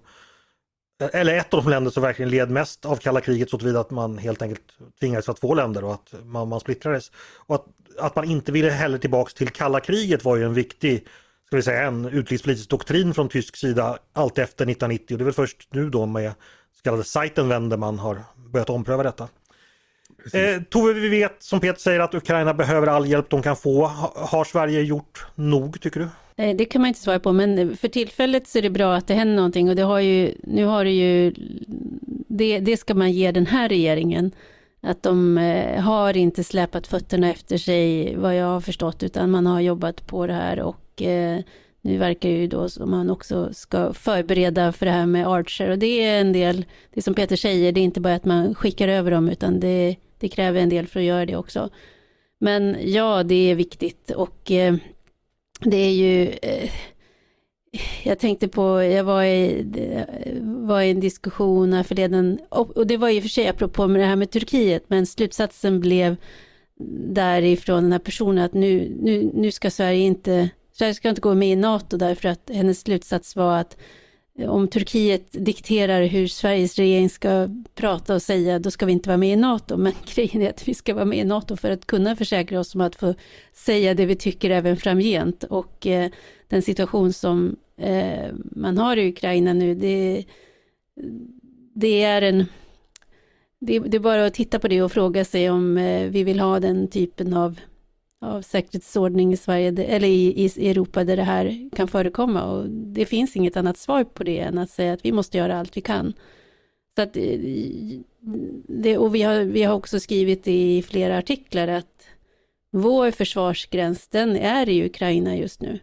eller 0.99 1.33
ett 1.33 1.53
av 1.53 1.63
de 1.63 1.69
länder 1.69 1.91
som 1.91 2.03
verkligen 2.03 2.29
led 2.29 2.49
mest 2.49 2.85
av 2.85 2.95
kalla 2.95 3.21
kriget 3.21 3.49
så 3.49 3.57
tillvida 3.57 3.79
att 3.79 3.91
man 3.91 4.17
helt 4.17 4.41
enkelt 4.41 4.63
tvingades 4.99 5.27
vara 5.27 5.37
två 5.37 5.53
länder 5.53 5.83
och 5.83 5.93
att 5.93 6.13
man, 6.23 6.47
man 6.47 6.59
splittrades. 6.59 7.11
Och 7.45 7.55
att, 7.55 7.65
att 7.99 8.15
man 8.15 8.25
inte 8.25 8.51
ville 8.51 8.69
heller 8.69 8.97
tillbaks 8.97 9.33
till 9.33 9.49
kalla 9.49 9.79
kriget 9.79 10.23
var 10.23 10.35
ju 10.35 10.43
en 10.43 10.53
viktig, 10.53 11.07
ska 11.47 11.55
vi 11.55 11.61
säga, 11.61 11.81
en 11.81 12.05
utrikespolitisk 12.05 12.69
doktrin 12.69 13.13
från 13.13 13.29
tysk 13.29 13.55
sida 13.55 13.97
allt 14.13 14.37
efter 14.37 14.65
1990 14.65 15.13
och 15.13 15.17
det 15.17 15.23
är 15.23 15.25
väl 15.25 15.33
först 15.33 15.67
nu 15.71 15.89
då 15.89 16.05
med 16.05 16.33
så 16.77 16.83
kallade 16.83 17.03
Seitenwende 17.03 17.77
man 17.77 17.99
har 17.99 18.23
börjat 18.35 18.69
ompröva 18.69 19.03
detta. 19.03 19.27
Eh, 20.33 20.61
Tove, 20.61 20.93
vi 20.93 21.09
vet 21.09 21.43
som 21.43 21.59
Peter 21.59 21.79
säger 21.79 21.99
att 21.99 22.13
Ukraina 22.13 22.53
behöver 22.53 22.87
all 22.87 23.07
hjälp 23.07 23.29
de 23.29 23.41
kan 23.41 23.55
få. 23.55 23.85
Har 24.15 24.43
Sverige 24.43 24.81
gjort 24.81 25.25
nog 25.35 25.81
tycker 25.81 25.99
du? 25.99 26.07
Eh, 26.37 26.55
det 26.55 26.65
kan 26.65 26.81
man 26.81 26.87
inte 26.87 26.99
svara 26.99 27.19
på, 27.19 27.31
men 27.31 27.77
för 27.77 27.87
tillfället 27.87 28.47
så 28.47 28.57
är 28.57 28.61
det 28.61 28.69
bra 28.69 28.95
att 28.95 29.07
det 29.07 29.13
händer 29.13 29.35
någonting 29.35 29.69
och 29.69 29.75
det 29.75 29.81
har 29.81 29.99
ju, 29.99 30.33
nu 30.43 30.65
har 30.65 30.85
det 30.85 30.91
ju, 30.91 31.33
det, 32.27 32.59
det 32.59 32.77
ska 32.77 32.93
man 32.93 33.11
ge 33.11 33.31
den 33.31 33.45
här 33.45 33.69
regeringen. 33.69 34.31
Att 34.81 35.03
de 35.03 35.37
eh, 35.37 35.81
har 35.81 36.17
inte 36.17 36.43
släpat 36.43 36.87
fötterna 36.87 37.29
efter 37.29 37.57
sig, 37.57 38.15
vad 38.15 38.35
jag 38.35 38.45
har 38.45 38.61
förstått, 38.61 39.03
utan 39.03 39.31
man 39.31 39.45
har 39.45 39.61
jobbat 39.61 40.07
på 40.07 40.27
det 40.27 40.33
här 40.33 40.59
och 40.59 41.01
eh, 41.01 41.39
nu 41.81 41.97
verkar 41.97 42.29
ju 42.29 42.47
då 42.47 42.69
som 42.69 42.91
man 42.91 43.09
också 43.09 43.49
ska 43.53 43.93
förbereda 43.93 44.71
för 44.71 44.85
det 44.85 44.91
här 44.91 45.05
med 45.05 45.27
Archer 45.27 45.69
och 45.69 45.79
det 45.79 46.03
är 46.03 46.21
en 46.21 46.33
del, 46.33 46.65
det 46.93 47.01
som 47.01 47.13
Peter 47.13 47.35
säger, 47.35 47.71
det 47.71 47.79
är 47.79 47.83
inte 47.83 48.01
bara 48.01 48.15
att 48.15 48.25
man 48.25 48.55
skickar 48.55 48.87
över 48.87 49.11
dem 49.11 49.29
utan 49.29 49.59
det, 49.59 49.95
det 50.19 50.29
kräver 50.29 50.59
en 50.59 50.69
del 50.69 50.87
för 50.87 50.99
att 50.99 51.05
göra 51.05 51.25
det 51.25 51.35
också. 51.35 51.69
Men 52.39 52.77
ja, 52.81 53.23
det 53.23 53.51
är 53.51 53.55
viktigt 53.55 54.11
och 54.11 54.51
det 55.65 55.77
är 55.77 55.91
ju... 55.91 56.29
Eh, 56.41 56.71
jag 58.03 58.19
tänkte 58.19 58.47
på, 58.47 58.83
jag 58.83 59.03
var 59.03 59.23
i, 59.23 59.65
var 60.41 60.81
i 60.81 60.91
en 60.91 60.99
diskussion 60.99 61.73
här 61.73 61.83
förleden, 61.83 62.39
och 62.49 62.87
det 62.87 62.97
var 62.97 63.09
i 63.09 63.19
och 63.19 63.23
för 63.23 63.29
sig 63.29 63.47
apropå 63.47 63.87
med 63.87 64.01
det 64.01 64.05
här 64.05 64.15
med 64.15 64.31
Turkiet, 64.31 64.83
men 64.87 65.05
slutsatsen 65.05 65.79
blev 65.79 66.15
därifrån 67.07 67.83
den 67.83 67.91
här 67.91 67.99
personen 67.99 68.43
att 68.43 68.53
nu, 68.53 68.97
nu, 69.01 69.31
nu 69.33 69.51
ska 69.51 69.71
Sverige 69.71 70.05
inte, 70.05 70.49
Sverige 70.71 70.93
ska 70.93 71.09
inte 71.09 71.21
gå 71.21 71.33
med 71.35 71.49
i 71.49 71.55
NATO 71.55 71.97
därför 71.97 72.29
att 72.29 72.49
hennes 72.53 72.79
slutsats 72.79 73.35
var 73.35 73.57
att 73.57 73.77
om 74.39 74.67
Turkiet 74.67 75.27
dikterar 75.31 76.03
hur 76.03 76.27
Sveriges 76.27 76.75
regering 76.75 77.09
ska 77.09 77.49
prata 77.75 78.15
och 78.15 78.21
säga, 78.21 78.59
då 78.59 78.71
ska 78.71 78.85
vi 78.85 78.91
inte 78.91 79.09
vara 79.09 79.17
med 79.17 79.33
i 79.33 79.35
NATO. 79.35 79.77
Men 79.77 79.93
grejen 80.15 80.41
är 80.41 80.49
att 80.49 80.67
vi 80.67 80.73
ska 80.73 80.93
vara 80.93 81.05
med 81.05 81.19
i 81.19 81.23
NATO 81.23 81.55
för 81.55 81.71
att 81.71 81.87
kunna 81.87 82.15
försäkra 82.15 82.59
oss 82.59 82.75
om 82.75 82.81
att 82.81 82.95
få 82.95 83.13
säga 83.53 83.93
det 83.93 84.05
vi 84.05 84.15
tycker 84.15 84.49
även 84.49 84.77
framgent. 84.77 85.43
Och 85.43 85.87
eh, 85.87 86.11
den 86.47 86.61
situation 86.61 87.13
som 87.13 87.55
eh, 87.77 88.31
man 88.51 88.77
har 88.77 88.97
i 88.97 89.09
Ukraina 89.09 89.53
nu, 89.53 89.75
det, 89.75 90.25
det 91.73 92.03
är 92.03 92.21
en... 92.21 92.45
Det, 93.59 93.79
det, 93.79 93.97
är 93.97 93.99
bara 93.99 94.25
att 94.25 94.33
titta 94.33 94.59
på 94.59 94.67
det 94.67 94.81
och 94.81 94.91
fråga 94.91 95.25
sig 95.25 95.49
om 95.49 95.77
eh, 95.77 96.09
vi 96.09 96.23
vill 96.23 96.39
ha 96.39 96.59
den 96.59 96.87
typen 96.87 97.33
av 97.33 97.59
av 98.23 98.41
säkerhetsordning 98.41 99.33
i 99.33 99.37
Sverige, 99.37 99.83
eller 99.83 100.07
i, 100.07 100.51
i 100.57 100.69
Europa 100.69 101.03
där 101.03 101.17
det 101.17 101.23
här 101.23 101.69
kan 101.75 101.87
förekomma. 101.87 102.43
Och 102.43 102.69
det 102.69 103.05
finns 103.05 103.35
inget 103.35 103.57
annat 103.57 103.77
svar 103.77 104.03
på 104.03 104.23
det 104.23 104.39
än 104.39 104.57
att 104.57 104.69
säga 104.69 104.93
att 104.93 105.05
vi 105.05 105.11
måste 105.11 105.37
göra 105.37 105.59
allt 105.59 105.77
vi 105.77 105.81
kan. 105.81 106.13
Så 106.95 107.01
att, 107.01 107.17
eh, 107.17 107.39
det, 108.67 108.97
och 108.97 109.15
vi 109.15 109.21
har, 109.21 109.39
vi 109.39 109.63
har 109.63 109.75
också 109.75 109.99
skrivit 109.99 110.47
i 110.47 110.81
flera 110.81 111.17
artiklar 111.17 111.67
att 111.67 112.07
vår 112.71 113.11
försvarsgräns, 113.11 114.07
den 114.07 114.35
är 114.35 114.69
i 114.69 114.85
Ukraina 114.85 115.37
just 115.37 115.61
nu. 115.61 115.79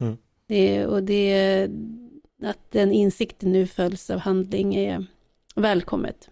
Mm. 0.00 0.16
Det, 0.46 0.86
och 0.86 1.02
det, 1.02 1.68
att 2.42 2.70
den 2.70 2.92
insikten 2.92 3.52
nu 3.52 3.66
följs 3.66 4.10
av 4.10 4.18
handling 4.18 4.74
är 4.74 5.06
välkommet. 5.54 6.30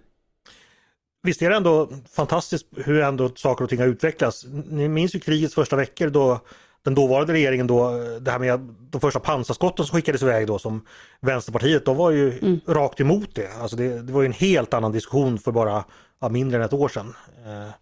Visst 1.22 1.42
är 1.42 1.50
det 1.50 1.56
ändå 1.56 1.88
fantastiskt 2.12 2.66
hur 2.76 3.00
ändå 3.00 3.30
saker 3.34 3.64
och 3.64 3.70
ting 3.70 3.80
har 3.80 3.86
utvecklats. 3.86 4.46
Ni 4.68 4.88
minns 4.88 5.14
ju 5.14 5.20
krigets 5.20 5.54
första 5.54 5.76
veckor 5.76 6.08
då 6.08 6.40
den 6.84 6.94
dåvarande 6.94 7.32
regeringen 7.32 7.66
då, 7.66 7.90
det 8.20 8.30
här 8.30 8.38
med 8.38 8.60
de 8.90 9.00
första 9.00 9.20
pansarskotten 9.20 9.86
som 9.86 9.96
skickades 9.96 10.22
iväg 10.22 10.46
då 10.46 10.58
som 10.58 10.86
Vänsterpartiet, 11.20 11.84
de 11.84 11.96
var 11.96 12.10
ju 12.10 12.38
mm. 12.38 12.60
rakt 12.66 13.00
emot 13.00 13.34
det. 13.34 13.48
Alltså 13.60 13.76
det, 13.76 14.02
det 14.02 14.12
var 14.12 14.22
ju 14.22 14.26
en 14.26 14.32
helt 14.32 14.74
annan 14.74 14.92
diskussion 14.92 15.38
för 15.38 15.52
bara 15.52 15.84
ja, 16.20 16.28
mindre 16.28 16.58
än 16.58 16.64
ett 16.64 16.72
år 16.72 16.88
sedan. 16.88 17.14
Eh, 17.46 17.72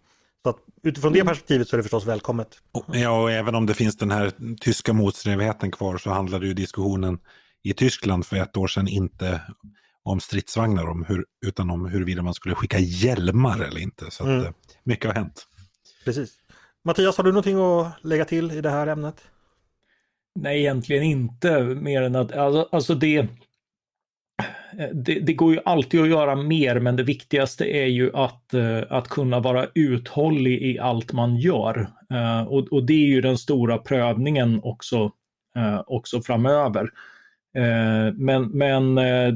så 0.43 0.51
att 0.51 0.57
utifrån 0.83 1.13
det 1.13 1.19
mm. 1.19 1.29
perspektivet 1.29 1.69
så 1.69 1.77
är 1.77 1.79
det 1.79 1.83
förstås 1.83 2.07
välkommet. 2.07 2.49
Ja, 2.93 3.23
och 3.23 3.31
även 3.31 3.55
om 3.55 3.67
det 3.67 3.75
finns 3.75 3.97
den 3.97 4.11
här 4.11 4.33
tyska 4.61 4.93
motsträvigheten 4.93 5.71
kvar 5.71 5.99
så 5.99 6.11
handlade 6.11 6.47
ju 6.47 6.55
diskussionen 6.55 7.19
i 7.63 7.73
Tyskland 7.73 8.27
för 8.27 8.37
ett 8.37 8.57
år 8.57 8.67
sedan 8.67 8.89
inte 8.89 9.41
om 10.03 10.21
stridsvagnar 10.21 10.87
om 10.87 11.05
hur, 11.05 11.25
utan 11.47 11.71
om 11.71 11.87
huruvida 11.87 12.23
man 12.23 12.35
skulle 12.35 12.55
skicka 12.55 12.79
hjälmar 12.79 13.61
eller 13.61 13.81
inte. 13.81 14.11
Så 14.11 14.23
att, 14.23 14.29
mm. 14.29 14.45
Eh, 14.45 14.51
mycket 14.85 15.07
har 15.07 15.15
hänt. 15.15 15.47
Precis. 16.05 16.35
Mattias, 16.85 17.17
har 17.17 17.25
du 17.25 17.31
någonting 17.31 17.61
att 17.61 18.05
lägga 18.05 18.25
till 18.25 18.53
i 18.53 18.61
det 18.61 18.71
här 18.71 18.87
ämnet? 18.87 19.25
Nej, 20.35 20.61
egentligen 20.61 21.03
inte, 21.03 21.63
mer 21.63 22.03
än 22.03 22.17
att 22.17 22.33
alltså, 22.33 22.69
alltså 22.73 22.95
det, 22.95 23.27
det, 24.93 25.21
det, 25.21 25.35
går 25.35 25.53
ju 25.53 25.61
alltid 25.65 26.01
att 26.01 26.09
göra 26.09 26.37
mer, 26.37 26.81
men 26.81 26.97
det 26.97 27.03
viktigaste 27.03 27.65
är 27.65 27.87
ju 27.87 28.17
att, 28.17 28.55
eh, 28.55 28.83
att 28.91 29.09
kunna 29.09 29.41
vara 29.41 29.67
uthållig 29.75 30.63
i 30.63 30.79
allt 30.79 31.13
man 31.13 31.37
gör. 31.37 31.91
Eh, 32.11 32.43
och, 32.43 32.73
och 32.73 32.87
det 32.87 32.93
är 32.93 33.07
ju 33.07 33.21
den 33.21 33.39
stora 33.39 33.79
prövningen 33.79 34.61
också, 34.63 35.13
också 35.87 36.23
framöver. 36.23 36.91
Eh, 37.59 38.15
men, 38.15 38.43
men 38.43 38.99
eh, 38.99 39.35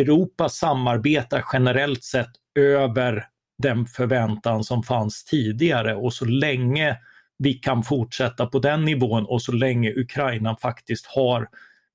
Europa 0.00 0.48
samarbetar 0.48 1.44
generellt 1.52 2.04
sett 2.04 2.30
över 2.58 3.26
den 3.58 3.86
förväntan 3.86 4.64
som 4.64 4.82
fanns 4.82 5.24
tidigare 5.24 5.94
och 5.94 6.12
så 6.12 6.24
länge 6.24 6.96
vi 7.38 7.54
kan 7.54 7.82
fortsätta 7.82 8.46
på 8.46 8.58
den 8.58 8.84
nivån 8.84 9.24
och 9.24 9.42
så 9.42 9.52
länge 9.52 9.92
Ukraina 9.96 10.56
faktiskt 10.56 11.06
har 11.06 11.48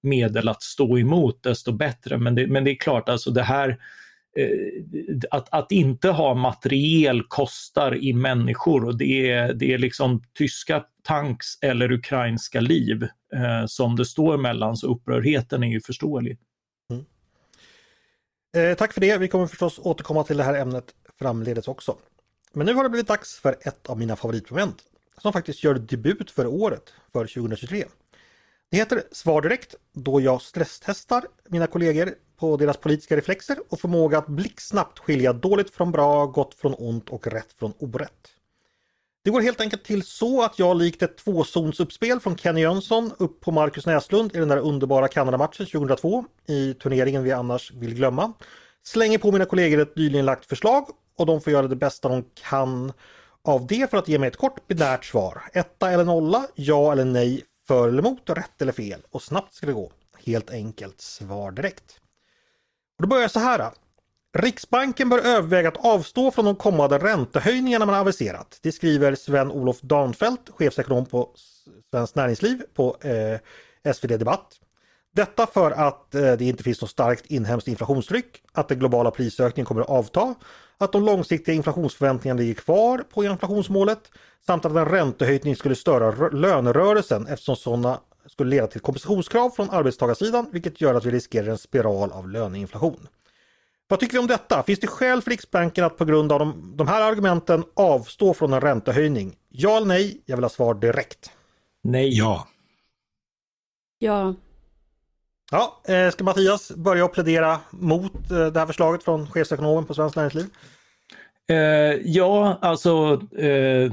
medel 0.04 0.50
att 0.50 0.64
stå 0.64 0.98
emot 0.98 1.44
desto 1.44 1.72
bättre. 1.72 2.18
Men 2.18 2.36
det, 2.36 2.48
men 2.48 2.64
det 2.64 2.72
är 2.72 2.76
klart, 2.76 3.10
alltså 3.10 3.32
det 3.32 3.44
här 3.44 3.70
eh, 4.38 5.18
att, 5.32 5.48
att 5.54 5.72
inte 5.72 6.10
ha 6.10 6.34
materiel 6.34 7.24
kostar 7.24 7.96
i 7.96 8.14
människor 8.14 8.86
och 8.86 8.98
det 8.98 9.32
är, 9.32 9.54
det 9.54 9.74
är 9.74 9.78
liksom 9.78 10.24
tyska 10.38 10.84
tanks 11.08 11.46
eller 11.62 11.92
ukrainska 11.92 12.60
liv 12.60 13.04
eh, 13.34 13.66
som 13.68 13.96
det 13.96 14.06
står 14.06 14.38
mellan, 14.38 14.78
så 14.78 14.88
upprördheten 14.88 15.64
är 15.64 15.68
ju 15.68 15.82
förståelig. 15.82 16.40
Mm. 16.92 17.06
Eh, 18.58 18.78
tack 18.78 18.94
för 18.94 19.02
det. 19.02 19.18
Vi 19.18 19.28
kommer 19.28 19.48
förstås 19.48 19.80
återkomma 19.80 20.24
till 20.24 20.38
det 20.38 20.44
här 20.44 20.54
ämnet 20.54 20.86
framledes 21.20 21.68
också. 21.68 21.98
Men 22.54 22.66
nu 22.66 22.74
har 22.74 22.84
det 22.84 22.90
blivit 22.90 23.08
dags 23.08 23.40
för 23.40 23.56
ett 23.62 23.90
av 23.90 23.98
mina 23.98 24.16
favoritmoment 24.16 24.84
som 25.22 25.34
faktiskt 25.34 25.64
gör 25.64 25.74
debut 25.74 26.32
för 26.32 26.46
året, 26.48 26.94
för 27.14 27.26
2023. 27.26 27.86
Det 28.72 28.78
heter 28.78 29.04
Svar 29.12 29.42
direkt 29.42 29.76
då 29.94 30.22
jag 30.22 30.42
stresstestar 30.42 31.26
mina 31.50 31.68
kollegor 31.68 32.14
på 32.38 32.58
deras 32.58 32.78
politiska 32.78 33.18
reflexer 33.18 33.58
och 33.70 33.80
förmåga 33.80 34.18
att 34.18 34.28
blixtsnabbt 34.28 35.00
skilja 35.00 35.34
dåligt 35.34 35.70
från 35.70 35.92
bra, 35.92 36.26
gott 36.26 36.54
från 36.54 36.76
ont 36.78 37.10
och 37.10 37.28
rätt 37.28 37.54
från 37.54 37.74
orätt. 37.80 38.37
Det 39.28 39.32
går 39.32 39.42
helt 39.42 39.62
enkelt 39.62 39.84
till 39.84 40.04
så 40.04 40.44
att 40.44 40.60
jag 40.60 40.78
likt 40.78 41.02
ett 41.02 41.18
tvåzonsuppspel 41.18 42.20
från 42.20 42.38
Kenny 42.38 42.62
Jönsson 42.62 43.12
upp 43.18 43.42
på 43.42 43.52
Marcus 43.52 43.86
Näslund 43.86 44.36
i 44.36 44.40
den 44.40 44.48
där 44.48 44.58
underbara 44.58 45.08
Kanadamatchen 45.08 45.66
2002 45.66 46.26
i 46.48 46.74
turneringen 46.74 47.24
vi 47.24 47.32
annars 47.32 47.72
vill 47.72 47.96
glömma. 47.96 48.34
Slänger 48.84 49.18
på 49.18 49.32
mina 49.32 49.46
kollegor 49.46 49.80
ett 49.80 49.96
nyligen 49.96 50.26
lagt 50.26 50.46
förslag 50.46 50.90
och 51.18 51.26
de 51.26 51.42
får 51.42 51.54
göra 51.54 51.68
det 51.68 51.76
bästa 51.76 52.10
de 52.10 52.26
kan 52.50 52.94
av 53.42 53.68
det 53.68 53.92
för 53.92 53.98
att 53.98 54.08
ge 54.08 54.20
mig 54.20 54.28
ett 54.28 54.38
kort 54.38 54.68
binärt 54.68 55.06
svar. 55.06 55.42
Etta 55.54 55.92
eller 55.92 56.06
nolla, 56.06 56.48
ja 56.56 56.92
eller 56.92 57.06
nej, 57.06 57.44
för 57.68 57.88
eller 57.88 58.00
emot, 58.00 58.30
rätt 58.30 58.62
eller 58.62 58.74
fel 58.74 59.02
och 59.12 59.22
snabbt 59.22 59.54
ska 59.54 59.66
det 59.66 59.74
gå. 59.74 59.92
Helt 60.26 60.50
enkelt 60.50 61.02
svar 61.02 61.52
direkt. 61.52 62.00
Och 62.98 63.02
då 63.02 63.08
börjar 63.08 63.22
jag 63.22 63.32
så 63.32 63.40
här. 63.40 63.72
Riksbanken 64.40 65.10
bör 65.10 65.20
överväga 65.20 65.68
att 65.68 65.86
avstå 65.86 66.32
från 66.32 66.46
de 66.46 66.56
kommande 66.56 66.98
räntehöjningarna 66.98 67.86
man 67.86 67.96
aviserat. 67.96 68.60
Det 68.62 68.72
skriver 68.72 69.16
Sven-Olof 69.16 69.82
Danfelt, 69.82 70.50
chefsekonom 70.50 71.06
på 71.06 71.30
Svenskt 71.92 72.16
Näringsliv 72.16 72.62
på 72.74 72.98
eh, 73.02 73.94
SvD 73.94 74.20
Debatt. 74.20 74.46
Detta 75.16 75.48
för 75.48 75.72
att 75.72 76.16
eh, 76.16 76.34
det 76.34 76.42
inte 76.42 76.64
finns 76.64 76.82
något 76.82 76.90
starkt 76.90 77.26
inhemskt 77.26 77.68
inflationstryck, 77.68 78.44
att 78.52 78.68
den 78.68 78.80
globala 78.80 79.12
prisökningen 79.12 79.66
kommer 79.66 79.82
att 79.82 79.90
avta, 79.90 80.36
att 80.78 80.92
de 80.92 81.04
långsiktiga 81.04 81.56
inflationsförväntningarna 81.56 82.40
ligger 82.40 82.54
kvar 82.54 83.04
på 83.14 83.24
inflationsmålet 83.24 84.12
samt 84.46 84.66
att 84.66 84.72
en 84.72 84.86
räntehöjning 84.86 85.56
skulle 85.56 85.76
störa 85.76 86.30
lönerörelsen 86.30 87.28
eftersom 87.28 87.56
sådana 87.56 88.00
skulle 88.26 88.50
leda 88.50 88.68
till 88.68 88.82
kompensationskrav 88.82 89.50
från 89.50 89.70
arbetstagarsidan 89.70 90.50
vilket 90.52 90.82
gör 90.82 90.96
att 90.96 91.06
vi 91.06 91.12
riskerar 91.12 91.48
en 91.48 91.58
spiral 91.58 92.12
av 92.12 92.30
löneinflation. 92.30 93.08
Vad 93.88 94.00
tycker 94.00 94.14
vi 94.14 94.20
om 94.20 94.28
detta? 94.28 94.64
Finns 94.64 94.80
det 94.80 94.88
skäl 94.88 95.22
för 95.22 95.30
Riksbanken 95.30 95.84
att 95.84 95.98
på 95.98 96.06
grund 96.06 96.32
av 96.32 96.40
de, 96.40 96.74
de 96.78 96.88
här 96.88 97.02
argumenten 97.02 97.64
avstå 97.74 98.34
från 98.34 98.54
en 98.54 98.62
räntehöjning? 98.62 99.36
Ja 99.50 99.78
eller 99.78 99.88
nej? 99.88 100.22
Jag 100.26 100.38
vill 100.38 100.44
ha 100.44 100.50
svar 100.50 100.74
direkt. 100.74 101.32
Nej. 101.84 102.18
Ja. 102.18 102.48
Ja. 104.00 104.36
Ja, 105.52 105.82
eh, 105.88 106.12
ska 106.12 106.24
Mattias 106.24 106.72
börja 106.72 107.08
plädera 107.08 107.60
mot 107.70 108.32
eh, 108.32 108.46
det 108.46 108.60
här 108.60 108.66
förslaget 108.66 109.04
från 109.04 109.32
chefsekonomen 109.32 109.86
på 109.86 109.94
Svenskt 109.94 110.16
Näringsliv? 110.16 110.46
Eh, 111.50 111.58
ja, 112.06 112.58
alltså 112.62 113.22
eh, 113.38 113.92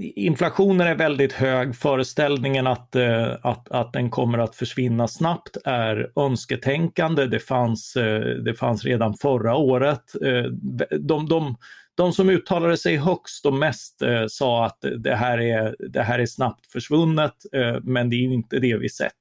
inflationen 0.00 0.86
är 0.86 0.94
väldigt 0.94 1.32
hög. 1.32 1.76
Föreställningen 1.76 2.66
att, 2.66 2.96
eh, 2.96 3.32
att, 3.42 3.68
att 3.68 3.92
den 3.92 4.10
kommer 4.10 4.38
att 4.38 4.56
försvinna 4.56 5.08
snabbt 5.08 5.56
är 5.64 6.12
önsketänkande. 6.16 7.26
Det 7.26 7.40
fanns, 7.40 7.96
eh, 7.96 8.20
det 8.20 8.54
fanns 8.54 8.84
redan 8.84 9.14
förra 9.14 9.56
året. 9.56 10.02
Eh, 10.22 10.42
de, 11.00 11.28
de, 11.28 11.56
de 11.94 12.12
som 12.12 12.30
uttalade 12.30 12.76
sig 12.76 12.96
högst 12.96 13.46
och 13.46 13.54
mest 13.54 14.02
eh, 14.02 14.24
sa 14.28 14.66
att 14.66 14.78
det 14.98 15.14
här 15.14 15.40
är, 15.40 15.76
det 15.78 16.02
här 16.02 16.18
är 16.18 16.26
snabbt 16.26 16.72
försvunnet, 16.72 17.34
eh, 17.52 17.76
men 17.82 18.10
det 18.10 18.16
är 18.16 18.32
inte 18.32 18.58
det 18.58 18.76
vi 18.76 18.88
sett. 18.88 19.12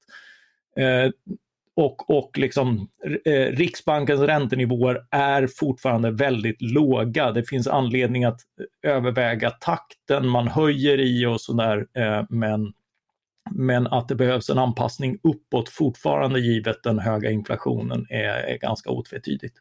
Och, 1.76 2.10
och 2.10 2.38
liksom, 2.38 2.88
eh, 3.26 3.56
Riksbankens 3.56 4.22
räntenivåer 4.22 5.06
är 5.12 5.48
fortfarande 5.48 6.12
väldigt 6.12 6.62
låga. 6.62 7.32
Det 7.32 7.44
finns 7.44 7.68
anledning 7.68 8.24
att 8.24 8.40
eh, 8.84 8.92
överväga 8.92 9.50
takten 9.50 10.28
man 10.28 10.48
höjer 10.48 11.00
i 11.00 11.26
och 11.26 11.42
sådär. 11.42 11.88
Eh, 11.94 12.26
men, 12.30 12.74
men 13.52 13.88
att 13.88 14.08
det 14.08 14.16
behövs 14.16 14.50
en 14.50 14.58
anpassning 14.58 15.20
uppåt 15.24 15.70
fortfarande 15.70 16.40
givet 16.40 16.84
den 16.84 17.00
höga 17.00 17.32
inflationen 17.32 18.06
är, 18.10 18.28
är 18.28 18.58
ganska 18.58 18.90
otvetydigt. 18.90 19.56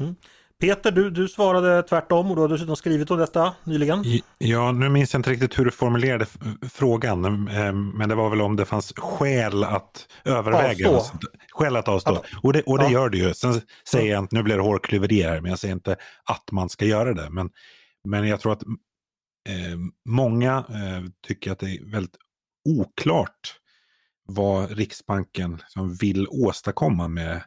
Mm. 0.00 0.14
Peter, 0.60 0.90
du, 0.90 1.10
du 1.10 1.28
svarade 1.28 1.82
tvärtom 1.82 2.30
och 2.30 2.36
du 2.36 2.42
har 2.42 2.48
dessutom 2.48 2.76
skrivit 2.76 3.10
om 3.10 3.18
detta 3.18 3.54
nyligen. 3.64 4.04
Ja, 4.38 4.72
nu 4.72 4.88
minns 4.88 5.12
jag 5.12 5.18
inte 5.18 5.30
riktigt 5.30 5.58
hur 5.58 5.64
du 5.64 5.70
formulerade 5.70 6.26
frågan, 6.72 7.48
ehm, 7.48 7.88
men 7.88 8.08
det 8.08 8.14
var 8.14 8.30
väl 8.30 8.40
om 8.40 8.56
det 8.56 8.64
fanns 8.64 8.92
skäl 8.96 9.64
att 9.64 10.08
överväga. 10.24 10.90
Avstå. 10.90 11.18
Skäl 11.52 11.76
att 11.76 11.88
avstå. 11.88 12.12
Att, 12.12 12.24
och 12.42 12.52
det, 12.52 12.62
och 12.62 12.78
det 12.78 12.84
ja. 12.84 12.90
gör 12.90 13.08
det 13.08 13.18
ju. 13.18 13.34
Sen 13.34 13.60
säger 13.88 14.12
jag 14.12 14.18
inte, 14.22 14.36
nu 14.36 14.42
blir 14.42 14.56
det 14.56 14.62
hårklyveri 14.62 15.22
här, 15.22 15.40
men 15.40 15.50
jag 15.50 15.58
säger 15.58 15.74
inte 15.74 15.96
att 16.24 16.52
man 16.52 16.68
ska 16.68 16.84
göra 16.84 17.14
det. 17.14 17.30
Men, 17.30 17.50
men 18.04 18.28
jag 18.28 18.40
tror 18.40 18.52
att 18.52 18.62
eh, 19.48 19.78
många 20.04 20.56
eh, 20.56 21.10
tycker 21.26 21.52
att 21.52 21.58
det 21.58 21.70
är 21.70 21.90
väldigt 21.90 22.16
oklart 22.68 23.54
vad 24.26 24.70
Riksbanken 24.70 25.62
som 25.68 25.94
vill 25.94 26.28
åstadkomma 26.28 27.08
med 27.08 27.42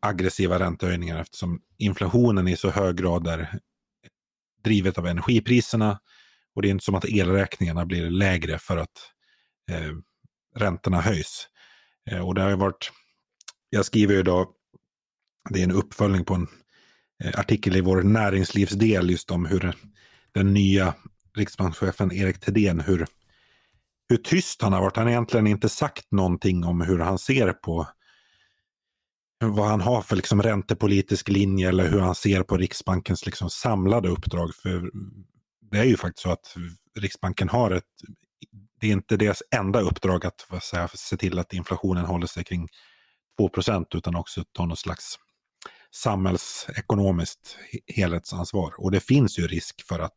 aggressiva 0.00 0.58
räntehöjningar 0.58 1.20
eftersom 1.20 1.60
inflationen 1.78 2.48
i 2.48 2.56
så 2.56 2.70
hög 2.70 2.96
grad 2.96 3.26
är 3.26 3.58
drivet 4.64 4.98
av 4.98 5.06
energipriserna. 5.06 6.00
Och 6.54 6.62
det 6.62 6.68
är 6.68 6.70
inte 6.70 6.84
som 6.84 6.94
att 6.94 7.04
elräkningarna 7.04 7.86
blir 7.86 8.10
lägre 8.10 8.58
för 8.58 8.76
att 8.76 9.10
eh, 9.70 9.92
räntorna 10.56 11.00
höjs. 11.00 11.48
Eh, 12.10 12.26
och 12.28 12.34
det 12.34 12.42
har 12.42 12.56
varit, 12.56 12.90
jag 13.70 13.84
skriver 13.84 14.14
ju 14.14 14.20
idag, 14.20 14.48
det 15.50 15.60
är 15.60 15.64
en 15.64 15.72
uppföljning 15.72 16.24
på 16.24 16.34
en 16.34 16.46
eh, 17.24 17.38
artikel 17.40 17.76
i 17.76 17.80
vår 17.80 18.02
näringslivsdel 18.02 19.10
just 19.10 19.30
om 19.30 19.46
hur 19.46 19.74
den 20.32 20.54
nya 20.54 20.94
riksbankschefen 21.36 22.12
Erik 22.12 22.40
Thedéen, 22.40 22.80
hur, 22.80 23.06
hur 24.08 24.16
tyst 24.16 24.62
han 24.62 24.72
har 24.72 24.80
varit. 24.80 24.96
Han 24.96 25.06
har 25.06 25.10
egentligen 25.10 25.46
inte 25.46 25.68
sagt 25.68 26.06
någonting 26.10 26.64
om 26.64 26.80
hur 26.80 26.98
han 26.98 27.18
ser 27.18 27.52
på 27.52 27.86
vad 29.40 29.68
han 29.68 29.80
har 29.80 30.02
för 30.02 30.16
liksom 30.16 30.42
räntepolitisk 30.42 31.28
linje 31.28 31.68
eller 31.68 31.88
hur 31.88 32.00
han 32.00 32.14
ser 32.14 32.42
på 32.42 32.56
Riksbankens 32.56 33.26
liksom 33.26 33.50
samlade 33.50 34.08
uppdrag. 34.08 34.54
För 34.54 34.90
det 35.70 35.78
är 35.78 35.84
ju 35.84 35.96
faktiskt 35.96 36.22
så 36.22 36.30
att 36.30 36.54
Riksbanken 36.98 37.48
har 37.48 37.70
ett, 37.70 37.84
det 38.80 38.86
är 38.86 38.92
inte 38.92 39.16
deras 39.16 39.42
enda 39.50 39.80
uppdrag 39.80 40.26
att 40.26 40.62
säga, 40.62 40.88
se 40.88 41.16
till 41.16 41.38
att 41.38 41.52
inflationen 41.52 42.04
håller 42.04 42.26
sig 42.26 42.44
kring 42.44 42.68
2% 43.40 43.86
utan 43.96 44.16
också 44.16 44.44
ta 44.52 44.66
någon 44.66 44.76
slags 44.76 45.18
samhällsekonomiskt 45.94 47.56
helhetsansvar. 47.86 48.74
Och 48.78 48.90
det 48.90 49.00
finns 49.00 49.38
ju 49.38 49.46
risk 49.46 49.86
för 49.86 49.98
att, 49.98 50.16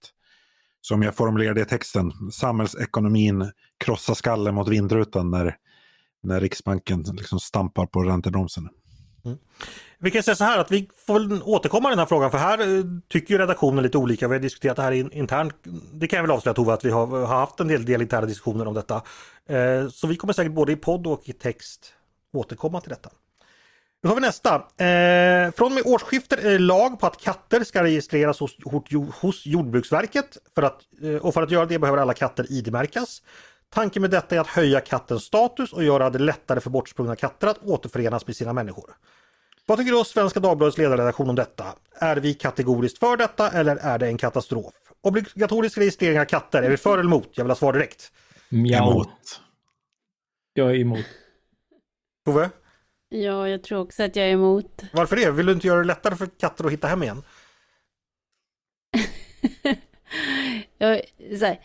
som 0.82 1.01
jag 1.01 1.15
formulerade 1.15 1.61
i 1.61 1.65
texten, 1.65 2.11
samhällsekonomin 2.32 3.51
krossar 3.78 4.13
skallen 4.13 4.55
mot 4.55 4.67
vindrutan 4.67 5.32
när, 5.32 5.55
när 6.24 6.39
Riksbanken 6.39 7.01
liksom 7.01 7.39
stampar 7.39 7.86
på 7.86 8.03
räntebromsen. 8.03 8.69
Mm. 9.26 9.38
Vi 9.99 10.11
kan 10.11 10.24
säga 10.24 10.36
så 10.36 10.43
här 10.43 10.57
att 10.57 10.71
vi 10.71 10.89
får 11.07 11.13
väl 11.19 11.41
återkomma 11.43 11.89
i 11.89 11.91
den 11.91 11.99
här 11.99 12.05
frågan 12.05 12.32
för 12.32 12.38
här 12.38 12.59
eh, 12.59 12.84
tycker 13.07 13.34
ju 13.34 13.38
redaktionen 13.38 13.84
lite 13.84 13.97
olika. 13.97 14.28
Vi 14.28 14.36
har 14.36 14.41
diskuterat 14.41 14.76
det 14.76 14.84
här 14.84 14.91
internt. 14.91 15.53
Det 15.93 16.07
kan 16.07 16.17
jag 16.17 16.24
väl 16.24 16.32
avslöja 16.32 16.53
Tove 16.53 16.74
att 16.74 16.86
vi 16.86 16.89
har, 16.89 17.07
har 17.07 17.38
haft 17.38 17.59
en 17.59 17.67
del, 17.67 17.86
del 17.86 18.01
interna 18.01 18.28
diskussioner 18.28 18.67
om 18.67 18.74
detta. 18.74 19.01
Eh, 19.49 19.89
så 19.89 20.07
vi 20.07 20.15
kommer 20.15 20.34
säkert 20.34 20.51
både 20.51 20.71
i 20.71 20.76
podd 20.76 21.07
och 21.07 21.30
i 21.30 21.34
text 21.34 21.93
återkomma 22.34 22.82
till 22.82 22.89
detta. 22.89 23.09
Nu 24.03 24.09
har 24.09 24.15
vi 24.15 24.21
nästa. 24.21 24.55
Eh, 24.55 25.51
från 25.51 25.67
och 25.67 25.71
med 25.71 25.84
årsskiftet 25.86 26.43
är 26.43 26.51
det 26.51 26.59
lag 26.59 26.99
på 26.99 27.07
att 27.07 27.21
katter 27.21 27.63
ska 27.63 27.84
registreras 27.84 28.39
hos, 28.39 28.57
hos 29.21 29.45
Jordbruksverket. 29.45 30.38
För 30.55 30.61
att, 30.61 30.82
eh, 31.03 31.15
och 31.15 31.34
för 31.34 31.41
att 31.41 31.51
göra 31.51 31.65
det 31.65 31.80
behöver 31.80 32.01
alla 32.01 32.13
katter 32.13 32.51
ID-märkas. 32.51 33.21
Tanken 33.74 34.01
med 34.01 34.11
detta 34.11 34.36
är 34.36 34.39
att 34.39 34.47
höja 34.47 34.80
kattens 34.80 35.24
status 35.24 35.74
och 35.74 35.84
göra 35.84 36.09
det 36.09 36.19
lättare 36.19 36.59
för 36.59 36.69
bortsprungna 36.69 37.15
katter 37.15 37.47
att 37.47 37.63
återförenas 37.63 38.28
med 38.28 38.36
sina 38.36 38.53
människor. 38.53 38.95
Vad 39.65 39.78
tycker 39.78 39.91
då 39.91 40.03
Svenska 40.03 40.39
Dagbladets 40.39 40.78
ledarredaktion 40.78 41.30
om 41.30 41.36
detta? 41.36 41.65
Är 41.95 42.15
vi 42.15 42.34
kategoriskt 42.34 42.97
för 42.97 43.17
detta 43.17 43.49
eller 43.51 43.76
är 43.76 43.99
det 43.99 44.07
en 44.07 44.17
katastrof? 44.17 44.74
Obligatorisk 45.01 45.78
registrering 45.78 46.19
av 46.19 46.26
katter, 46.26 46.63
är 46.63 46.69
vi 46.69 46.78
för 46.78 46.93
eller 46.93 47.03
emot? 47.03 47.30
Jag 47.32 47.43
vill 47.43 47.51
ha 47.51 47.55
svar 47.55 47.74
direkt. 47.74 48.11
Mjau. 48.49 48.91
Emot. 48.91 49.41
Jag 50.53 50.69
är 50.69 50.76
emot. 50.76 51.05
Tove? 52.26 52.49
Ja, 53.09 53.49
jag 53.49 53.63
tror 53.63 53.80
också 53.80 54.03
att 54.03 54.15
jag 54.15 54.26
är 54.26 54.32
emot. 54.32 54.84
Varför 54.93 55.15
det? 55.15 55.32
Vill 55.32 55.45
du 55.45 55.51
inte 55.51 55.67
göra 55.67 55.80
det 55.80 55.88
lättare 55.88 56.15
för 56.15 56.26
katter 56.26 56.65
att 56.65 56.71
hitta 56.71 56.88
hem 56.88 57.03
igen? 57.03 57.24
jag, 60.78 61.01
så 61.39 61.45
här, 61.45 61.59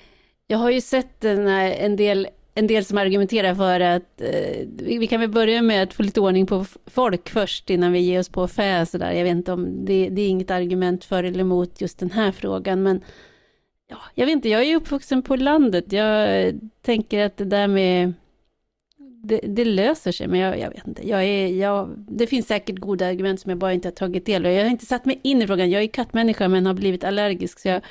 jag 0.50 0.58
har 0.58 0.70
ju 0.70 0.80
sett 0.80 1.24
en, 1.24 1.96
del, 1.96 2.28
en 2.54 2.66
del 2.66 2.84
som 2.84 2.98
argumenterar 2.98 3.54
för 3.54 3.80
att 3.80 4.20
eh, 4.20 4.66
vi, 4.78 5.06
kan 5.06 5.20
väl 5.20 5.30
börja 5.30 5.62
med 5.62 5.82
att 5.82 5.94
få 5.94 6.02
lite 6.02 6.20
ordning 6.20 6.46
på 6.46 6.64
folk 6.86 7.28
först 7.28 7.70
innan 7.70 7.92
vi 7.92 7.98
ger 7.98 8.20
oss 8.20 8.28
på 8.28 8.48
fä. 8.48 8.86
Så 8.86 8.98
där. 8.98 9.12
Jag 9.12 9.24
vet 9.24 9.30
inte 9.30 9.52
om 9.52 9.84
det, 9.84 10.08
det 10.08 10.22
är 10.22 10.28
inget 10.28 10.50
argument 10.50 11.04
för 11.04 11.24
eller 11.24 11.40
emot 11.40 11.80
just 11.80 11.98
den 11.98 12.10
här 12.10 12.32
frågan. 12.32 12.82
Men 12.82 13.00
ja, 13.88 13.98
jag 14.14 14.26
vet 14.26 14.32
inte, 14.32 14.48
jag 14.48 14.62
är 14.62 14.76
uppvuxen 14.76 15.22
på 15.22 15.36
landet. 15.36 15.92
Jag 15.92 16.54
tänker 16.82 17.24
att 17.24 17.36
det 17.36 17.44
där 17.44 17.68
med 17.68 18.12
det, 19.24 19.40
det, 19.44 19.64
löser 19.64 20.12
sig, 20.12 20.28
men 20.28 20.40
jag, 20.40 20.58
jag, 20.58 20.70
vet 20.70 20.86
inte. 20.86 21.08
Jag 21.08 21.24
är, 21.24 21.46
jag, 21.46 21.94
det 21.96 22.26
finns 22.26 22.46
säkert 22.46 22.78
goda 22.78 23.06
argument 23.06 23.40
som 23.40 23.48
jag 23.48 23.58
bara 23.58 23.72
inte 23.72 23.88
har 23.88 23.92
tagit 23.92 24.26
del 24.26 24.46
av. 24.46 24.52
Jag 24.52 24.62
har 24.64 24.70
inte 24.70 24.86
satt 24.86 25.04
mig 25.04 25.20
in 25.22 25.42
i 25.42 25.46
frågan. 25.46 25.70
Jag 25.70 25.82
är 25.82 25.86
kattmänniska 25.86 26.48
men 26.48 26.66
har 26.66 26.74
blivit 26.74 27.04
allergisk, 27.04 27.58
så 27.58 27.68
jag 27.68 27.82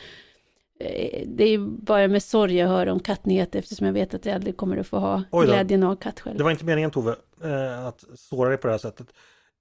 det 1.25 1.43
är 1.43 1.57
bara 1.85 2.07
med 2.07 2.23
sorg 2.23 2.57
jag 2.57 2.67
hör 2.67 2.87
om 2.87 2.99
kattnyheter 2.99 3.59
eftersom 3.59 3.85
jag 3.85 3.93
vet 3.93 4.13
att 4.13 4.25
jag 4.25 4.35
aldrig 4.35 4.57
kommer 4.57 4.77
att 4.77 4.87
få 4.87 4.97
ha 4.97 5.23
glädjen 5.31 5.83
av 5.83 5.95
katt 5.95 6.19
själv. 6.19 6.37
Det 6.37 6.43
var 6.43 6.51
inte 6.51 6.65
meningen 6.65 6.91
Tove, 6.91 7.15
eh, 7.43 7.85
att 7.85 8.03
såra 8.15 8.49
dig 8.49 8.57
på 8.57 8.67
det 8.67 8.73
här 8.73 8.77
sättet. 8.77 9.07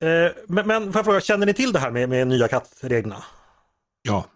Eh, 0.02 0.08
men, 0.46 0.66
men 0.66 0.92
får 0.92 0.98
jag 0.98 1.04
fråga, 1.04 1.20
känner 1.20 1.46
ni 1.46 1.54
till 1.54 1.72
det 1.72 1.78
här 1.78 1.90
med, 1.90 2.08
med 2.08 2.28
nya 2.28 2.48
kattreglerna? 2.48 3.24
Ja. 4.02 4.26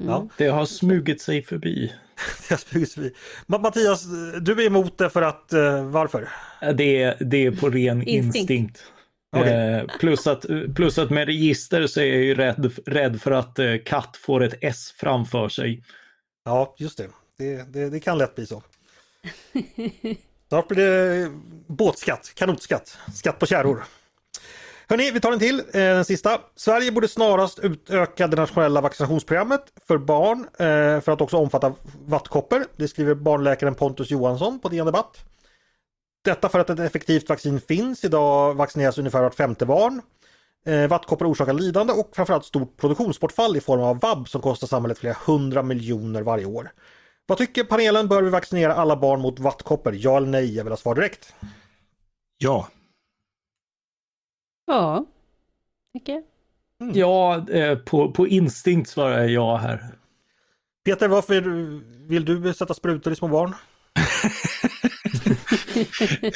Mm. 0.00 0.12
ja. 0.12 0.28
Det 0.36 0.46
har 0.46 0.64
smugit 0.64 1.20
sig 1.20 1.42
förbi. 1.42 1.92
det 2.48 2.54
har 2.54 2.58
smugit 2.58 2.90
sig 2.90 3.02
förbi. 3.02 3.14
Mattias, 3.46 4.04
du 4.40 4.52
är 4.52 4.66
emot 4.66 4.98
det 4.98 5.10
för 5.10 5.22
att, 5.22 5.52
varför? 5.84 6.28
Det 6.74 7.02
är, 7.02 7.16
det 7.20 7.46
är 7.46 7.50
på 7.50 7.68
ren 7.68 8.02
instinkt. 8.02 8.36
instinkt. 8.36 8.92
Okay. 9.36 9.52
Eh, 9.52 9.84
plus, 10.00 10.26
att, 10.26 10.46
plus 10.74 10.98
att 10.98 11.10
med 11.10 11.26
register 11.26 11.86
så 11.86 12.00
är 12.00 12.06
jag 12.06 12.24
ju 12.24 12.34
rädd, 12.34 12.72
rädd 12.86 13.20
för 13.20 13.30
att 13.30 13.58
eh, 13.58 13.76
katt 13.84 14.16
får 14.16 14.42
ett 14.42 14.54
S 14.60 14.94
framför 14.96 15.48
sig. 15.48 15.82
Ja, 16.44 16.74
just 16.78 16.98
det. 16.98 17.08
Det, 17.38 17.72
det, 17.72 17.90
det 17.90 18.00
kan 18.00 18.18
lätt 18.18 18.34
bli 18.34 18.46
så. 18.46 18.62
Snart 20.48 20.68
blir 20.68 20.86
det 20.86 21.30
båtskatt, 21.66 22.32
kanotskatt, 22.34 22.98
skatt 23.14 23.38
på 23.38 23.46
kärror. 23.46 23.84
Hörni, 24.88 25.10
vi 25.10 25.20
tar 25.20 25.32
en 25.32 25.38
till, 25.38 25.58
eh, 25.58 25.64
den 25.72 26.04
sista. 26.04 26.40
Sverige 26.56 26.92
borde 26.92 27.08
snarast 27.08 27.58
utöka 27.58 28.26
det 28.26 28.36
nationella 28.36 28.80
vaccinationsprogrammet 28.80 29.64
för 29.86 29.98
barn 29.98 30.38
eh, 30.58 31.00
för 31.00 31.12
att 31.12 31.20
också 31.20 31.36
omfatta 31.36 31.74
vattkoppor. 32.06 32.64
Det 32.76 32.88
skriver 32.88 33.14
barnläkaren 33.14 33.74
Pontus 33.74 34.10
Johansson 34.10 34.60
på 34.60 34.68
DN 34.68 34.86
Debatt. 34.86 35.24
Detta 36.24 36.48
för 36.48 36.58
att 36.58 36.70
ett 36.70 36.78
effektivt 36.78 37.28
vaccin 37.28 37.60
finns. 37.60 38.04
Idag 38.04 38.54
vaccineras 38.54 38.98
ungefär 38.98 39.22
vart 39.22 39.34
femte 39.34 39.66
barn. 39.66 40.02
Eh, 40.66 40.88
vattkoppor 40.88 41.26
orsakar 41.26 41.52
lidande 41.52 41.92
och 41.92 42.10
framförallt 42.16 42.44
stort 42.44 42.76
produktionsbortfall 42.76 43.56
i 43.56 43.60
form 43.60 43.80
av 43.80 44.00
vab 44.00 44.28
som 44.28 44.40
kostar 44.40 44.66
samhället 44.66 44.98
flera 44.98 45.16
hundra 45.26 45.62
miljoner 45.62 46.22
varje 46.22 46.44
år. 46.44 46.70
Vad 47.26 47.38
tycker 47.38 47.64
panelen? 47.64 48.08
Bör 48.08 48.22
vi 48.22 48.30
vaccinera 48.30 48.74
alla 48.74 48.96
barn 48.96 49.20
mot 49.20 49.38
vattkoppor? 49.38 49.94
Ja 49.96 50.16
eller 50.16 50.26
nej? 50.26 50.56
Jag 50.56 50.64
vill 50.64 50.72
ha 50.72 50.76
svar 50.76 50.94
direkt. 50.94 51.34
Ja. 52.38 52.68
Ja, 54.66 55.06
tycker 55.92 56.22
mm. 56.80 56.92
Ja, 56.94 57.48
eh, 57.50 57.78
på, 57.78 58.12
på 58.12 58.26
instinkt 58.26 58.90
svarar 58.90 59.18
jag 59.18 59.30
ja 59.30 59.56
här. 59.56 59.94
Peter, 60.84 61.08
varför 61.08 61.40
vill 62.08 62.24
du 62.24 62.54
sätta 62.54 62.74
sprutor 62.74 63.12
i 63.12 63.16
små 63.16 63.28
barn? 63.28 63.54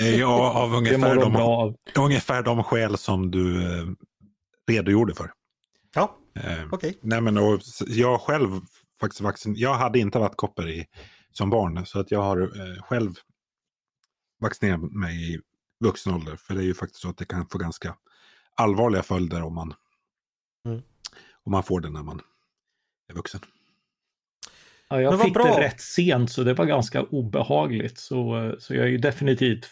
Eh, 0.01 0.21
ja, 0.21 0.53
av 0.53 0.75
ungefär 0.75 1.17
de, 1.17 1.37
av. 1.37 1.75
ungefär 1.99 2.43
de 2.43 2.65
skäl 2.65 2.99
som 2.99 3.31
du 3.31 3.63
eh, 3.63 3.85
redogjorde 4.67 5.15
för. 5.15 5.33
Ja, 5.95 6.19
eh, 6.37 6.65
okej. 6.73 6.99
Okay. 7.03 7.97
jag 7.99 8.21
själv 8.21 8.61
faktiskt 9.01 9.21
vaccin, 9.21 9.55
jag 9.57 9.75
hade 9.75 9.99
inte 9.99 10.19
vattkoppor 10.19 10.69
i, 10.69 10.87
som 11.33 11.51
barn 11.51 11.87
så 11.87 12.01
att 12.01 12.11
jag 12.11 12.23
har 12.23 12.43
eh, 12.43 12.83
själv 12.83 13.15
vaccinerat 14.41 14.81
mig 14.81 15.35
i 15.35 15.41
vuxen 15.81 16.15
ålder. 16.15 16.37
För 16.37 16.55
det 16.55 16.61
är 16.61 16.65
ju 16.65 16.75
faktiskt 16.75 17.01
så 17.01 17.09
att 17.09 17.17
det 17.17 17.25
kan 17.25 17.47
få 17.47 17.59
ganska 17.59 17.97
allvarliga 18.55 19.03
följder 19.03 19.43
om 19.43 19.55
man, 19.55 19.75
mm. 20.67 20.83
om 21.45 21.53
man 21.53 21.63
får 21.63 21.81
det 21.81 21.91
när 21.91 22.03
man 22.03 22.21
är 23.09 23.15
vuxen. 23.15 23.41
Ja, 24.89 25.01
jag 25.01 25.23
fick 25.23 25.35
bra. 25.35 25.45
det 25.45 25.61
rätt 25.61 25.81
sent 25.81 26.31
så 26.31 26.45
det 26.45 26.55
var 26.55 26.65
ganska 26.65 27.03
obehagligt. 27.03 27.99
Så, 27.99 28.55
så 28.59 28.75
jag 28.75 28.85
är 28.85 28.91
ju 28.91 28.99
definitivt 28.99 29.67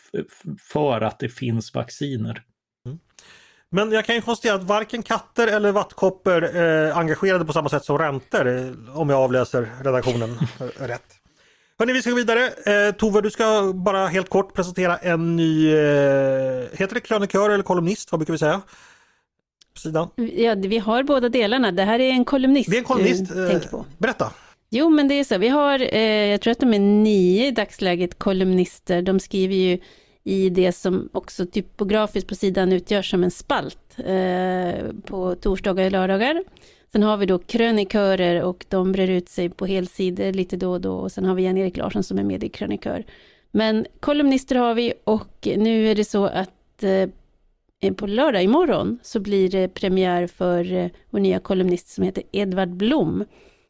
för 0.61 1.01
att 1.01 1.19
det 1.19 1.29
finns 1.29 1.75
vacciner. 1.75 2.45
Mm. 2.87 2.99
Men 3.75 3.93
jag 3.93 4.05
kan 4.05 4.15
ju 4.15 4.21
konstatera 4.21 4.55
att 4.55 4.63
varken 4.63 5.03
katter 5.03 5.47
eller 5.47 5.73
vattkoppor 5.73 6.57
eh, 6.57 6.99
engagerade 6.99 7.45
på 7.45 7.53
samma 7.53 7.69
sätt 7.69 7.85
som 7.85 7.99
räntor. 7.99 8.49
Eh, 8.49 8.99
om 8.99 9.11
jag 9.11 9.19
avläser 9.19 9.69
redaktionen 9.85 10.39
rätt. 10.79 11.03
Hörni, 11.79 11.93
vi 11.93 12.03
ska 12.03 12.11
gå 12.11 12.17
vidare. 12.17 12.47
Eh, 12.47 12.95
Tove, 12.95 13.21
du 13.21 13.31
ska 13.31 13.73
bara 13.75 14.07
helt 14.07 14.29
kort 14.29 14.55
presentera 14.55 14.97
en 14.97 15.37
ny, 15.37 15.75
eh, 15.75 16.63
heter 16.73 16.95
det 16.95 17.01
krönikör 17.01 17.51
eller 17.51 17.65
kolumnist? 17.65 18.13
Vad 18.13 18.19
brukar 18.19 18.33
vi 18.33 18.39
säga? 18.39 18.61
På 19.75 19.81
sidan. 19.81 20.09
Ja, 20.17 20.55
vi 20.55 20.79
har 20.79 21.03
båda 21.03 21.29
delarna. 21.29 21.73
Det 21.73 21.85
här 21.85 21.99
är 21.99 22.11
en 22.11 22.25
kolumnist. 22.25 22.71
Det 22.71 22.77
är 22.77 22.79
en 22.79 22.85
kolumnist. 22.85 23.37
Eh, 23.37 23.71
på. 23.71 23.87
Berätta. 23.99 24.31
Jo, 24.71 24.91
men 24.91 25.09
det 25.09 25.15
är 25.15 25.25
så. 25.25 25.39
Vi 25.39 25.49
har, 25.49 25.95
eh, 25.95 26.31
jag 26.31 26.41
tror 26.41 26.51
att 26.51 26.61
de 26.61 26.75
är 26.75 26.79
nio 26.79 27.47
i 27.47 27.51
dagsläget, 27.51 28.19
kolumnister. 28.19 29.03
De 29.03 29.21
skriver 29.21 29.55
ju 29.55 29.79
i 30.25 30.51
det 30.51 30.73
som 30.73 31.09
också 31.13 31.47
typografiskt 31.47 32.29
på 32.29 32.35
sidan 32.35 32.73
utgörs 32.73 33.11
som 33.11 33.25
en 33.25 33.31
spalt 33.31 33.99
eh, 33.99 34.87
på 35.05 35.35
torsdagar 35.35 35.85
och 35.85 35.93
lördagar. 35.93 36.45
Sen 36.93 37.03
har 37.03 37.17
vi 37.17 37.27
då 37.27 37.39
krönikörer 37.39 38.43
och 38.43 38.67
de 38.69 38.93
brer 38.93 39.09
ut 39.09 39.29
sig 39.29 39.49
på 39.49 39.67
helsidor 39.67 40.33
lite 40.33 40.57
då 40.57 40.73
och 40.73 40.81
då. 40.81 40.95
Och 40.95 41.13
sen 41.13 41.25
har 41.25 41.35
vi 41.35 41.43
Jan-Erik 41.43 41.77
Larsson 41.77 42.03
som 42.03 42.19
är 42.19 42.25
med 42.25 42.45
i 42.45 42.49
krönikör. 42.49 43.05
Men 43.51 43.87
kolumnister 44.01 44.57
har 44.57 44.75
vi 44.75 44.93
och 45.05 45.49
nu 45.57 45.89
är 45.91 45.95
det 45.95 46.05
så 46.05 46.25
att 46.25 46.83
eh, 46.83 47.93
på 47.95 48.07
lördag 48.07 48.43
imorgon 48.43 48.99
så 49.03 49.21
blir 49.21 49.49
det 49.49 49.69
premiär 49.69 50.27
för 50.27 50.73
eh, 50.73 50.91
vår 51.11 51.21
nya 51.21 51.39
kolumnist 51.39 51.89
som 51.89 52.05
heter 52.05 52.23
Edvard 52.33 52.71
Blom 52.71 53.25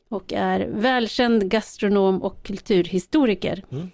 och 0.09 0.33
är 0.33 0.69
välkänd 0.71 1.51
gastronom 1.51 2.23
och 2.23 2.43
kulturhistoriker. 2.43 3.65
Mm. 3.71 3.91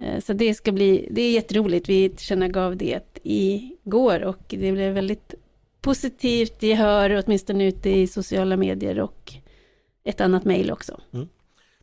Eh, 0.00 0.20
så 0.20 0.32
det 0.32 0.54
ska 0.54 0.72
bli, 0.72 1.08
det 1.10 1.22
är 1.22 1.32
jätteroligt. 1.32 1.88
Vi 1.88 2.08
tillkännagav 2.08 2.76
det 2.76 3.18
igår 3.22 4.24
och 4.24 4.44
det 4.48 4.72
blev 4.72 4.94
väldigt 4.94 5.34
positivt 5.80 6.62
gehör, 6.62 7.22
åtminstone 7.24 7.66
ute 7.66 7.90
i 7.90 8.06
sociala 8.06 8.56
medier 8.56 9.00
och 9.00 9.32
ett 10.04 10.20
annat 10.20 10.44
mejl 10.44 10.70
också. 10.70 11.00
Mm. 11.12 11.28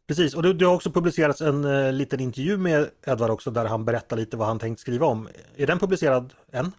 Precis, 0.07 0.33
och 0.33 0.43
det, 0.43 0.53
det, 0.53 0.65
har 0.65 0.75
också 0.75 0.91
publicerats 0.91 1.41
en 1.41 1.65
eh, 1.65 1.93
liten 1.93 2.19
intervju 2.19 2.57
med 2.57 2.89
Edvard 3.07 3.29
också 3.29 3.51
där 3.51 3.65
han 3.65 3.85
berättar 3.85 4.17
lite 4.17 4.37
vad 4.37 4.47
han 4.47 4.59
tänkt 4.59 4.79
skriva 4.79 5.05
om. 5.05 5.27
Är 5.55 5.67
den 5.67 5.79
publicerad 5.79 6.33
än? 6.51 6.71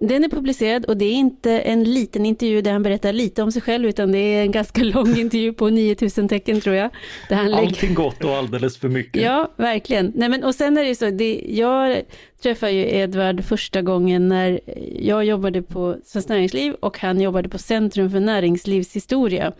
Den 0.00 0.24
är 0.24 0.28
publicerad 0.28 0.84
och 0.84 0.96
det 0.96 1.04
är 1.04 1.12
inte 1.12 1.60
en 1.60 1.84
liten 1.84 2.26
intervju 2.26 2.62
där 2.62 2.72
han 2.72 2.82
berättar 2.82 3.12
lite 3.12 3.42
om 3.42 3.52
sig 3.52 3.62
själv 3.62 3.88
utan 3.88 4.12
det 4.12 4.18
är 4.18 4.42
en 4.42 4.52
ganska 4.52 4.82
lång 4.82 5.16
intervju 5.18 5.52
på 5.52 5.68
9000 5.68 6.28
tecken 6.28 6.60
tror 6.60 6.76
jag. 6.76 6.90
Där 7.28 7.36
han 7.36 7.54
Allting 7.54 7.94
gott 7.94 8.24
och 8.24 8.36
alldeles 8.36 8.78
för 8.78 8.88
mycket. 8.88 9.22
Ja, 9.22 9.52
verkligen. 9.56 10.12
Nej, 10.14 10.28
men, 10.28 10.44
och 10.44 10.54
sen 10.54 10.78
är 10.78 10.84
det 10.84 10.94
så, 10.94 11.10
det, 11.10 11.44
jag 11.48 12.02
träffade 12.42 12.72
ju 12.72 12.96
Edvard 12.96 13.44
första 13.44 13.82
gången 13.82 14.28
när 14.28 14.60
jag 14.98 15.24
jobbade 15.24 15.62
på 15.62 15.96
Svenskt 16.04 16.28
Näringsliv 16.28 16.74
och 16.74 16.98
han 16.98 17.20
jobbade 17.20 17.48
på 17.48 17.58
Centrum 17.58 18.10
för 18.10 18.20
näringslivshistoria. 18.20 19.52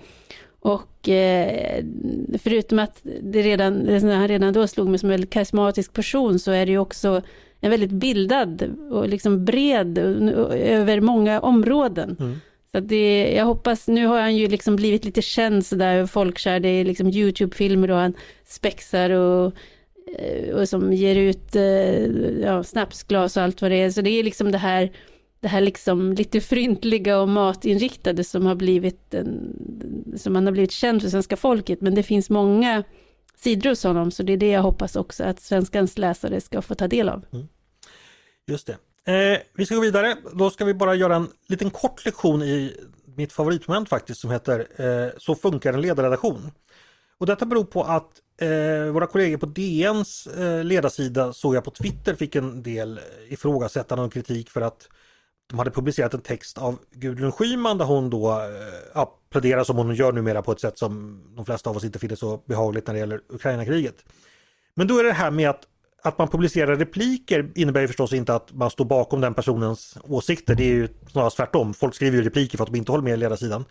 Och 0.60 1.08
eh, 1.08 1.84
förutom 2.42 2.78
att 2.78 3.00
det 3.22 3.42
redan, 3.42 4.02
han 4.02 4.28
redan 4.28 4.52
då 4.52 4.66
slog 4.66 4.88
mig 4.88 4.98
som 4.98 5.06
en 5.08 5.10
väldigt 5.10 5.30
karismatisk 5.30 5.92
person 5.92 6.38
så 6.38 6.50
är 6.50 6.66
det 6.66 6.72
ju 6.72 6.78
också 6.78 7.22
en 7.60 7.70
väldigt 7.70 7.90
bildad 7.90 8.62
och 8.90 9.08
liksom 9.08 9.44
bred 9.44 9.98
över 9.98 11.00
många 11.00 11.40
områden. 11.40 12.16
Mm. 12.20 12.40
Så 12.72 12.80
det, 12.80 13.32
jag 13.36 13.44
hoppas, 13.44 13.88
nu 13.88 14.06
har 14.06 14.20
han 14.20 14.36
ju 14.36 14.48
liksom 14.48 14.76
blivit 14.76 15.04
lite 15.04 15.22
känd 15.22 15.66
sådär 15.66 16.06
folkkär, 16.06 16.60
det 16.60 16.68
är 16.68 16.84
liksom 16.84 17.08
YouTube-filmer 17.08 17.90
och 17.90 17.96
han 17.96 18.14
spexar 18.46 19.10
och, 19.10 19.52
eh, 20.18 20.54
och 20.54 20.68
som 20.68 20.92
ger 20.92 21.16
ut 21.16 21.56
eh, 21.56 22.04
ja, 22.42 22.62
snapsglas 22.64 23.36
och 23.36 23.42
allt 23.42 23.62
vad 23.62 23.70
det 23.70 23.80
är. 23.80 23.90
Så 23.90 24.00
det 24.00 24.10
är 24.10 24.24
liksom 24.24 24.52
det 24.52 24.58
här, 24.58 24.90
det 25.40 25.48
här 25.48 25.60
liksom 25.60 26.12
lite 26.12 26.40
fryntliga 26.40 27.20
och 27.20 27.28
matinriktade 27.28 28.24
som 28.24 28.46
har 28.46 28.54
blivit 28.54 29.14
en, 29.14 29.56
som 30.16 30.34
han 30.34 30.46
har 30.46 30.52
blivit 30.52 30.72
känd 30.72 31.02
för 31.02 31.08
svenska 31.08 31.36
folket. 31.36 31.80
Men 31.80 31.94
det 31.94 32.02
finns 32.02 32.30
många 32.30 32.84
sidor 33.38 33.70
hos 33.70 33.84
honom. 33.84 34.10
Så 34.10 34.22
det 34.22 34.32
är 34.32 34.36
det 34.36 34.50
jag 34.50 34.62
hoppas 34.62 34.96
också 34.96 35.24
att 35.24 35.40
svenskans 35.40 35.98
läsare 35.98 36.40
ska 36.40 36.62
få 36.62 36.74
ta 36.74 36.88
del 36.88 37.08
av. 37.08 37.24
Mm. 37.32 37.48
Just 38.46 38.66
det. 38.66 38.78
Eh, 39.12 39.38
vi 39.54 39.66
ska 39.66 39.74
gå 39.74 39.80
vidare. 39.80 40.16
Då 40.32 40.50
ska 40.50 40.64
vi 40.64 40.74
bara 40.74 40.94
göra 40.94 41.16
en 41.16 41.28
liten 41.48 41.70
kort 41.70 42.04
lektion 42.04 42.42
i 42.42 42.76
mitt 43.16 43.32
favoritmoment 43.32 43.88
faktiskt 43.88 44.20
som 44.20 44.30
heter 44.30 44.66
eh, 44.76 45.10
Så 45.18 45.34
funkar 45.34 45.72
en 45.72 45.80
ledarredaktion. 45.80 46.50
Och 47.18 47.26
detta 47.26 47.46
beror 47.46 47.64
på 47.64 47.82
att 47.82 48.10
eh, 48.40 48.92
våra 48.92 49.06
kollegor 49.06 49.38
på 49.38 49.46
DNs 49.46 50.26
eh, 50.26 50.64
ledarsida 50.64 51.32
såg 51.32 51.54
jag 51.54 51.64
på 51.64 51.70
Twitter 51.70 52.14
fick 52.14 52.36
en 52.36 52.62
del 52.62 52.98
eh, 52.98 53.32
ifrågasättande 53.32 54.04
och 54.04 54.12
kritik 54.12 54.50
för 54.50 54.60
att 54.60 54.88
de 55.46 55.58
hade 55.58 55.70
publicerat 55.70 56.14
en 56.14 56.20
text 56.20 56.58
av 56.58 56.78
Gudrun 56.90 57.32
Schyman 57.32 57.78
där 57.78 57.84
hon 57.84 58.10
då 58.10 58.30
eh, 58.30 58.44
ja, 58.94 59.17
plädera 59.30 59.64
som 59.64 59.76
hon 59.76 59.94
gör 59.94 60.12
numera 60.12 60.42
på 60.42 60.52
ett 60.52 60.60
sätt 60.60 60.78
som 60.78 61.22
de 61.36 61.44
flesta 61.44 61.70
av 61.70 61.76
oss 61.76 61.84
inte 61.84 61.98
finner 61.98 62.16
så 62.16 62.36
behagligt 62.46 62.86
när 62.86 62.94
det 62.94 63.00
gäller 63.00 63.20
Ukraina-kriget. 63.28 64.04
Men 64.74 64.86
då 64.86 64.98
är 64.98 65.04
det 65.04 65.12
här 65.12 65.30
med 65.30 65.50
att, 65.50 65.62
att 66.02 66.18
man 66.18 66.28
publicerar 66.28 66.76
repliker 66.76 67.50
innebär 67.54 67.80
ju 67.80 67.86
förstås 67.86 68.12
inte 68.12 68.34
att 68.34 68.52
man 68.52 68.70
står 68.70 68.84
bakom 68.84 69.20
den 69.20 69.34
personens 69.34 69.98
åsikter. 70.04 70.54
Det 70.54 70.64
är 70.64 70.74
ju 70.74 70.88
snarast 71.12 71.36
tvärtom. 71.36 71.74
Folk 71.74 71.94
skriver 71.94 72.18
ju 72.18 72.24
repliker 72.24 72.56
för 72.56 72.64
att 72.64 72.72
de 72.72 72.78
inte 72.78 72.92
håller 72.92 73.04
med 73.04 73.18
ledarsidan. 73.18 73.64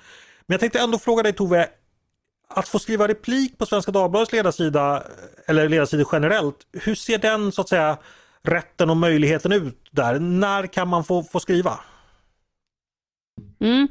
Men 0.45 0.53
jag 0.53 0.59
tänkte 0.59 0.79
ändå 0.79 0.97
fråga 0.97 1.23
dig 1.23 1.33
Tove, 1.33 1.69
att 2.49 2.67
få 2.67 2.79
skriva 2.79 3.07
replik 3.07 3.57
på 3.57 3.65
Svenska 3.65 3.91
Dagbladets 3.91 4.31
ledarsida 4.31 5.03
eller 5.47 5.69
ledarsidor 5.69 6.07
generellt, 6.11 6.57
hur 6.71 6.95
ser 6.95 7.17
den 7.17 7.51
så 7.51 7.61
att 7.61 7.69
säga 7.69 7.97
rätten 8.43 8.89
och 8.89 8.97
möjligheten 8.97 9.51
ut 9.51 9.89
där? 9.91 10.19
När 10.19 10.67
kan 10.67 10.87
man 10.87 11.03
få, 11.03 11.23
få 11.23 11.39
skriva? 11.39 11.79
Mm. 13.59 13.87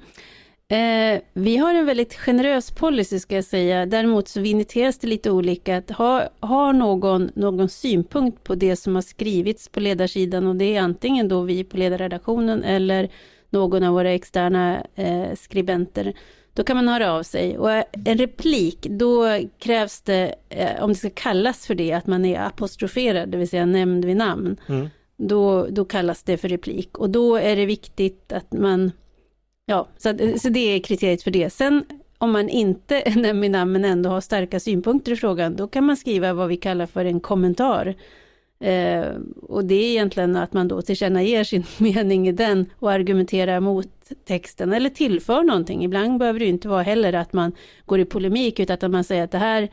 Eh, 0.68 1.20
vi 1.32 1.56
har 1.56 1.74
en 1.74 1.86
väldigt 1.86 2.14
generös 2.14 2.70
policy 2.70 3.20
ska 3.20 3.34
jag 3.34 3.44
säga. 3.44 3.86
Däremot 3.86 4.28
så 4.28 4.40
viniteras 4.40 4.98
det 4.98 5.06
lite 5.06 5.30
olika. 5.30 5.76
Att 5.76 5.90
ha, 5.90 6.28
har 6.40 6.72
någon, 6.72 7.30
någon 7.34 7.68
synpunkt 7.68 8.44
på 8.44 8.54
det 8.54 8.76
som 8.76 8.94
har 8.94 9.02
skrivits 9.02 9.68
på 9.68 9.80
ledarsidan 9.80 10.46
och 10.46 10.56
det 10.56 10.76
är 10.76 10.80
antingen 10.80 11.28
då 11.28 11.40
vi 11.40 11.64
på 11.64 11.76
ledarredaktionen 11.76 12.64
eller 12.64 13.10
någon 13.50 13.82
av 13.82 13.94
våra 13.94 14.10
externa 14.10 14.86
eh, 14.94 15.34
skribenter. 15.36 16.14
Då 16.54 16.64
kan 16.64 16.76
man 16.76 16.88
höra 16.88 17.12
av 17.12 17.22
sig. 17.22 17.58
Och 17.58 17.70
en 18.04 18.18
replik, 18.18 18.86
då 18.90 19.40
krävs 19.58 20.00
det, 20.00 20.34
eh, 20.48 20.82
om 20.82 20.88
det 20.88 20.94
ska 20.94 21.10
kallas 21.10 21.66
för 21.66 21.74
det, 21.74 21.92
att 21.92 22.06
man 22.06 22.24
är 22.24 22.40
apostroferad, 22.40 23.28
det 23.28 23.38
vill 23.38 23.48
säga 23.48 23.66
nämnd 23.66 24.04
vid 24.04 24.16
namn. 24.16 24.56
Mm. 24.68 24.88
Då, 25.16 25.66
då 25.70 25.84
kallas 25.84 26.22
det 26.22 26.36
för 26.36 26.48
replik. 26.48 26.98
Och 26.98 27.10
då 27.10 27.36
är 27.36 27.56
det 27.56 27.66
viktigt 27.66 28.32
att 28.32 28.52
man 28.52 28.92
Ja, 29.66 29.88
så, 29.96 30.08
eh, 30.08 30.36
så 30.36 30.48
det 30.48 30.60
är 30.60 30.80
kriteriet 30.80 31.22
för 31.22 31.30
det. 31.30 31.50
Sen 31.50 31.84
om 32.18 32.32
man 32.32 32.48
inte 32.48 33.02
nämner 33.16 33.48
namn 33.48 33.72
men 33.72 33.84
ändå 33.84 34.10
har 34.10 34.20
starka 34.20 34.60
synpunkter 34.60 35.12
i 35.12 35.16
frågan, 35.16 35.56
då 35.56 35.68
kan 35.68 35.84
man 35.84 35.96
skriva 35.96 36.32
vad 36.32 36.48
vi 36.48 36.56
kallar 36.56 36.86
för 36.86 37.04
en 37.04 37.20
kommentar. 37.20 37.94
Eh, 38.60 39.06
och 39.42 39.64
det 39.64 39.74
är 39.74 39.90
egentligen 39.90 40.36
att 40.36 40.52
man 40.52 40.68
då 40.68 40.82
tillkännager 40.82 41.44
sin 41.44 41.64
mening 41.78 42.28
i 42.28 42.32
den 42.32 42.70
och 42.78 42.92
argumenterar 42.92 43.60
mot 43.60 43.88
texten 44.24 44.72
eller 44.72 44.90
tillför 44.90 45.42
någonting. 45.42 45.84
Ibland 45.84 46.18
behöver 46.18 46.40
det 46.40 46.46
inte 46.46 46.68
vara 46.68 46.82
heller 46.82 47.12
att 47.12 47.32
man 47.32 47.52
går 47.86 48.00
i 48.00 48.04
polemik 48.04 48.60
utan 48.60 48.74
att 48.74 48.90
man 48.90 49.04
säger 49.04 49.24
att 49.24 49.30
det 49.30 49.38
här 49.38 49.68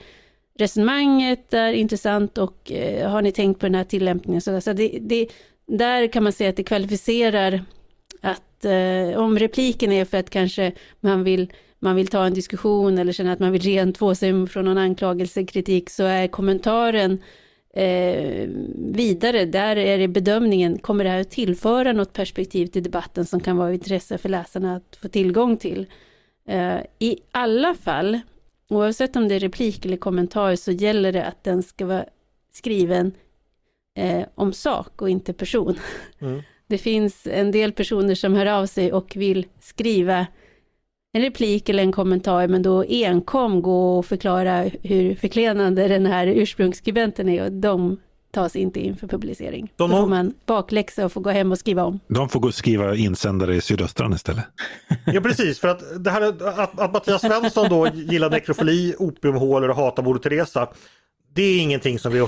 resonemanget 0.57 1.53
är 1.53 1.73
intressant 1.73 2.37
och 2.37 2.71
eh, 2.71 3.09
har 3.09 3.21
ni 3.21 3.31
tänkt 3.31 3.59
på 3.59 3.65
den 3.65 3.75
här 3.75 3.83
tillämpningen? 3.83 4.41
Så, 4.41 4.61
så 4.61 4.73
det, 4.73 4.97
det, 5.01 5.27
där 5.65 6.07
kan 6.07 6.23
man 6.23 6.33
säga 6.33 6.49
att 6.49 6.55
det 6.55 6.63
kvalificerar 6.63 7.61
att 8.23 8.65
eh, 8.65 9.19
om 9.19 9.39
repliken 9.39 9.91
är 9.91 10.05
för 10.05 10.17
att 10.17 10.29
kanske 10.29 10.71
man 10.99 11.23
vill, 11.23 11.53
man 11.79 11.95
vill 11.95 12.07
ta 12.07 12.25
en 12.25 12.33
diskussion 12.33 12.97
eller 12.97 13.13
känna 13.13 13.31
att 13.31 13.39
man 13.39 13.51
vill 13.51 13.61
rentvå 13.61 14.15
sig 14.15 14.47
från 14.47 14.65
någon 14.65 14.77
anklagelse, 14.77 15.45
kritik, 15.45 15.89
så 15.89 16.03
är 16.03 16.27
kommentaren 16.27 17.21
eh, 17.73 18.49
vidare, 18.77 19.45
där 19.45 19.75
är 19.75 19.97
det 19.97 20.07
bedömningen, 20.07 20.77
kommer 20.77 21.03
det 21.03 21.09
här 21.09 21.21
att 21.21 21.31
tillföra 21.31 21.93
något 21.93 22.13
perspektiv 22.13 22.67
till 22.67 22.83
debatten 22.83 23.25
som 23.25 23.39
kan 23.39 23.57
vara 23.57 23.67
av 23.67 23.73
intresse 23.73 24.17
för 24.17 24.29
läsarna 24.29 24.75
att 24.75 24.95
få 25.01 25.07
tillgång 25.07 25.57
till? 25.57 25.85
Eh, 26.47 26.79
I 26.99 27.17
alla 27.31 27.73
fall, 27.73 28.19
oavsett 28.69 29.15
om 29.15 29.27
det 29.27 29.35
är 29.35 29.39
replik 29.39 29.85
eller 29.85 29.97
kommentar, 29.97 30.55
så 30.55 30.71
gäller 30.71 31.11
det 31.11 31.25
att 31.25 31.43
den 31.43 31.63
ska 31.63 31.85
vara 31.85 32.05
skriven 32.53 33.11
eh, 33.95 34.25
om 34.35 34.53
sak 34.53 35.01
och 35.01 35.09
inte 35.09 35.33
person. 35.33 35.79
Mm. 36.21 36.41
Det 36.73 36.77
finns 36.77 37.27
en 37.27 37.51
del 37.51 37.71
personer 37.71 38.15
som 38.15 38.33
hör 38.33 38.45
av 38.45 38.65
sig 38.65 38.93
och 38.93 39.13
vill 39.15 39.45
skriva 39.59 40.27
en 41.13 41.21
replik 41.21 41.69
eller 41.69 41.83
en 41.83 41.91
kommentar, 41.91 42.47
men 42.47 42.61
då 42.61 42.83
enkom 42.83 43.61
gå 43.61 43.97
och 43.97 44.05
förklara 44.05 44.69
hur 44.81 45.15
förklenande 45.15 45.87
den 45.87 46.05
här 46.05 46.27
ursprungsskribenten 46.27 47.29
är 47.29 47.43
och 47.43 47.51
de 47.51 47.97
tas 48.31 48.55
inte 48.55 48.79
in 48.79 48.97
för 48.97 49.07
publicering. 49.07 49.73
De 49.75 49.91
då 49.91 49.97
får 49.97 50.07
man 50.07 50.33
bakläxa 50.45 51.05
och 51.05 51.11
får 51.11 51.21
gå 51.21 51.29
hem 51.29 51.51
och 51.51 51.57
skriva 51.57 51.83
om. 51.83 51.99
De 52.07 52.29
får 52.29 52.39
gå 52.39 52.47
och 52.47 52.53
skriva 52.53 52.95
insändare 52.95 53.55
i 53.55 53.61
sydöstran 53.61 54.13
istället. 54.13 54.45
Ja 55.05 55.21
precis, 55.21 55.59
för 55.59 55.67
att 55.67 56.03
det 56.03 56.09
här 56.09 56.21
att, 56.61 56.79
att 56.79 56.93
Mattias 56.93 57.21
Svensson 57.21 57.69
då 57.69 57.87
gillar 57.87 58.29
nekrofili, 58.29 58.95
opiumhålor 58.99 59.69
och 59.69 59.75
hatar 59.75 60.03
Moder 60.03 60.19
Teresa 60.19 60.67
det 61.33 61.43
är 61.43 61.59
ingenting 61.59 61.99
som 61.99 62.13
vi... 62.13 62.27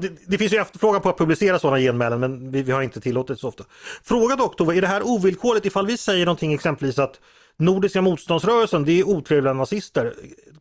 Det, 0.00 0.10
det, 0.26 0.38
finns 0.38 0.52
ju 0.52 0.58
efterfrågan 0.58 1.02
på 1.02 1.08
att 1.08 1.18
publicera 1.18 1.58
sådana 1.58 1.78
genmälen 1.78 2.20
men 2.20 2.50
vi, 2.50 2.62
vi 2.62 2.72
har 2.72 2.82
inte 2.82 3.00
tillåtit 3.00 3.40
så 3.40 3.48
ofta. 3.48 3.64
Fråga 4.02 4.36
dock 4.36 4.56
Tove, 4.56 4.76
är 4.76 4.80
det 4.80 4.86
här 4.86 5.02
ovillkorligt 5.02 5.66
ifall 5.66 5.86
vi 5.86 5.96
säger 5.96 6.24
någonting 6.24 6.54
exempelvis 6.54 6.98
att 6.98 7.20
Nordiska 7.56 8.02
motståndsrörelsen 8.02 8.84
det 8.84 9.00
är 9.00 9.08
otrevliga 9.08 9.52
nazister. 9.52 10.14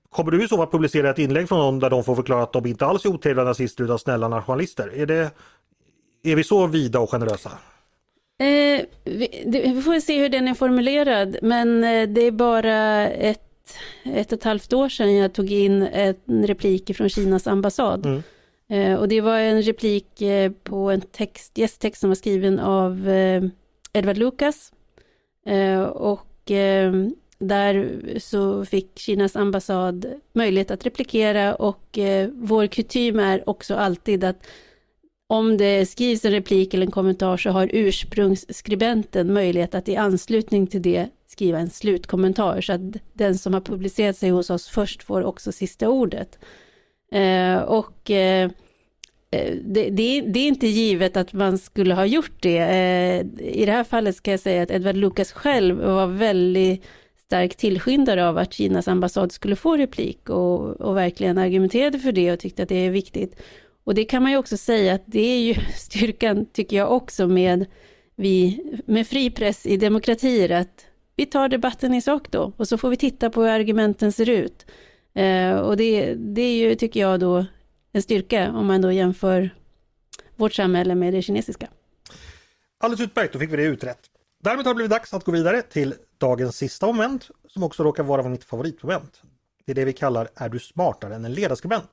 Kommer 0.09 0.31
du 0.31 0.43
i 0.43 0.47
så 0.47 0.57
fall 0.57 0.67
publicera 0.67 1.09
ett 1.09 1.19
inlägg 1.19 1.49
från 1.49 1.59
någon 1.59 1.79
där 1.79 1.89
de 1.89 2.03
får 2.03 2.15
förklara 2.15 2.43
att 2.43 2.53
de 2.53 2.65
inte 2.65 2.85
alls 2.85 3.05
är 3.05 3.09
otrevliga 3.09 3.45
nazister 3.45 3.83
utan 3.83 3.99
snälla 3.99 4.27
nationalister? 4.27 4.91
Är, 4.95 5.05
det, 5.05 5.31
är 6.23 6.35
vi 6.35 6.43
så 6.43 6.67
vida 6.67 6.99
och 6.99 7.11
generösa? 7.11 7.51
Eh, 8.39 8.85
vi, 9.03 9.43
det, 9.45 9.73
vi 9.73 9.81
får 9.81 9.99
se 9.99 10.21
hur 10.21 10.29
den 10.29 10.47
är 10.47 10.53
formulerad 10.53 11.37
men 11.41 11.83
eh, 11.83 12.09
det 12.09 12.21
är 12.21 12.31
bara 12.31 13.07
ett 13.09 13.45
ett 14.03 14.31
och 14.31 14.37
ett 14.37 14.43
halvt 14.43 14.73
år 14.73 14.89
sedan 14.89 15.15
jag 15.15 15.33
tog 15.33 15.51
in 15.51 15.81
en 15.81 16.47
replik 16.47 16.95
från 16.95 17.09
Kinas 17.09 17.47
ambassad. 17.47 18.05
Mm. 18.05 18.23
Eh, 18.67 18.99
och 18.99 19.07
det 19.07 19.21
var 19.21 19.39
en 19.39 19.61
replik 19.61 20.21
eh, 20.21 20.51
på 20.51 20.91
en 20.91 21.01
text, 21.01 21.57
gästtext 21.57 22.01
som 22.01 22.09
var 22.09 22.15
skriven 22.15 22.59
av 22.59 23.09
eh, 23.09 23.43
Edward 23.93 24.17
Lucas. 24.17 24.71
Eh, 25.45 25.81
och 25.83 26.51
eh, 26.51 26.93
där 27.37 27.99
så 28.19 28.65
fick 28.65 28.99
Kinas 28.99 29.35
ambassad 29.35 30.05
möjlighet 30.33 30.71
att 30.71 30.85
replikera 30.85 31.55
och 31.55 31.97
eh, 31.97 32.29
vår 32.33 32.67
kutym 32.67 33.19
är 33.19 33.49
också 33.49 33.75
alltid 33.75 34.23
att 34.23 34.47
om 35.27 35.57
det 35.57 35.85
skrivs 35.85 36.25
en 36.25 36.31
replik 36.31 36.73
eller 36.73 36.85
en 36.85 36.91
kommentar 36.91 37.37
så 37.37 37.49
har 37.49 37.69
ursprungsskribenten 37.73 39.33
möjlighet 39.33 39.75
att 39.75 39.89
i 39.89 39.95
anslutning 39.95 40.67
till 40.67 40.81
det 40.81 41.09
skriva 41.35 41.59
en 41.59 41.69
slutkommentar 41.69 42.61
så 42.61 42.73
att 42.73 42.81
den 43.13 43.37
som 43.37 43.53
har 43.53 43.61
publicerat 43.61 44.17
sig 44.17 44.29
hos 44.29 44.49
oss 44.49 44.67
först 44.67 45.03
får 45.03 45.23
också 45.23 45.51
sista 45.51 45.89
ordet. 45.89 46.39
Eh, 47.11 47.57
och 47.57 48.11
eh, 48.11 48.51
eh, 49.31 49.55
det, 49.63 49.89
det, 49.89 50.21
det, 50.21 50.39
är 50.39 50.47
inte 50.47 50.67
givet 50.67 51.17
att 51.17 51.33
man 51.33 51.57
skulle 51.57 51.93
ha 51.93 52.05
gjort 52.05 52.41
det. 52.41 52.57
Eh, 52.57 53.47
I 53.53 53.65
det 53.65 53.71
här 53.71 53.83
fallet 53.83 54.15
ska 54.15 54.31
jag 54.31 54.39
säga 54.39 54.63
att 54.63 54.71
Edward 54.71 54.95
Lucas 54.95 55.31
själv 55.31 55.77
var 55.77 56.07
väldigt 56.07 56.85
stark 57.25 57.55
tillskyndare 57.55 58.27
av 58.27 58.37
att 58.37 58.53
Kinas 58.53 58.87
ambassad 58.87 59.31
skulle 59.31 59.55
få 59.55 59.77
replik 59.77 60.29
och, 60.29 60.81
och 60.81 60.97
verkligen 60.97 61.37
argumenterade 61.37 61.99
för 61.99 62.11
det 62.11 62.31
och 62.31 62.39
tyckte 62.39 62.63
att 62.63 62.69
det 62.69 62.85
är 62.85 62.89
viktigt. 62.89 63.35
Och 63.83 63.95
det 63.95 64.05
kan 64.05 64.23
man 64.23 64.31
ju 64.31 64.37
också 64.37 64.57
säga 64.57 64.93
att 64.93 65.03
det 65.05 65.19
är 65.19 65.39
ju 65.39 65.55
styrkan, 65.75 66.45
tycker 66.45 66.77
jag 66.77 66.91
också, 66.91 67.27
med, 67.27 67.65
vi, 68.15 68.63
med 68.85 69.07
fri 69.07 69.29
press 69.29 69.65
i 69.65 69.77
demokratier, 69.77 70.49
att 70.49 70.85
vi 71.15 71.25
tar 71.25 71.49
debatten 71.49 71.93
i 71.93 72.01
sak 72.01 72.31
då 72.31 72.53
och 72.57 72.67
så 72.67 72.77
får 72.77 72.89
vi 72.89 72.97
titta 72.97 73.29
på 73.29 73.41
hur 73.41 73.49
argumenten 73.49 74.11
ser 74.11 74.29
ut. 74.29 74.65
Eh, 75.13 75.55
och 75.55 75.77
det, 75.77 76.13
det 76.13 76.41
är 76.41 76.55
ju, 76.55 76.75
tycker 76.75 76.99
jag, 76.99 77.19
då 77.19 77.45
en 77.91 78.01
styrka 78.01 78.51
om 78.51 78.67
man 78.67 78.81
då 78.81 78.91
jämför 78.91 79.49
vårt 80.35 80.53
samhälle 80.53 80.95
med 80.95 81.13
det 81.13 81.21
kinesiska. 81.21 81.67
Alldeles 82.79 83.01
utmärkt, 83.01 83.33
då 83.33 83.39
fick 83.39 83.51
vi 83.51 83.57
det 83.57 83.63
utrett. 83.63 83.99
Därmed 84.43 84.65
har 84.65 84.73
det 84.73 84.75
blivit 84.75 84.91
dags 84.91 85.13
att 85.13 85.23
gå 85.23 85.31
vidare 85.31 85.61
till 85.61 85.93
dagens 86.17 86.57
sista 86.57 86.87
moment 86.87 87.29
som 87.47 87.63
också 87.63 87.83
råkar 87.83 88.03
vara 88.03 88.29
mitt 88.29 88.43
favoritmoment. 88.43 89.21
Det 89.65 89.71
är 89.71 89.75
det 89.75 89.85
vi 89.85 89.93
kallar 89.93 90.29
Är 90.35 90.49
du 90.49 90.59
smartare 90.59 91.15
än 91.15 91.25
en 91.25 91.33
ledarskribent? 91.33 91.89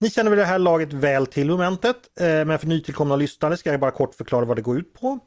Ni 0.00 0.10
känner 0.10 0.30
vid 0.30 0.38
det 0.38 0.44
här 0.44 0.58
laget 0.58 0.92
väl 0.92 1.26
till 1.26 1.50
momentet, 1.50 1.96
eh, 2.20 2.26
men 2.26 2.58
för 2.58 2.66
nytillkomna 2.66 3.16
lyssnare 3.16 3.56
ska 3.56 3.70
jag 3.70 3.80
bara 3.80 3.90
kort 3.90 4.14
förklara 4.14 4.44
vad 4.44 4.56
det 4.56 4.62
går 4.62 4.78
ut 4.78 4.94
på. 4.94 5.18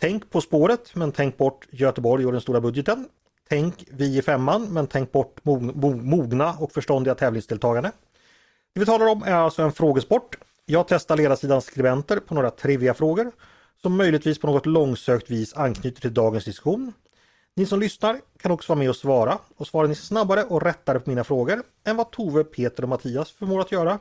Tänk 0.00 0.30
På 0.30 0.40
spåret, 0.40 0.94
men 0.94 1.12
tänk 1.12 1.36
bort 1.36 1.66
Göteborg 1.70 2.26
och 2.26 2.32
den 2.32 2.40
stora 2.40 2.60
budgeten. 2.60 3.08
Tänk 3.48 3.84
Vi 3.90 4.18
i 4.18 4.22
femman, 4.22 4.62
men 4.70 4.86
tänk 4.86 5.12
bort 5.12 5.44
mogna 5.44 6.52
och 6.52 6.72
förståndiga 6.72 7.14
tävlingsdeltagande. 7.14 7.92
Det 8.74 8.80
vi 8.80 8.86
talar 8.86 9.06
om 9.06 9.22
är 9.22 9.32
alltså 9.32 9.62
en 9.62 9.72
frågesport. 9.72 10.36
Jag 10.66 10.88
testar 10.88 11.16
ledarsidans 11.16 11.64
skribenter 11.64 12.16
på 12.16 12.34
några 12.34 12.50
triviga 12.50 12.94
frågor. 12.94 13.32
som 13.82 13.96
möjligtvis 13.96 14.38
på 14.38 14.46
något 14.46 14.66
långsökt 14.66 15.30
vis 15.30 15.54
anknyter 15.54 16.00
till 16.00 16.14
dagens 16.14 16.44
diskussion. 16.44 16.92
Ni 17.56 17.66
som 17.66 17.80
lyssnar 17.80 18.20
kan 18.38 18.52
också 18.52 18.72
vara 18.72 18.78
med 18.78 18.88
och 18.88 18.96
svara 18.96 19.38
och 19.56 19.66
svarar 19.66 19.88
ni 19.88 19.94
snabbare 19.94 20.44
och 20.44 20.62
rättare 20.62 21.00
på 21.00 21.10
mina 21.10 21.24
frågor 21.24 21.62
än 21.86 21.96
vad 21.96 22.10
Tove, 22.10 22.44
Peter 22.44 22.82
och 22.82 22.88
Mattias 22.88 23.30
förmår 23.30 23.60
att 23.60 23.72
göra. 23.72 23.98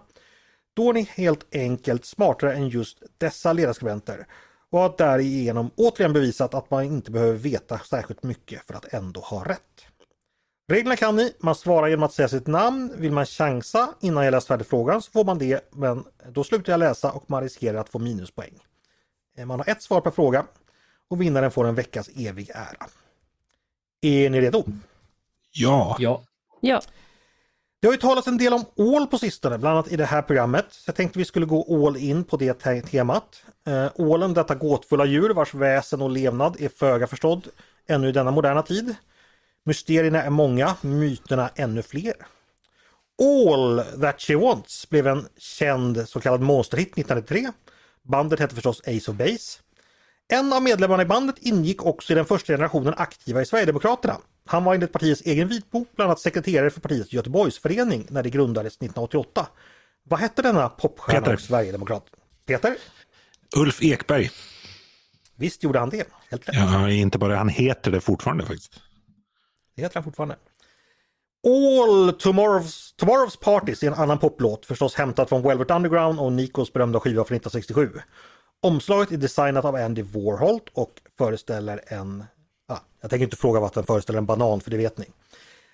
Då 0.74 0.90
är 0.90 0.94
ni 0.94 1.02
helt 1.02 1.56
enkelt 1.56 2.06
smartare 2.06 2.54
än 2.54 2.70
just 2.70 3.04
dessa 3.18 3.54
ledarskribenter 3.54 4.28
och 4.72 4.80
har 4.80 4.94
därigenom 4.98 5.72
återigen 5.76 6.14
bevisat 6.14 6.54
att 6.54 6.72
man 6.72 6.84
inte 6.84 7.12
behöver 7.12 7.38
veta 7.38 7.80
särskilt 7.80 8.24
mycket 8.24 8.68
för 8.68 8.74
att 8.74 8.94
ändå 8.94 9.22
ha 9.22 9.44
rätt. 9.44 9.86
Reglerna 10.68 10.96
kan 10.96 11.16
ni. 11.16 11.34
Man 11.40 11.56
svarar 11.56 11.88
genom 11.88 12.04
att 12.04 12.14
säga 12.14 12.28
sitt 12.28 12.48
namn. 12.48 12.94
Vill 12.98 13.12
man 13.12 13.26
chansa 13.26 13.94
innan 14.00 14.26
jag 14.26 14.32
läst 14.32 14.48
färdigt 14.48 14.68
frågan 14.68 15.02
så 15.02 15.12
får 15.12 15.26
man 15.26 15.38
det, 15.38 15.70
men 15.72 16.04
då 16.32 16.44
slutar 16.44 16.74
jag 16.74 16.80
läsa 16.80 17.12
och 17.12 17.24
man 17.30 17.44
riskerar 17.44 17.78
att 17.80 17.90
få 17.90 18.00
minuspoäng. 18.00 18.60
Eh, 19.38 19.46
man 19.46 19.60
har 19.60 19.70
ett 19.70 19.82
svar 19.82 20.02
per 20.02 20.12
fråga 20.12 20.46
och 21.08 21.22
vinnaren 21.22 21.52
får 21.52 21.68
en 21.68 21.76
veckas 21.76 22.10
evig 22.16 22.50
ära. 22.50 22.88
Är 24.02 24.30
ni 24.30 24.42
redo? 24.42 24.64
Ja. 25.52 25.96
Ja. 26.00 26.24
ja. 26.62 26.82
Det 27.82 27.88
har 27.88 27.94
ju 27.94 28.00
talats 28.00 28.28
en 28.28 28.38
del 28.38 28.54
om 28.54 28.66
ål 28.76 29.08
på 29.08 29.18
sistone, 29.18 29.58
bland 29.58 29.78
annat 29.78 29.92
i 29.92 29.96
det 29.96 30.06
här 30.06 30.22
programmet. 30.22 30.66
Så 30.70 30.84
jag 30.86 30.96
tänkte 30.96 31.20
vi 31.20 31.26
skulle 31.26 31.46
gå 31.46 31.86
all 31.88 31.98
in 31.98 32.24
på 32.24 32.38
det 32.38 32.54
temat. 32.82 33.44
Eh, 33.68 33.88
ålen, 33.96 34.34
detta 34.34 34.56
gåtfulla 34.56 35.06
djur 35.06 35.30
vars 35.30 35.54
väsen 35.54 36.02
och 36.02 36.10
levnad 36.10 36.56
är 36.60 36.70
föga 36.70 37.08
förstådd 37.08 37.48
ännu 37.88 38.10
i 38.10 38.12
denna 38.12 38.32
moderna 38.32 38.62
tid. 38.62 38.96
Mysterierna 39.66 40.24
är 40.24 40.30
många, 40.30 40.76
myterna 40.82 41.50
ännu 41.56 41.82
fler. 41.82 42.14
All 43.22 43.84
That 44.02 44.22
She 44.22 44.36
Wants 44.36 44.90
blev 44.90 45.08
en 45.08 45.28
känd 45.38 46.10
så 46.10 46.20
kallad 46.20 46.42
monsterhit 46.42 46.98
1993. 46.98 47.52
Bandet 48.04 48.40
hette 48.40 48.56
förstås 48.56 48.82
Ace 48.88 49.12
of 49.12 49.18
Base. 49.18 49.60
En 50.34 50.54
av 50.54 50.64
medlemmarna 50.64 51.04
i 51.04 51.06
bandet 51.06 51.36
ingick 51.40 51.86
också 51.86 52.14
i 52.14 52.16
den 52.16 52.26
första 52.26 52.54
generationen 52.54 52.94
aktiva 52.98 53.42
i 53.42 53.46
Sverigedemokraterna. 53.46 54.18
Han 54.52 54.64
var 54.64 54.74
enligt 54.74 54.92
partiets 54.92 55.22
egen 55.22 55.48
vitbok 55.48 55.88
bland 55.96 56.10
annat 56.10 56.20
sekreterare 56.20 56.70
för 56.70 56.82
partiets 56.82 57.14
Göteborgsförening 57.14 58.08
när 58.10 58.24
det 58.24 58.30
grundades 58.30 58.74
1988. 58.74 59.48
Vad 60.04 60.20
hette 60.20 60.42
denna 60.42 60.70
popstjärna 60.70 61.20
Peter. 61.20 61.34
och 61.34 61.40
sverigedemokrat? 61.42 62.06
Peter? 62.46 62.76
Ulf 63.56 63.84
Ekberg. 63.84 64.32
Visst 65.36 65.64
gjorde 65.64 65.80
han 65.80 65.90
det. 65.90 66.08
Helt 66.30 66.50
rätt. 66.50 66.56
Ja, 66.56 66.90
inte 66.90 67.18
bara 67.18 67.38
han 67.38 67.50
heter 67.50 67.92
det 67.92 68.02
fortfarande 68.02 68.46
faktiskt. 68.46 68.82
Det 69.76 69.82
heter 69.82 69.96
han 69.96 70.04
fortfarande. 70.04 70.36
All 71.48 72.10
Tomorrow's, 72.10 72.96
Tomorrow's 73.02 73.40
Parties 73.44 73.84
är 73.84 73.88
en 73.88 73.94
annan 73.94 74.20
poplåt, 74.20 74.66
förstås 74.66 74.96
hämtad 74.96 75.30
från 75.30 75.42
Velvet 75.42 75.72
Underground 75.72 76.20
och 76.20 76.32
Nikos 76.32 76.74
berömda 76.74 77.00
skiva 77.00 77.24
från 77.24 77.36
1967. 77.36 78.02
Omslaget 78.62 79.12
är 79.12 79.18
designat 79.18 79.66
av 79.66 79.76
Andy 79.76 80.02
Warhol 80.02 80.60
och 80.74 81.02
föreställer 81.18 81.82
en... 81.88 82.24
Ah, 82.70 82.80
jag 83.02 83.10
tänker 83.10 83.24
inte 83.24 83.38
fråga 83.38 83.60
vad 83.60 83.74
den 83.74 83.84
föreställer 83.84 84.20
en 84.20 84.26
banan, 84.26 84.62
för 84.62 84.72
det 84.72 84.78
vet 84.78 84.98
ni. 84.98 85.06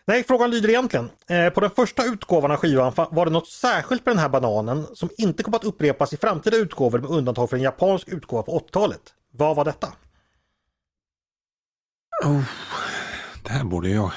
Nej, 0.07 0.23
frågan 0.23 0.51
lyder 0.51 0.69
egentligen. 0.69 1.09
Eh, 1.27 1.49
på 1.49 1.59
den 1.59 1.69
första 1.69 2.05
utgåvan 2.05 2.51
av 2.51 2.57
skivan 2.57 2.93
var 2.95 3.25
det 3.25 3.31
något 3.31 3.47
särskilt 3.47 4.05
med 4.05 4.15
den 4.15 4.21
här 4.21 4.29
bananen 4.29 4.87
som 4.93 5.09
inte 5.17 5.43
kommer 5.43 5.57
att 5.57 5.63
upprepas 5.63 6.13
i 6.13 6.17
framtida 6.17 6.57
utgåvor 6.57 6.99
med 6.99 7.09
undantag 7.09 7.49
för 7.49 7.57
en 7.57 7.63
japansk 7.63 8.07
utgåva 8.07 8.43
på 8.43 8.59
80-talet. 8.59 9.13
Vad 9.31 9.55
var 9.55 9.65
detta? 9.65 9.93
Det 13.43 13.49
här 13.49 13.63
borde 13.63 13.89
jag, 13.89 14.11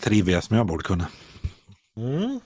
trivia 0.00 0.40
som 0.40 0.56
jag 0.56 0.66
borde 0.66 0.82
kunna. 0.82 1.06
Mm. 1.96 2.40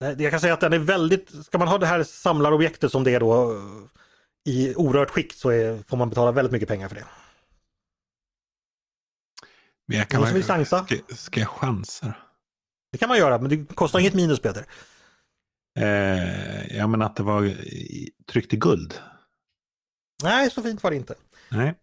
Nej, 0.00 0.22
Jag 0.22 0.30
kan 0.30 0.40
säga 0.40 0.54
att 0.54 0.60
den 0.60 0.72
är 0.72 0.78
väldigt, 0.78 1.44
ska 1.44 1.58
man 1.58 1.68
ha 1.68 1.78
det 1.78 1.86
här 1.86 2.02
samlarobjektet 2.02 2.92
som 2.92 3.04
det 3.04 3.14
är 3.14 3.20
då 3.20 3.52
eh, 3.52 3.58
i 4.44 4.74
orört 4.76 5.10
skick 5.10 5.32
så 5.32 5.50
är, 5.50 5.82
får 5.88 5.96
man 5.96 6.08
betala 6.08 6.32
väldigt 6.32 6.52
mycket 6.52 6.68
pengar 6.68 6.88
för 6.88 6.94
det. 6.94 7.04
Jag 9.90 10.08
kan 10.08 10.20
Någon 10.20 10.28
som 10.28 10.34
vill 10.34 10.44
chansa? 10.44 10.84
Ska, 10.84 10.96
ska 11.14 11.40
jag 11.40 11.48
chansa? 11.48 12.14
Det 12.92 12.98
kan 12.98 13.08
man 13.08 13.18
göra 13.18 13.38
men 13.38 13.50
det 13.50 13.74
kostar 13.74 13.98
inget 13.98 14.14
minus 14.14 14.40
Peter. 14.40 14.64
Eh, 15.78 16.76
ja 16.76 16.86
men 16.86 17.02
att 17.02 17.16
det 17.16 17.22
var 17.22 17.54
tryckt 18.32 18.54
i 18.54 18.56
guld. 18.56 18.94
Nej, 20.22 20.50
så 20.50 20.62
fint 20.62 20.82
var 20.82 20.90
det 20.90 20.96
inte. 20.96 21.14
Nej. 21.48 21.68
Eh, 21.68 21.74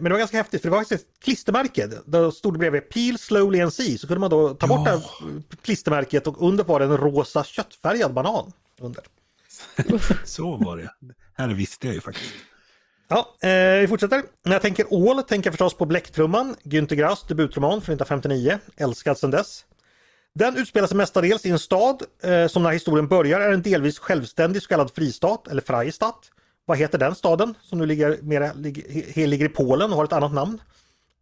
men 0.00 0.04
det 0.04 0.10
var 0.10 0.18
ganska 0.18 0.36
häftigt 0.36 0.62
för 0.62 0.68
det 0.68 0.70
var 0.72 0.80
faktiskt 0.80 1.04
ett 1.04 1.24
klistermärke. 1.24 1.90
Då 2.06 2.32
stod 2.32 2.54
det 2.54 2.58
bredvid 2.58 2.88
Peel 2.88 3.18
slowly 3.18 3.60
and 3.60 3.72
see. 3.72 3.98
Så 3.98 4.06
kunde 4.06 4.20
man 4.20 4.30
då 4.30 4.54
ta 4.54 4.66
bort 4.66 4.86
det 4.86 5.02
klistermärket 5.62 6.26
och 6.26 6.46
under 6.48 6.64
var 6.64 6.80
det 6.80 6.86
en 6.86 6.96
rosa 6.96 7.44
köttfärgad 7.44 8.14
banan. 8.14 8.52
Under. 8.80 9.04
Så 10.24 10.56
var 10.56 10.76
det. 10.76 10.90
Här 11.34 11.48
visste 11.48 11.86
jag 11.86 11.94
ju 11.94 12.00
faktiskt. 12.00 12.34
Ja, 13.08 13.48
eh, 13.48 13.80
vi 13.80 13.86
fortsätter. 13.88 14.22
När 14.44 14.52
jag 14.52 14.62
tänker 14.62 14.92
ål 14.92 15.22
tänker 15.22 15.46
jag 15.46 15.54
förstås 15.54 15.74
på 15.74 15.84
Bläcktrumman, 15.86 16.56
Günter 16.62 16.96
Grass 16.96 17.22
debutroman 17.22 17.70
från 17.70 17.94
1959, 17.96 18.58
älskad 18.76 19.18
sedan 19.18 19.30
dess. 19.30 19.66
Den 20.34 20.56
utspelar 20.56 20.88
sig 20.88 20.96
mestadels 20.96 21.46
i 21.46 21.50
en 21.50 21.58
stad 21.58 22.02
eh, 22.22 22.46
som 22.46 22.62
när 22.62 22.70
historien 22.70 23.08
börjar 23.08 23.40
är 23.40 23.52
en 23.52 23.62
delvis 23.62 23.98
självständig 23.98 24.62
så 24.62 24.68
kallad 24.68 24.90
fristat 24.94 25.48
eller 25.48 25.62
Freistadt. 25.62 26.30
Vad 26.64 26.78
heter 26.78 26.98
den 26.98 27.14
staden 27.14 27.54
som 27.62 27.78
nu 27.78 27.86
ligger, 27.86 28.18
mera, 28.22 28.52
ligger, 28.52 28.82
he- 28.82 29.26
ligger 29.26 29.46
i 29.46 29.48
Polen 29.48 29.90
och 29.90 29.96
har 29.96 30.04
ett 30.04 30.12
annat 30.12 30.32
namn? 30.32 30.60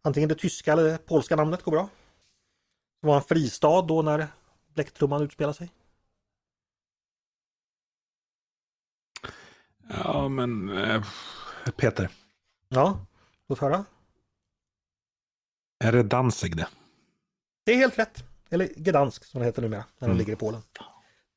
Antingen 0.01 0.29
det 0.29 0.35
tyska 0.35 0.73
eller 0.73 0.83
det 0.83 1.05
polska 1.05 1.35
namnet 1.35 1.63
går 1.63 1.71
bra. 1.71 1.89
Det 3.01 3.07
var 3.07 3.15
en 3.15 3.21
fristad 3.23 3.81
då 3.81 4.01
när 4.01 4.27
Bläcktrumman 4.73 5.21
utspelar 5.23 5.53
sig. 5.53 5.69
Ja 10.03 10.27
men 10.27 10.77
eh, 10.77 11.03
Peter, 11.71 12.09
Ja, 12.69 13.05
låt 13.49 13.59
höra. 13.59 13.85
är 15.83 15.91
det 15.91 16.03
Danzig 16.03 16.57
det? 16.57 16.67
Det 17.65 17.71
är 17.73 17.77
helt 17.77 17.99
rätt. 17.99 18.23
Eller 18.49 18.67
Gdansk 18.75 19.25
som 19.25 19.39
det 19.39 19.45
heter 19.45 19.61
numera, 19.61 19.83
när 19.99 20.07
den 20.07 20.17
ligger 20.17 20.33
i 20.33 20.35
Polen. 20.35 20.61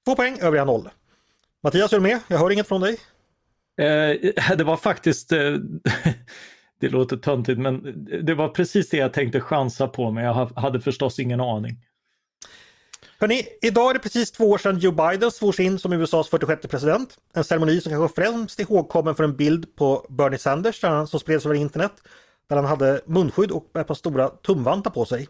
Två 0.05 0.17
poäng, 0.17 0.39
övriga 0.41 0.65
noll. 0.65 0.89
Mattias, 1.63 1.93
är 1.93 1.97
du 1.97 2.03
med? 2.03 2.21
Jag 2.29 2.39
hör 2.39 2.51
inget 2.51 2.69
från 2.69 2.81
dig. 2.81 2.93
Eh, 3.81 4.57
det 4.57 4.65
var 4.65 4.77
faktiskt, 4.77 5.33
eh, 5.33 5.39
det 6.81 6.89
låter 6.89 7.17
töntigt, 7.17 7.59
men 7.61 8.05
det 8.27 8.35
var 8.35 8.49
precis 8.49 8.89
det 8.91 8.97
jag 8.97 9.13
tänkte 9.13 9.41
chansa 9.41 9.89
på, 9.89 10.11
men 10.11 10.25
jag 10.25 10.35
ha- 10.35 10.61
hade 10.61 10.81
förstås 10.81 11.19
ingen 11.19 11.41
aning. 11.41 11.85
Hörrni, 13.21 13.47
idag 13.63 13.91
är 13.91 13.95
det 13.95 14.01
precis 14.01 14.31
två 14.31 14.51
år 14.51 14.59
sedan 14.59 14.79
Joe 14.79 14.93
Biden 14.93 15.31
svors 15.31 15.61
in 15.61 15.79
som 15.79 15.93
USAs 15.93 16.29
46 16.29 16.67
president. 16.67 17.19
En 17.35 17.45
ceremoni 17.45 17.81
som 17.81 17.93
kanske 17.93 18.23
främst 18.23 18.61
är 18.61 18.63
ihågkommen 18.63 19.15
för 19.15 19.25
en 19.25 19.37
bild 19.37 19.77
på 19.77 20.07
Bernie 20.09 20.39
Sanders 20.39 20.81
där 20.81 20.89
han, 20.89 21.07
som 21.07 21.21
spreds 21.21 21.47
över 21.47 21.55
internet. 21.55 21.93
Där 22.49 22.57
han 22.57 22.65
hade 22.65 23.01
munskydd 23.07 23.51
och 23.51 23.77
ett 23.77 23.87
par 23.87 23.95
stora 23.95 24.29
tumvantar 24.29 24.91
på 24.91 25.05
sig. 25.05 25.29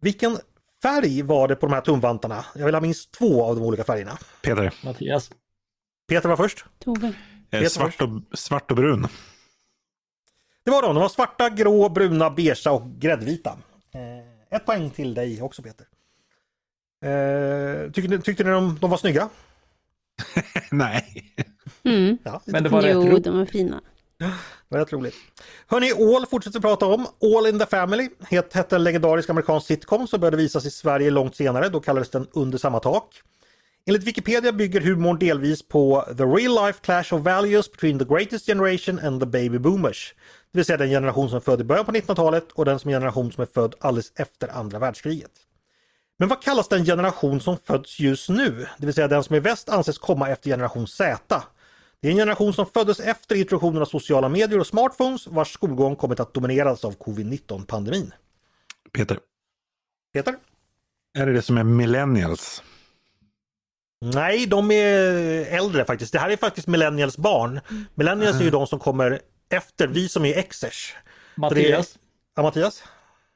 Vilken 0.00 0.38
färg 0.82 1.22
var 1.22 1.48
det 1.48 1.56
på 1.56 1.66
de 1.66 1.72
här 1.72 1.80
tumvantarna? 1.80 2.44
Jag 2.54 2.64
vill 2.64 2.74
ha 2.74 2.80
minst 2.80 3.12
två 3.12 3.44
av 3.44 3.56
de 3.56 3.62
olika 3.64 3.84
färgerna. 3.84 4.18
Peter, 4.42 4.72
Mattias? 4.84 5.30
Peter 6.08 6.28
var 6.28 6.36
först. 6.36 6.64
Tove. 6.84 7.06
eh, 7.06 7.12
Peter 7.50 7.68
svart, 7.68 8.02
och, 8.02 8.38
svart 8.38 8.70
och 8.70 8.76
brun. 8.76 9.06
Det 10.64 10.70
var 10.70 10.82
de. 10.82 10.94
De 10.94 11.00
var 11.00 11.08
svarta, 11.08 11.50
grå, 11.50 11.88
bruna, 11.88 12.30
beigea 12.30 12.72
och 12.72 12.82
gräddvita. 12.98 13.58
Eh, 13.94 14.56
ett 14.56 14.66
poäng 14.66 14.90
till 14.90 15.14
dig 15.14 15.42
också 15.42 15.62
Peter. 15.62 15.86
Eh, 17.04 17.90
tyckte, 17.92 18.10
ni- 18.10 18.22
tyckte 18.22 18.44
ni 18.44 18.50
de, 18.50 18.78
de 18.80 18.90
var 18.90 18.96
snygga? 18.96 19.28
Nej. 20.70 21.24
Mm. 21.84 22.18
Ja, 22.24 22.42
Men 22.44 22.62
det 22.62 22.68
var 22.68 22.82
rätt 22.82 22.94
Jo, 22.94 23.02
roligt. 23.02 23.24
de 23.24 23.38
var 23.38 23.46
fina. 23.46 23.80
Det 24.18 24.30
var 24.68 24.78
rätt 24.78 24.92
roligt. 24.92 25.14
Hörni, 25.66 25.92
All 26.16 26.26
fortsätter 26.26 26.60
prata 26.60 26.86
om. 26.86 27.06
All 27.36 27.46
in 27.46 27.58
the 27.58 27.66
Family 27.66 28.08
het, 28.28 28.52
hette 28.54 28.76
en 28.76 28.84
legendarisk 28.84 29.30
amerikansk 29.30 29.66
sitcom 29.66 30.06
som 30.06 30.20
började 30.20 30.36
visas 30.36 30.64
i 30.66 30.70
Sverige 30.70 31.10
långt 31.10 31.36
senare. 31.36 31.68
Då 31.68 31.80
kallades 31.80 32.10
den 32.10 32.26
Under 32.32 32.58
samma 32.58 32.80
tak. 32.80 33.22
Enligt 33.86 34.04
Wikipedia 34.04 34.52
bygger 34.52 34.80
humorn 34.80 35.18
delvis 35.18 35.68
på 35.68 36.04
the 36.16 36.24
real 36.24 36.66
life 36.66 36.78
clash 36.82 37.14
of 37.14 37.20
values 37.22 37.72
between 37.72 37.98
the 37.98 38.04
greatest 38.04 38.46
generation 38.46 38.98
and 38.98 39.20
the 39.20 39.26
baby 39.26 39.58
boomers. 39.58 40.14
Det 40.52 40.58
vill 40.58 40.64
säga 40.64 40.76
den 40.76 40.88
generation 40.88 41.28
som 41.28 41.36
är 41.36 41.40
född 41.40 41.60
i 41.60 41.64
början 41.64 41.84
på 41.84 41.92
1900-talet 41.92 42.52
och 42.52 42.64
den 42.64 42.78
som 42.78 42.90
generation 42.90 43.32
som 43.32 43.42
är 43.42 43.48
född 43.54 43.74
alldeles 43.80 44.12
efter 44.16 44.48
andra 44.48 44.78
världskriget. 44.78 45.30
Men 46.18 46.28
vad 46.28 46.42
kallas 46.42 46.68
den 46.68 46.84
generation 46.84 47.40
som 47.40 47.58
föds 47.58 48.00
just 48.00 48.28
nu? 48.28 48.66
Det 48.78 48.86
vill 48.86 48.94
säga 48.94 49.08
den 49.08 49.24
som 49.24 49.36
i 49.36 49.40
väst 49.40 49.68
anses 49.68 49.98
komma 49.98 50.28
efter 50.28 50.50
generation 50.50 50.86
Z. 50.86 51.42
Det 52.00 52.08
är 52.08 52.12
en 52.12 52.18
generation 52.18 52.52
som 52.52 52.66
föddes 52.66 53.00
efter 53.00 53.34
introduktionen 53.34 53.82
av 53.82 53.86
sociala 53.86 54.28
medier 54.28 54.58
och 54.58 54.66
smartphones 54.66 55.26
vars 55.26 55.52
skolgång 55.52 55.96
kommit 55.96 56.20
att 56.20 56.34
domineras 56.34 56.84
av 56.84 56.96
covid-19 56.96 57.66
pandemin. 57.66 58.14
Peter, 58.92 59.18
Peter? 60.12 60.36
är 61.16 61.26
det 61.26 61.32
det 61.32 61.42
som 61.42 61.58
är 61.58 61.64
millennials? 61.64 62.62
Nej, 64.00 64.46
de 64.46 64.70
är 64.70 64.90
äldre 65.44 65.84
faktiskt. 65.84 66.12
Det 66.12 66.18
här 66.18 66.30
är 66.30 66.36
faktiskt 66.36 66.66
millennials 66.66 67.18
barn. 67.18 67.60
Millennials 67.94 68.40
är 68.40 68.44
ju 68.44 68.50
de 68.50 68.66
som 68.66 68.78
kommer 68.78 69.20
efter 69.48 69.86
vi 69.88 70.08
som 70.08 70.24
är 70.24 70.42
Xers. 70.42 70.94
Mattias? 71.34 71.98
Ja, 72.34 72.42
Mattias? 72.42 72.82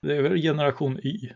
Det 0.03 0.17
är 0.17 0.23
väl 0.23 0.43
generation 0.43 0.99
Y? 0.99 1.33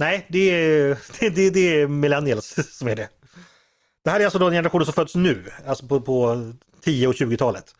Nej, 0.00 0.26
det 0.28 0.38
är, 0.50 0.98
det, 1.30 1.50
det, 1.50 1.80
är 1.80 1.86
millennials 1.86 2.56
som 2.78 2.88
är 2.88 2.96
det. 2.96 3.08
Det 4.04 4.10
här 4.10 4.20
är 4.20 4.24
alltså 4.24 4.38
de 4.38 4.50
generationer 4.52 4.84
som 4.84 4.94
föds 4.94 5.14
nu, 5.14 5.50
alltså 5.66 5.86
på, 5.86 6.00
på 6.00 6.52
10 6.80 7.06
och 7.08 7.14
20-talet. 7.14 7.74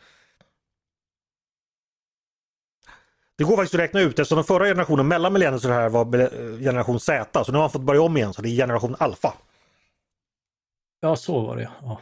Det 3.36 3.44
går 3.44 3.56
faktiskt 3.56 3.74
att 3.74 3.80
räkna 3.80 4.00
ut 4.00 4.18
eftersom 4.18 4.36
den 4.36 4.44
förra 4.44 4.64
generationen 4.66 5.08
mellan 5.08 5.32
millennials 5.32 5.64
och 5.64 5.70
det 5.70 5.76
här 5.76 5.88
var 5.88 6.04
mille- 6.04 6.58
generation 6.58 7.00
Z, 7.00 7.44
så 7.44 7.52
nu 7.52 7.58
har 7.58 7.62
man 7.62 7.70
fått 7.70 7.82
börja 7.82 8.02
om 8.02 8.16
igen 8.16 8.34
så 8.34 8.42
det 8.42 8.48
är 8.48 8.56
generation 8.56 8.96
alfa. 8.98 9.34
Ja, 11.00 11.16
så 11.16 11.40
var 11.40 11.56
det. 11.56 11.70
Ja. 11.82 12.00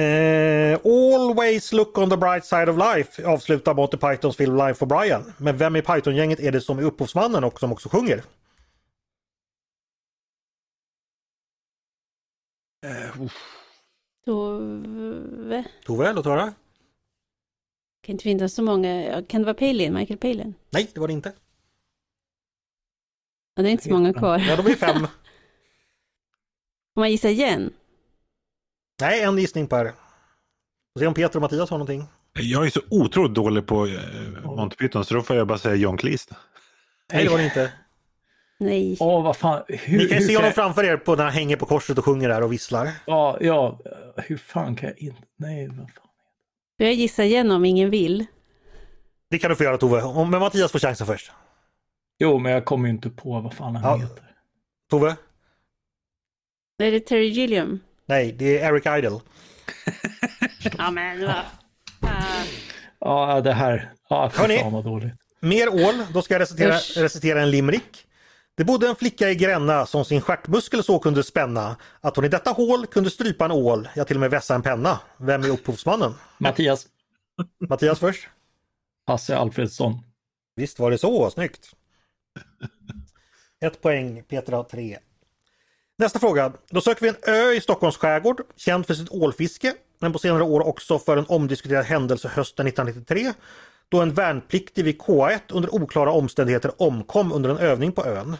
Eh, 0.00 0.80
always 0.84 1.72
look 1.72 1.98
on 1.98 2.10
the 2.10 2.16
bright 2.16 2.44
side 2.44 2.68
of 2.68 2.76
life 2.76 3.24
avslutar 3.26 3.74
Monty 3.74 3.96
Pythons 3.96 4.36
film 4.36 4.56
Life 4.56 4.74
for 4.74 4.86
Brian. 4.86 5.32
Men 5.36 5.56
vem 5.56 5.76
i 5.76 5.82
Python-gänget 5.82 6.40
är 6.40 6.52
det 6.52 6.60
som 6.60 6.78
är 6.78 6.82
upphovsmannen 6.82 7.44
och 7.44 7.60
som 7.60 7.72
också 7.72 7.88
sjunger? 7.88 8.22
Tove. 14.24 15.64
Tove, 15.84 16.12
låt 16.12 16.24
höra. 16.24 16.54
Kan 18.02 18.12
inte 18.12 18.22
finnas 18.22 18.54
så 18.54 18.62
många. 18.62 19.22
Kan 19.28 19.40
det 19.40 19.44
vara 19.44 19.54
Palin? 19.54 19.94
Michael 19.94 20.18
Palin? 20.18 20.54
Nej, 20.70 20.90
det 20.94 21.00
var 21.00 21.06
det 21.08 21.12
inte. 21.12 21.32
Ja, 23.54 23.62
det 23.62 23.68
är 23.68 23.72
inte 23.72 23.84
så 23.84 23.90
många 23.90 24.14
kvar. 24.14 24.38
Ja, 24.38 24.56
de 24.56 24.66
är 24.66 24.74
fem. 24.74 25.00
Får 26.94 27.00
man 27.00 27.10
gissa 27.10 27.30
igen? 27.30 27.72
Nej, 29.00 29.22
en 29.22 29.38
gissning 29.38 29.66
per. 29.66 29.84
Får 29.84 31.00
se 31.00 31.06
om 31.06 31.14
Peter 31.14 31.36
och 31.36 31.42
Mattias 31.42 31.70
har 31.70 31.78
någonting. 31.78 32.04
Jag 32.32 32.66
är 32.66 32.70
så 32.70 32.80
otroligt 32.90 33.34
dålig 33.34 33.66
på 33.66 33.86
eh, 33.86 34.00
Monty 34.44 34.76
Python 34.76 35.04
så 35.04 35.14
då 35.14 35.22
får 35.22 35.36
jag 35.36 35.46
bara 35.46 35.58
säga 35.58 35.74
John 35.74 35.96
Cleese. 35.96 36.28
Nej, 37.12 37.24
det 37.24 37.30
var 37.30 37.38
det 37.38 37.44
inte. 37.44 37.72
Nej. 38.62 38.96
Åh, 39.00 39.22
vad 39.22 39.36
fan. 39.36 39.62
Hur, 39.68 39.98
Ni 39.98 40.06
kan 40.08 40.18
ju 40.18 40.22
hur 40.22 40.28
se 40.28 40.36
honom 40.36 40.46
jag- 40.46 40.54
framför 40.54 40.84
er 40.84 40.96
på 40.96 41.16
när 41.16 41.24
han 41.24 41.32
hänger 41.32 41.56
på 41.56 41.66
korset 41.66 41.98
och 41.98 42.04
sjunger 42.04 42.28
där 42.28 42.42
och 42.42 42.52
visslar. 42.52 42.90
Ja, 43.06 43.36
ja. 43.40 43.78
Hur 44.16 44.36
fan 44.36 44.76
kan 44.76 44.88
jag 44.88 44.98
inte... 44.98 45.22
Nej, 45.36 45.66
vad 45.68 45.76
fan. 45.76 46.08
Får 46.78 46.86
jag 46.86 46.94
gissa 46.94 47.24
igen 47.24 47.50
om 47.50 47.64
ingen 47.64 47.90
vill? 47.90 48.26
Det 49.30 49.38
kan 49.38 49.50
du 49.50 49.56
få 49.56 49.64
göra 49.64 49.78
Tove, 49.78 50.24
men 50.30 50.40
Mattias 50.40 50.72
får 50.72 50.78
chansen 50.78 51.06
först. 51.06 51.32
Jo, 52.18 52.38
men 52.38 52.52
jag 52.52 52.64
kommer 52.64 52.88
ju 52.88 52.94
inte 52.94 53.10
på 53.10 53.40
vad 53.40 53.54
fan 53.54 53.76
han 53.76 54.00
ja. 54.00 54.06
heter. 54.06 54.24
Tove? 54.90 55.16
Är 56.78 56.90
det 56.92 57.00
Terry 57.00 57.26
Gilliam? 57.28 57.80
Nej, 58.06 58.32
det 58.32 58.58
är 58.58 58.72
Eric 58.72 58.86
Idle. 58.86 59.20
ja, 60.78 60.90
men 60.90 61.26
va? 61.26 61.42
Uh... 62.04 62.10
Ja, 63.00 63.40
det 63.40 63.52
här. 63.52 63.92
Ja, 64.08 64.30
Hörrni, 64.34 64.58
fan 64.58 64.72
vad 64.72 64.84
dåligt. 64.84 65.12
Mer 65.40 65.68
ål, 65.68 65.94
då 66.14 66.22
ska 66.22 66.34
jag 66.34 66.40
recitera, 66.40 66.74
recitera 66.96 67.42
en 67.42 67.50
limrik. 67.50 68.06
Det 68.62 68.66
bodde 68.66 68.88
en 68.88 68.96
flicka 68.96 69.30
i 69.30 69.34
Gränna 69.34 69.86
som 69.86 70.04
sin 70.04 70.20
stjärtmuskel 70.20 70.84
så 70.84 70.98
kunde 70.98 71.22
spänna 71.22 71.76
att 72.00 72.16
hon 72.16 72.24
i 72.24 72.28
detta 72.28 72.50
hål 72.50 72.86
kunde 72.86 73.10
strypa 73.10 73.44
en 73.44 73.50
ål, 73.50 73.88
ja 73.94 74.04
till 74.04 74.16
och 74.16 74.20
med 74.20 74.30
vässa 74.30 74.54
en 74.54 74.62
penna. 74.62 75.00
Vem 75.16 75.42
är 75.42 75.48
upphovsmannen? 75.48 76.14
Mattias. 76.38 76.86
Mattias 77.68 77.98
först. 77.98 78.28
Hasse 79.06 79.36
Alfredsson. 79.36 79.98
Visst 80.56 80.78
var 80.78 80.90
det 80.90 80.98
så, 80.98 81.30
snyggt. 81.30 81.70
Ett 83.64 83.82
poäng, 83.82 84.22
Peter 84.28 84.52
har 84.52 84.64
tre. 84.64 84.98
Nästa 85.98 86.18
fråga. 86.18 86.52
Då 86.70 86.80
söker 86.80 87.02
vi 87.02 87.08
en 87.08 87.34
ö 87.34 87.52
i 87.52 87.60
Stockholms 87.60 87.96
skärgård, 87.96 88.42
känd 88.56 88.86
för 88.86 88.94
sitt 88.94 89.10
ålfiske, 89.10 89.74
men 89.98 90.12
på 90.12 90.18
senare 90.18 90.42
år 90.42 90.66
också 90.66 90.98
för 90.98 91.16
en 91.16 91.26
omdiskuterad 91.26 91.84
händelse 91.84 92.28
hösten 92.28 92.66
1993 92.66 93.32
då 93.88 94.00
en 94.00 94.14
värnpliktig 94.14 94.84
vid 94.84 94.98
K1 95.00 95.40
under 95.48 95.74
oklara 95.74 96.10
omständigheter 96.10 96.82
omkom 96.82 97.32
under 97.32 97.50
en 97.50 97.58
övning 97.58 97.92
på 97.92 98.04
ön. 98.06 98.36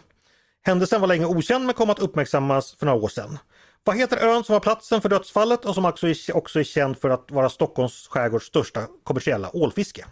Händelsen 0.65 1.01
var 1.01 1.07
länge 1.07 1.25
okänd 1.25 1.65
men 1.65 1.75
kom 1.75 1.89
att 1.89 1.99
uppmärksammas 1.99 2.75
för 2.75 2.85
några 2.85 2.99
år 2.99 3.07
sedan. 3.07 3.39
Vad 3.83 3.97
heter 3.97 4.17
ön 4.17 4.43
som 4.43 4.53
var 4.53 4.59
platsen 4.59 5.01
för 5.01 5.09
dödsfallet 5.09 5.65
och 5.65 5.75
som 5.75 5.85
också 5.85 6.07
är, 6.07 6.35
också 6.35 6.59
är 6.59 6.63
känd 6.63 6.97
för 6.97 7.09
att 7.09 7.31
vara 7.31 7.49
Stockholms 7.49 8.07
skärgårds 8.07 8.45
största 8.45 8.87
kommersiella 9.03 9.55
ålfiske? 9.55 10.05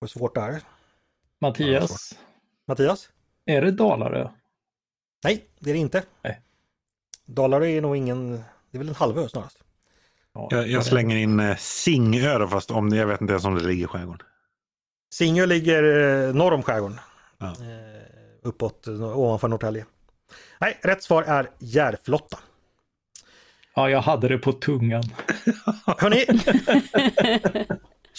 Det 0.00 0.04
är 0.04 0.06
svårt 0.06 0.34
där. 0.34 0.62
Mattias. 1.40 2.18
Mattias? 2.66 3.10
Är 3.44 3.62
det 3.62 3.70
Dalarö? 3.70 4.28
Nej, 5.24 5.48
det 5.58 5.70
är 5.70 5.74
det 5.74 5.80
inte. 5.80 6.04
Nej. 6.22 6.40
Dalarö 7.24 7.66
är 7.66 7.80
nog 7.80 7.96
ingen, 7.96 8.32
det 8.70 8.76
är 8.76 8.78
väl 8.78 8.88
en 8.88 8.94
halvö 8.94 9.28
snarast. 9.28 9.64
Jag, 10.50 10.68
jag, 10.68 10.84
slänger 10.84 11.16
in 11.16 11.40
eh, 11.40 11.56
Singö 11.56 12.48
fast 12.48 12.70
om, 12.70 12.88
jag 12.88 13.06
vet 13.06 13.20
inte 13.20 13.32
ens 13.32 13.44
om 13.44 13.54
det 13.54 13.64
ligger 13.64 13.84
i 13.84 13.88
skärgården. 13.88 14.26
Singö 15.14 15.46
ligger 15.46 15.82
eh, 16.28 16.34
norr 16.34 16.52
om 16.52 16.62
skärgården. 16.62 17.00
Ja. 17.38 17.46
Eh, 17.46 17.52
uppåt, 18.42 18.88
ovanför 18.88 19.48
Norrtälje. 19.48 19.84
Nej, 20.60 20.78
rätt 20.82 21.02
svar 21.02 21.22
är 21.22 21.50
Järflotta. 21.58 22.38
Ja, 23.74 23.90
jag 23.90 24.00
hade 24.00 24.28
det 24.28 24.38
på 24.38 24.52
tungan. 24.52 25.02
Hörni, 25.98 26.24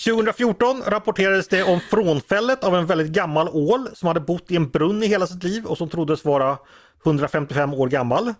2014 0.05 0.81
rapporterades 0.87 1.47
det 1.47 1.63
om 1.63 1.79
frånfället 1.79 2.63
av 2.63 2.75
en 2.75 2.85
väldigt 2.85 3.11
gammal 3.11 3.49
ål 3.49 3.89
som 3.93 4.07
hade 4.07 4.19
bott 4.19 4.51
i 4.51 4.55
en 4.55 4.69
brunn 4.69 5.03
i 5.03 5.07
hela 5.07 5.27
sitt 5.27 5.43
liv 5.43 5.65
och 5.65 5.77
som 5.77 5.89
troddes 5.89 6.25
vara 6.25 6.57
155 7.05 7.73
år 7.73 7.87
gammal. 7.87 8.33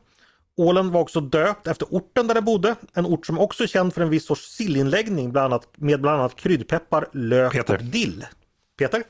Ålen 0.60 0.92
var 0.92 1.02
också 1.02 1.22
döpt 1.22 1.68
efter 1.68 1.88
orten 1.90 2.28
där 2.28 2.36
den 2.36 2.46
bodde, 2.46 2.76
en 2.94 3.06
ort 3.06 3.26
som 3.26 3.40
också 3.40 3.64
är 3.64 3.68
känd 3.68 3.94
för 3.94 4.02
en 4.02 4.10
viss 4.10 4.26
sorts 4.26 4.56
sillinläggning 4.56 5.32
bland 5.32 5.54
annat, 5.54 5.78
med 5.78 6.02
bland 6.02 6.20
annat 6.20 6.36
kryddpeppar, 6.36 7.10
lök 7.14 7.52
Peter. 7.52 7.74
och 7.74 7.84
dill. 7.84 8.26
Peter? 8.78 9.04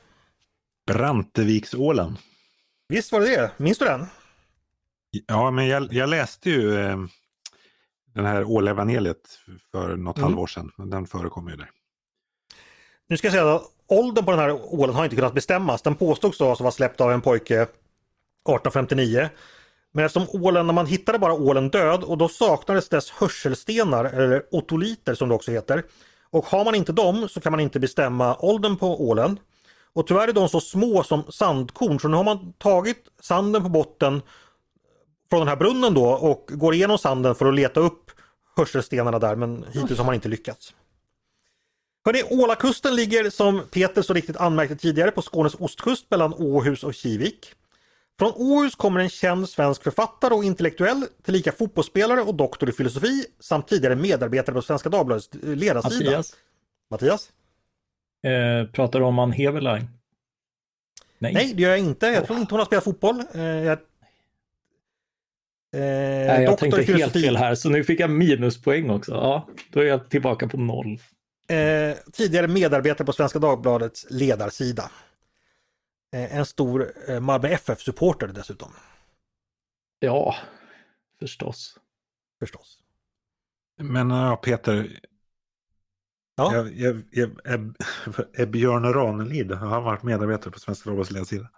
Branteviksålen. 0.86 2.18
Visst 2.88 3.12
var 3.12 3.20
det 3.20 3.26
det, 3.26 3.50
minns 3.56 3.78
du 3.78 3.84
den? 3.84 4.06
Ja, 5.26 5.50
men 5.50 5.66
jag, 5.66 5.92
jag 5.92 6.08
läste 6.08 6.50
ju 6.50 6.78
eh, 6.78 6.98
den 8.14 8.24
här 8.24 8.44
ålevangeliet 8.44 9.38
för 9.70 9.96
något 9.96 10.16
mm. 10.16 10.24
halvår 10.24 10.46
sedan. 10.46 10.70
Den 10.76 11.06
förekommer 11.06 11.50
ju 11.50 11.56
där. 11.56 11.70
Nu 13.08 13.16
ska 13.16 13.26
jag 13.26 13.32
säga 13.32 13.54
att 13.54 13.62
åldern 13.86 14.24
på 14.24 14.30
den 14.30 14.40
här 14.40 14.74
ålen 14.74 14.94
har 14.94 15.04
inte 15.04 15.16
kunnat 15.16 15.34
bestämmas. 15.34 15.82
Den 15.82 15.94
påstods 15.94 16.38
då 16.38 16.54
vara 16.54 16.70
släppt 16.70 17.00
av 17.00 17.12
en 17.12 17.20
pojke 17.20 17.62
1859. 17.62 19.28
Men 19.92 20.04
eftersom 20.04 20.42
ålen, 20.42 20.66
när 20.66 20.74
man 20.74 20.86
hittade 20.86 21.18
bara 21.18 21.32
ålen 21.32 21.70
död 21.70 22.04
och 22.04 22.18
då 22.18 22.28
saknades 22.28 22.88
dess 22.88 23.10
hörselstenar 23.10 24.04
eller 24.04 24.42
otoliter 24.50 25.14
som 25.14 25.28
det 25.28 25.34
också 25.34 25.50
heter. 25.50 25.84
Och 26.30 26.46
har 26.46 26.64
man 26.64 26.74
inte 26.74 26.92
dem 26.92 27.28
så 27.28 27.40
kan 27.40 27.52
man 27.52 27.60
inte 27.60 27.80
bestämma 27.80 28.36
åldern 28.38 28.76
på 28.76 29.08
ålen. 29.08 29.38
Och 29.92 30.06
tyvärr 30.06 30.28
är 30.28 30.32
de 30.32 30.48
så 30.48 30.60
små 30.60 31.02
som 31.02 31.22
sandkorn 31.28 32.00
så 32.00 32.08
nu 32.08 32.16
har 32.16 32.24
man 32.24 32.52
tagit 32.52 33.04
sanden 33.20 33.62
på 33.62 33.68
botten 33.68 34.22
från 35.30 35.40
den 35.40 35.48
här 35.48 35.56
brunnen 35.56 35.94
då 35.94 36.04
och 36.04 36.50
går 36.52 36.74
igenom 36.74 36.98
sanden 36.98 37.34
för 37.34 37.46
att 37.46 37.54
leta 37.54 37.80
upp 37.80 38.10
hörselstenarna 38.56 39.18
där 39.18 39.36
men 39.36 39.64
hittills 39.72 39.98
har 39.98 40.06
man 40.06 40.14
inte 40.14 40.28
lyckats. 40.28 40.74
Hörrni, 42.04 42.22
Ålakusten 42.30 42.96
ligger 42.96 43.30
som 43.30 43.62
Peter 43.70 44.02
så 44.02 44.14
riktigt 44.14 44.36
anmärkte 44.36 44.76
tidigare 44.76 45.10
på 45.10 45.22
Skånes 45.22 45.54
ostkust 45.54 46.10
mellan 46.10 46.34
Åhus 46.34 46.84
och 46.84 46.94
Kivik. 46.94 47.54
Från 48.20 48.32
Åhus 48.36 48.74
kommer 48.74 49.00
en 49.00 49.08
känd 49.08 49.48
svensk 49.48 49.82
författare 49.82 50.34
och 50.34 50.44
intellektuell, 50.44 51.06
tillika 51.22 51.52
fotbollsspelare 51.52 52.20
och 52.20 52.34
doktor 52.34 52.68
i 52.68 52.72
filosofi 52.72 53.24
samt 53.40 53.68
tidigare 53.68 53.96
medarbetare 53.96 54.54
på 54.54 54.62
Svenska 54.62 54.88
Dagbladets 54.88 55.30
ledarsida. 55.42 56.10
Mattias? 56.10 56.36
Mattias? 56.90 57.30
Eh, 58.26 58.72
pratar 58.72 58.98
du 58.98 59.04
om 59.04 59.18
Ann 59.18 59.32
Heberlein? 59.32 59.88
Nej. 61.18 61.34
Nej, 61.34 61.52
det 61.54 61.62
gör 61.62 61.70
jag 61.70 61.78
inte. 61.78 62.06
Jag 62.06 62.26
tror 62.26 62.38
inte 62.38 62.54
hon 62.54 62.58
har 62.58 62.66
spelat 62.66 62.84
fotboll. 62.84 63.22
Eh, 63.34 63.42
jag... 63.42 63.72
Eh, 63.72 63.78
Nej, 65.72 66.42
jag 66.42 66.58
tänkte 66.58 66.82
helt 66.82 67.12
fel 67.12 67.36
här, 67.36 67.54
så 67.54 67.68
nu 67.68 67.84
fick 67.84 68.00
jag 68.00 68.10
minuspoäng 68.10 68.90
också. 68.90 69.12
Ja, 69.12 69.48
då 69.70 69.80
är 69.80 69.84
jag 69.84 70.10
tillbaka 70.10 70.48
på 70.48 70.56
noll. 70.56 70.98
Eh, 71.48 71.96
tidigare 72.12 72.48
medarbetare 72.48 73.06
på 73.06 73.12
Svenska 73.12 73.38
Dagbladets 73.38 74.06
ledarsida. 74.10 74.90
Eh, 76.12 76.36
en 76.36 76.46
stor 76.46 76.92
eh, 77.08 77.20
Malmö 77.20 77.48
FF-supporter 77.48 78.26
dessutom. 78.26 78.72
Ja, 79.98 80.36
förstås. 81.18 81.78
Förstås. 82.38 82.78
Men 83.82 84.10
ja, 84.10 84.36
Peter. 84.36 85.00
Ja. 86.36 86.54
Jag, 86.54 86.72
jag, 86.74 87.02
jag, 87.10 87.30
är, 87.44 87.72
är 88.32 88.46
Björn 88.46 88.92
Ranelid, 88.94 89.52
har 89.52 89.68
han 89.68 89.84
varit 89.84 90.02
medarbetare 90.02 90.52
på 90.52 90.58
Svenska 90.58 90.90
Dagbladets 90.90 91.10
ledarsida? 91.10 91.50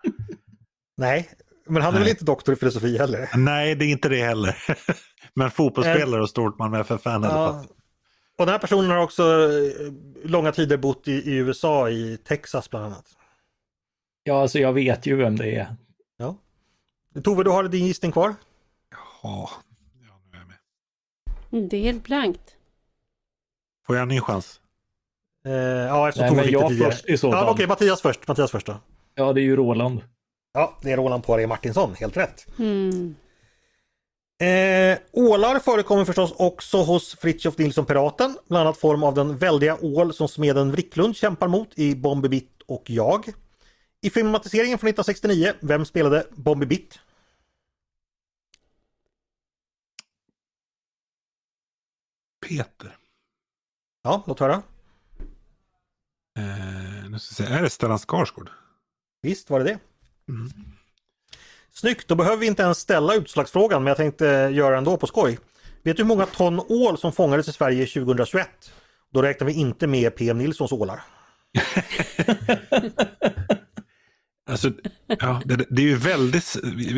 Nej, 0.96 1.30
men 1.66 1.82
han 1.82 1.94
är 1.94 1.98
Nej. 1.98 2.03
väl 2.03 2.11
inte 2.11 2.24
doktor 2.24 2.55
i 2.55 2.57
filosofi 2.57 2.98
heller? 2.98 3.30
Nej, 3.36 3.74
det 3.74 3.84
är 3.84 3.88
inte 3.88 4.09
det 4.09 4.24
heller. 4.24 4.57
men 5.34 5.50
fotbollsspelare 5.50 6.22
och 6.22 6.30
stort 6.30 6.59
Malmö 6.59 6.80
FF-fan 6.80 7.24
i 7.24 7.26
alla 7.26 7.53
fall. 7.53 7.66
Och 8.38 8.46
den 8.46 8.53
här 8.53 8.59
personen 8.59 8.90
har 8.90 8.98
också 8.98 9.22
eh, 9.22 9.92
långa 10.24 10.53
tider 10.53 10.76
bott 10.76 11.09
i, 11.09 11.12
i 11.12 11.34
USA, 11.36 11.90
i 11.90 12.16
Texas 12.16 12.70
bland 12.70 12.84
annat. 12.86 13.16
Ja, 14.25 14.43
alltså 14.43 14.59
jag 14.59 14.73
vet 14.73 15.07
ju 15.07 15.16
vem 15.16 15.37
det 15.37 15.57
är. 15.57 15.77
Ja. 16.16 16.37
Tove, 17.25 17.45
du 17.45 17.51
har 17.51 17.64
din 17.64 17.87
gissning 17.87 18.12
kvar? 18.12 18.35
Ja, 18.91 18.99
ja 19.23 19.51
nu 20.01 20.07
är 20.07 20.41
jag 20.41 20.49
med. 21.61 21.70
Det 21.70 21.77
är 21.77 21.83
helt 21.83 22.05
blankt. 22.05 22.57
Får 23.87 23.97
jag 23.97 24.03
en 24.03 24.09
ny 24.09 24.20
chans? 24.20 24.61
Eh, 25.45 25.53
ja, 25.53 26.09
eftersom 26.09 26.29
Tove 26.29 26.43
fick 26.43 26.53
det 26.53 26.68
tidigare. 26.68 26.91
Först, 26.91 27.09
i 27.09 27.18
så 27.18 27.27
ja, 27.27 27.43
Okej, 27.43 27.53
okay, 27.53 27.66
Mattias 27.66 28.03
först. 28.03 28.29
Mattias 28.29 28.51
först 28.51 28.66
då. 28.66 28.77
Ja, 29.14 29.33
det 29.33 29.41
är 29.41 29.43
ju 29.43 29.57
Roland. 29.57 30.01
Ja, 30.53 30.79
det 30.83 30.93
är 30.93 30.97
Roland 30.97 31.25
Poirier 31.25 31.47
Martinsson, 31.47 31.95
helt 31.95 32.16
rätt. 32.16 32.47
Mm. 32.59 33.14
Eh, 34.43 34.99
ålar 35.12 35.59
förekommer 35.59 36.05
förstås 36.05 36.35
också 36.37 36.83
hos 36.83 37.16
Fritiof 37.20 37.59
Nilsson 37.59 37.87
Piraten, 37.87 38.37
bland 38.49 38.66
annat 38.66 38.79
form 38.79 39.03
av 39.03 39.14
den 39.14 39.37
väldiga 39.37 39.77
ål 39.81 40.14
som 40.14 40.29
smeden 40.29 40.73
Wricklund 40.73 41.16
kämpar 41.16 41.49
mot 41.49 41.79
i 41.79 41.95
Bombi 41.95 42.29
Bitt 42.29 42.63
och 42.67 42.83
jag. 42.87 43.33
I 44.04 44.11
filmatiseringen 44.11 44.79
från 44.79 44.88
1969, 44.88 45.53
vem 45.61 45.84
spelade 45.84 46.26
Bombi 46.30 46.66
Bitt? 46.66 46.99
Peter. 52.49 52.96
Ja, 54.03 54.22
låt 54.26 54.41
höra. 54.41 54.62
Eh, 56.38 57.11
nu 57.11 57.18
ska 57.18 57.34
säga, 57.34 57.58
är 57.58 57.62
det 57.62 57.70
Stellan 57.70 57.99
Skarsgård? 57.99 58.50
Visst 59.20 59.50
var 59.50 59.61
det 59.61 59.64
det. 59.64 59.79
Mm. 60.29 60.50
Snyggt, 61.70 62.08
då 62.08 62.14
behöver 62.14 62.37
vi 62.37 62.46
inte 62.46 62.62
ens 62.62 62.79
ställa 62.79 63.14
utslagsfrågan 63.14 63.84
men 63.84 63.91
jag 63.91 63.96
tänkte 63.96 64.26
göra 64.53 64.79
ändå 64.79 64.96
på 64.96 65.07
skoj. 65.07 65.38
Vet 65.83 65.96
du 65.96 66.03
hur 66.03 66.08
många 66.08 66.26
ton 66.26 66.61
ål 66.68 66.99
som 66.99 67.12
fångades 67.12 67.49
i 67.49 67.53
Sverige 67.53 67.87
2021? 67.87 68.72
Då 69.11 69.22
räknar 69.22 69.46
vi 69.46 69.53
inte 69.53 69.87
med 69.87 70.16
PM 70.16 70.38
Nilssons 70.38 70.72
ålar. 70.72 71.03
alltså, 74.51 74.71
ja, 75.07 75.43
det, 75.45 75.67
det, 75.71 75.83
är 75.83 75.87
ju 75.87 75.97
väldigt, 75.97 76.57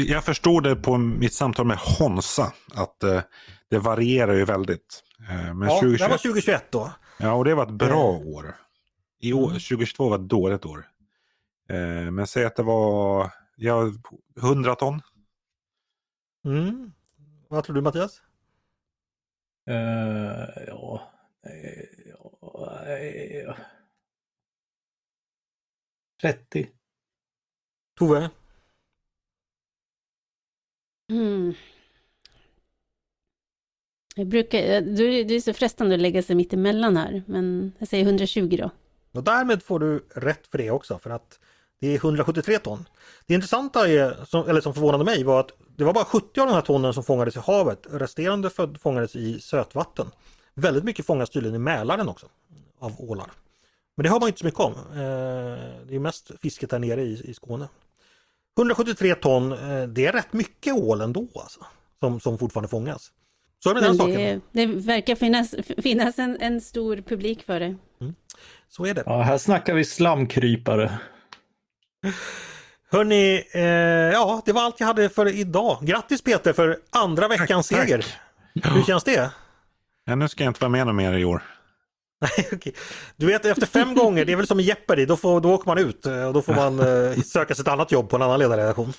jag 0.09 0.25
förstår 0.25 0.61
det 0.61 0.77
på 0.77 0.99
mitt 0.99 1.35
samtal 1.35 1.67
med 1.67 1.79
Honsa 1.79 2.53
att 2.75 3.03
eh, 3.03 3.23
det 3.71 3.79
varierar 3.79 4.35
ju 4.35 4.45
väldigt. 4.45 5.03
Eh, 5.29 5.55
men 5.55 5.69
ja, 5.69 5.75
2021, 5.81 5.99
det 5.99 6.09
var 6.09 6.19
2021 6.19 6.73
då. 6.73 6.93
Ja, 7.19 7.33
och 7.33 7.45
det 7.45 7.55
var 7.55 7.67
ett 7.67 7.73
bra 7.73 8.15
eh. 8.15 8.27
år. 8.27 8.57
I 9.21 9.33
år, 9.33 9.49
2022 9.49 10.09
var 10.09 10.17
ett 10.17 10.29
dåligt 10.29 10.67
år. 10.67 10.87
Eh, 11.69 12.11
men 12.11 12.27
säg 12.27 12.45
att 12.45 12.57
det 12.57 12.63
var 12.63 13.31
Ja, 13.57 13.93
100 14.43 14.75
ton. 14.75 15.01
Mm. 16.45 16.93
Vad 17.49 17.65
tror 17.65 17.75
du 17.75 17.83
Mattias? 17.83 18.23
Uh, 19.71 20.65
ja. 20.67 21.13
Uh, 23.47 23.55
30. 26.21 26.71
Tove? 27.99 28.31
Mm. 31.11 31.55
Jag 34.17 34.27
brukar, 34.27 34.81
det 35.25 35.35
är 35.35 35.41
så 35.41 35.53
frestande 35.53 35.95
att 35.95 36.01
lägga 36.01 36.23
sig 36.23 36.37
mitt 36.37 36.53
emellan 36.53 36.97
här, 36.97 37.23
men 37.27 37.73
jag 37.79 37.89
säger 37.89 38.05
120 38.05 38.57
då. 38.59 38.71
Och 39.13 39.25
därmed 39.25 39.63
får 39.63 39.79
du 39.79 40.05
rätt 40.15 40.47
för 40.47 40.59
det 40.59 40.71
också, 40.71 40.99
för 40.99 41.11
att 41.11 41.39
det 41.81 41.89
är 41.89 41.97
173 41.97 42.59
ton. 42.59 42.89
Det 43.27 43.35
intressanta, 43.35 43.89
är, 43.89 44.25
som, 44.25 44.49
eller 44.49 44.61
som 44.61 44.75
förvånade 44.75 45.05
mig, 45.05 45.25
var 45.25 45.41
att 45.41 45.51
det 45.77 45.85
var 45.85 45.93
bara 45.93 46.05
70 46.05 46.41
av 46.41 46.47
de 46.47 46.53
här 46.53 46.61
tonnen 46.61 46.95
som 46.95 47.05
fångades 47.05 47.37
i 47.37 47.39
havet. 47.39 47.87
Resterande 47.91 48.51
fångades 48.79 49.17
i 49.17 49.41
sötvatten. 49.41 50.07
Väldigt 50.55 50.85
mycket 50.85 51.07
fångas 51.07 51.31
tydligen 51.31 51.57
i 51.57 51.59
Mälaren 51.59 52.09
också, 52.09 52.27
av 52.79 52.93
ålar. 52.99 53.31
Men 53.97 54.05
det 54.05 54.11
har 54.11 54.21
man 54.21 54.29
inte 54.29 54.39
så 54.39 54.47
mycket 54.47 54.61
om. 54.61 54.73
Eh, 54.73 55.87
det 55.87 55.95
är 55.95 55.99
mest 55.99 56.31
fisket 56.43 56.71
där 56.71 56.79
nere 56.79 57.03
i 57.03 57.35
Skåne. 57.35 57.69
173 58.59 59.15
ton, 59.15 59.53
eh, 59.53 59.83
det 59.83 60.07
är 60.07 60.13
rätt 60.13 60.33
mycket 60.33 60.75
ål 60.75 61.01
ändå 61.01 61.29
alltså, 61.35 61.61
som, 62.01 62.21
som 62.21 62.39
fortfarande 62.39 62.69
fångas. 62.69 63.11
Så 63.59 63.71
är 63.71 63.75
det 63.75 63.81
med 63.81 63.91
den 63.91 63.97
saken. 63.97 64.43
Det 64.53 64.67
verkar 64.67 65.15
finnas, 65.15 65.55
finnas 65.83 66.19
en, 66.19 66.41
en 66.41 66.61
stor 66.61 66.97
publik 66.97 67.43
för 67.47 67.61
det. 67.61 67.77
Mm. 68.01 68.15
Så 68.69 68.87
är 68.87 68.95
det. 68.95 69.03
Ja, 69.07 69.23
här 69.23 69.39
snackar 69.39 69.75
vi 69.75 69.85
slamkrypare. 69.85 70.99
Hörni, 72.91 73.45
eh, 73.53 73.63
ja 74.13 74.43
det 74.45 74.53
var 74.53 74.63
allt 74.63 74.81
jag 74.81 74.87
hade 74.87 75.09
för 75.09 75.29
idag. 75.29 75.79
Grattis 75.83 76.23
Peter 76.23 76.53
för 76.53 76.79
andra 76.91 77.29
veckans 77.29 77.69
tack, 77.69 77.79
seger. 77.79 78.07
Tack. 78.63 78.77
Hur 78.77 78.83
känns 78.83 79.05
det? 79.05 79.31
Ja, 80.05 80.15
nu 80.15 80.29
ska 80.29 80.45
jag 80.45 80.51
inte 80.51 80.61
vara 80.61 80.85
med 80.85 80.95
mer 80.95 81.13
i 81.13 81.25
år. 81.25 81.43
Okay. 82.53 82.73
Du 83.17 83.27
vet 83.27 83.45
efter 83.45 83.67
fem 83.67 83.95
gånger, 83.95 84.25
det 84.25 84.33
är 84.33 84.37
väl 84.37 84.47
som 84.47 84.61
i 84.61 84.63
Jeopardy, 84.63 85.07
då, 85.07 85.17
får, 85.17 85.41
då 85.41 85.55
åker 85.55 85.67
man 85.67 85.79
ut 85.79 86.07
och 86.07 86.33
då 86.33 86.43
får 86.43 86.55
man 86.55 86.81
eh, 86.81 87.21
söka 87.23 87.55
sig 87.55 87.63
ett 87.63 87.69
annat 87.69 87.93
jobb 87.93 88.09
på 88.09 88.17
en 88.17 88.23
annan 88.23 88.39
ledarredaktion. 88.39 88.93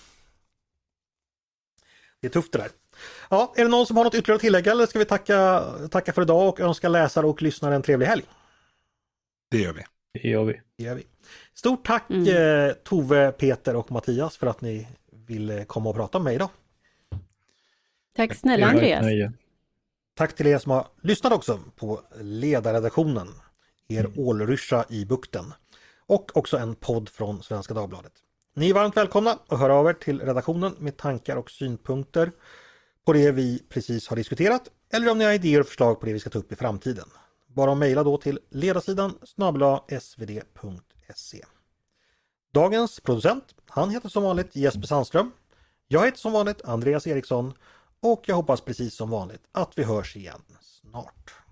Det 2.21 2.27
är 2.27 2.31
tufft 2.31 2.51
det 2.51 2.57
där. 2.57 2.69
Ja, 3.29 3.53
är 3.55 3.63
det 3.63 3.69
någon 3.69 3.85
som 3.85 3.97
har 3.97 4.03
något 4.03 4.15
ytterligare 4.15 4.35
att 4.35 4.41
tillägga 4.41 4.71
eller 4.71 4.85
ska 4.85 4.99
vi 4.99 5.05
tacka, 5.05 5.63
tacka 5.91 6.13
för 6.13 6.21
idag 6.21 6.47
och 6.47 6.59
önska 6.59 6.89
läsare 6.89 7.25
och 7.25 7.41
lyssnare 7.41 7.75
en 7.75 7.81
trevlig 7.81 8.07
helg? 8.07 8.23
Det 9.51 9.57
gör 9.57 9.73
vi. 9.73 9.83
Det 10.13 10.29
gör 10.29 10.43
vi. 10.43 10.61
Det 10.77 10.83
gör 10.83 10.95
vi. 10.95 11.03
Stort 11.53 11.85
tack 11.85 12.09
mm. 12.09 12.67
eh, 12.67 12.73
Tove, 12.73 13.31
Peter 13.31 13.75
och 13.75 13.91
Mattias 13.91 14.37
för 14.37 14.47
att 14.47 14.61
ni 14.61 14.87
ville 15.27 15.65
komma 15.65 15.89
och 15.89 15.95
prata 15.95 16.19
med 16.19 16.23
mig 16.23 16.35
idag. 16.35 16.49
Tack 18.15 18.35
snälla 18.35 18.67
Andreas. 18.67 19.05
Tack 20.17 20.35
till 20.35 20.47
er 20.47 20.57
som 20.57 20.71
har 20.71 20.87
lyssnat 21.01 21.33
också 21.33 21.59
på 21.75 22.01
ledarredaktionen, 22.21 23.27
er 23.87 24.05
mm. 24.05 24.19
ålryscha 24.19 24.85
i 24.89 25.05
bukten. 25.05 25.53
Och 26.07 26.37
också 26.37 26.57
en 26.57 26.75
podd 26.75 27.09
från 27.09 27.43
Svenska 27.43 27.73
Dagbladet. 27.73 28.11
Ni 28.55 28.69
är 28.69 28.73
varmt 28.73 28.97
välkomna 28.97 29.39
att 29.47 29.59
höra 29.59 29.75
av 29.75 29.87
er 29.87 29.93
till 29.93 30.21
redaktionen 30.21 30.75
med 30.79 30.97
tankar 30.97 31.35
och 31.35 31.51
synpunkter 31.51 32.31
på 33.05 33.13
det 33.13 33.31
vi 33.31 33.63
precis 33.69 34.07
har 34.07 34.15
diskuterat 34.15 34.69
eller 34.93 35.11
om 35.11 35.17
ni 35.17 35.25
har 35.25 35.31
idéer 35.31 35.59
och 35.59 35.67
förslag 35.67 35.99
på 35.99 36.05
det 36.05 36.13
vi 36.13 36.19
ska 36.19 36.29
ta 36.29 36.39
upp 36.39 36.51
i 36.51 36.55
framtiden. 36.55 37.07
Bara 37.47 37.71
att 37.71 37.77
mejla 37.77 38.03
då 38.03 38.17
till 38.17 38.39
ledarsidan 38.49 39.17
snabla 39.23 39.83
svd.se. 40.01 41.45
Dagens 42.53 42.99
producent, 42.99 43.55
han 43.67 43.89
heter 43.89 44.09
som 44.09 44.23
vanligt 44.23 44.55
Jesper 44.55 44.87
Sandström. 44.87 45.31
Jag 45.87 46.05
heter 46.05 46.17
som 46.17 46.31
vanligt 46.31 46.61
Andreas 46.61 47.07
Eriksson 47.07 47.53
och 48.01 48.23
jag 48.27 48.35
hoppas 48.35 48.61
precis 48.61 48.95
som 48.95 49.09
vanligt 49.09 49.43
att 49.51 49.77
vi 49.77 49.83
hörs 49.83 50.15
igen 50.15 50.41
snart. 50.61 51.44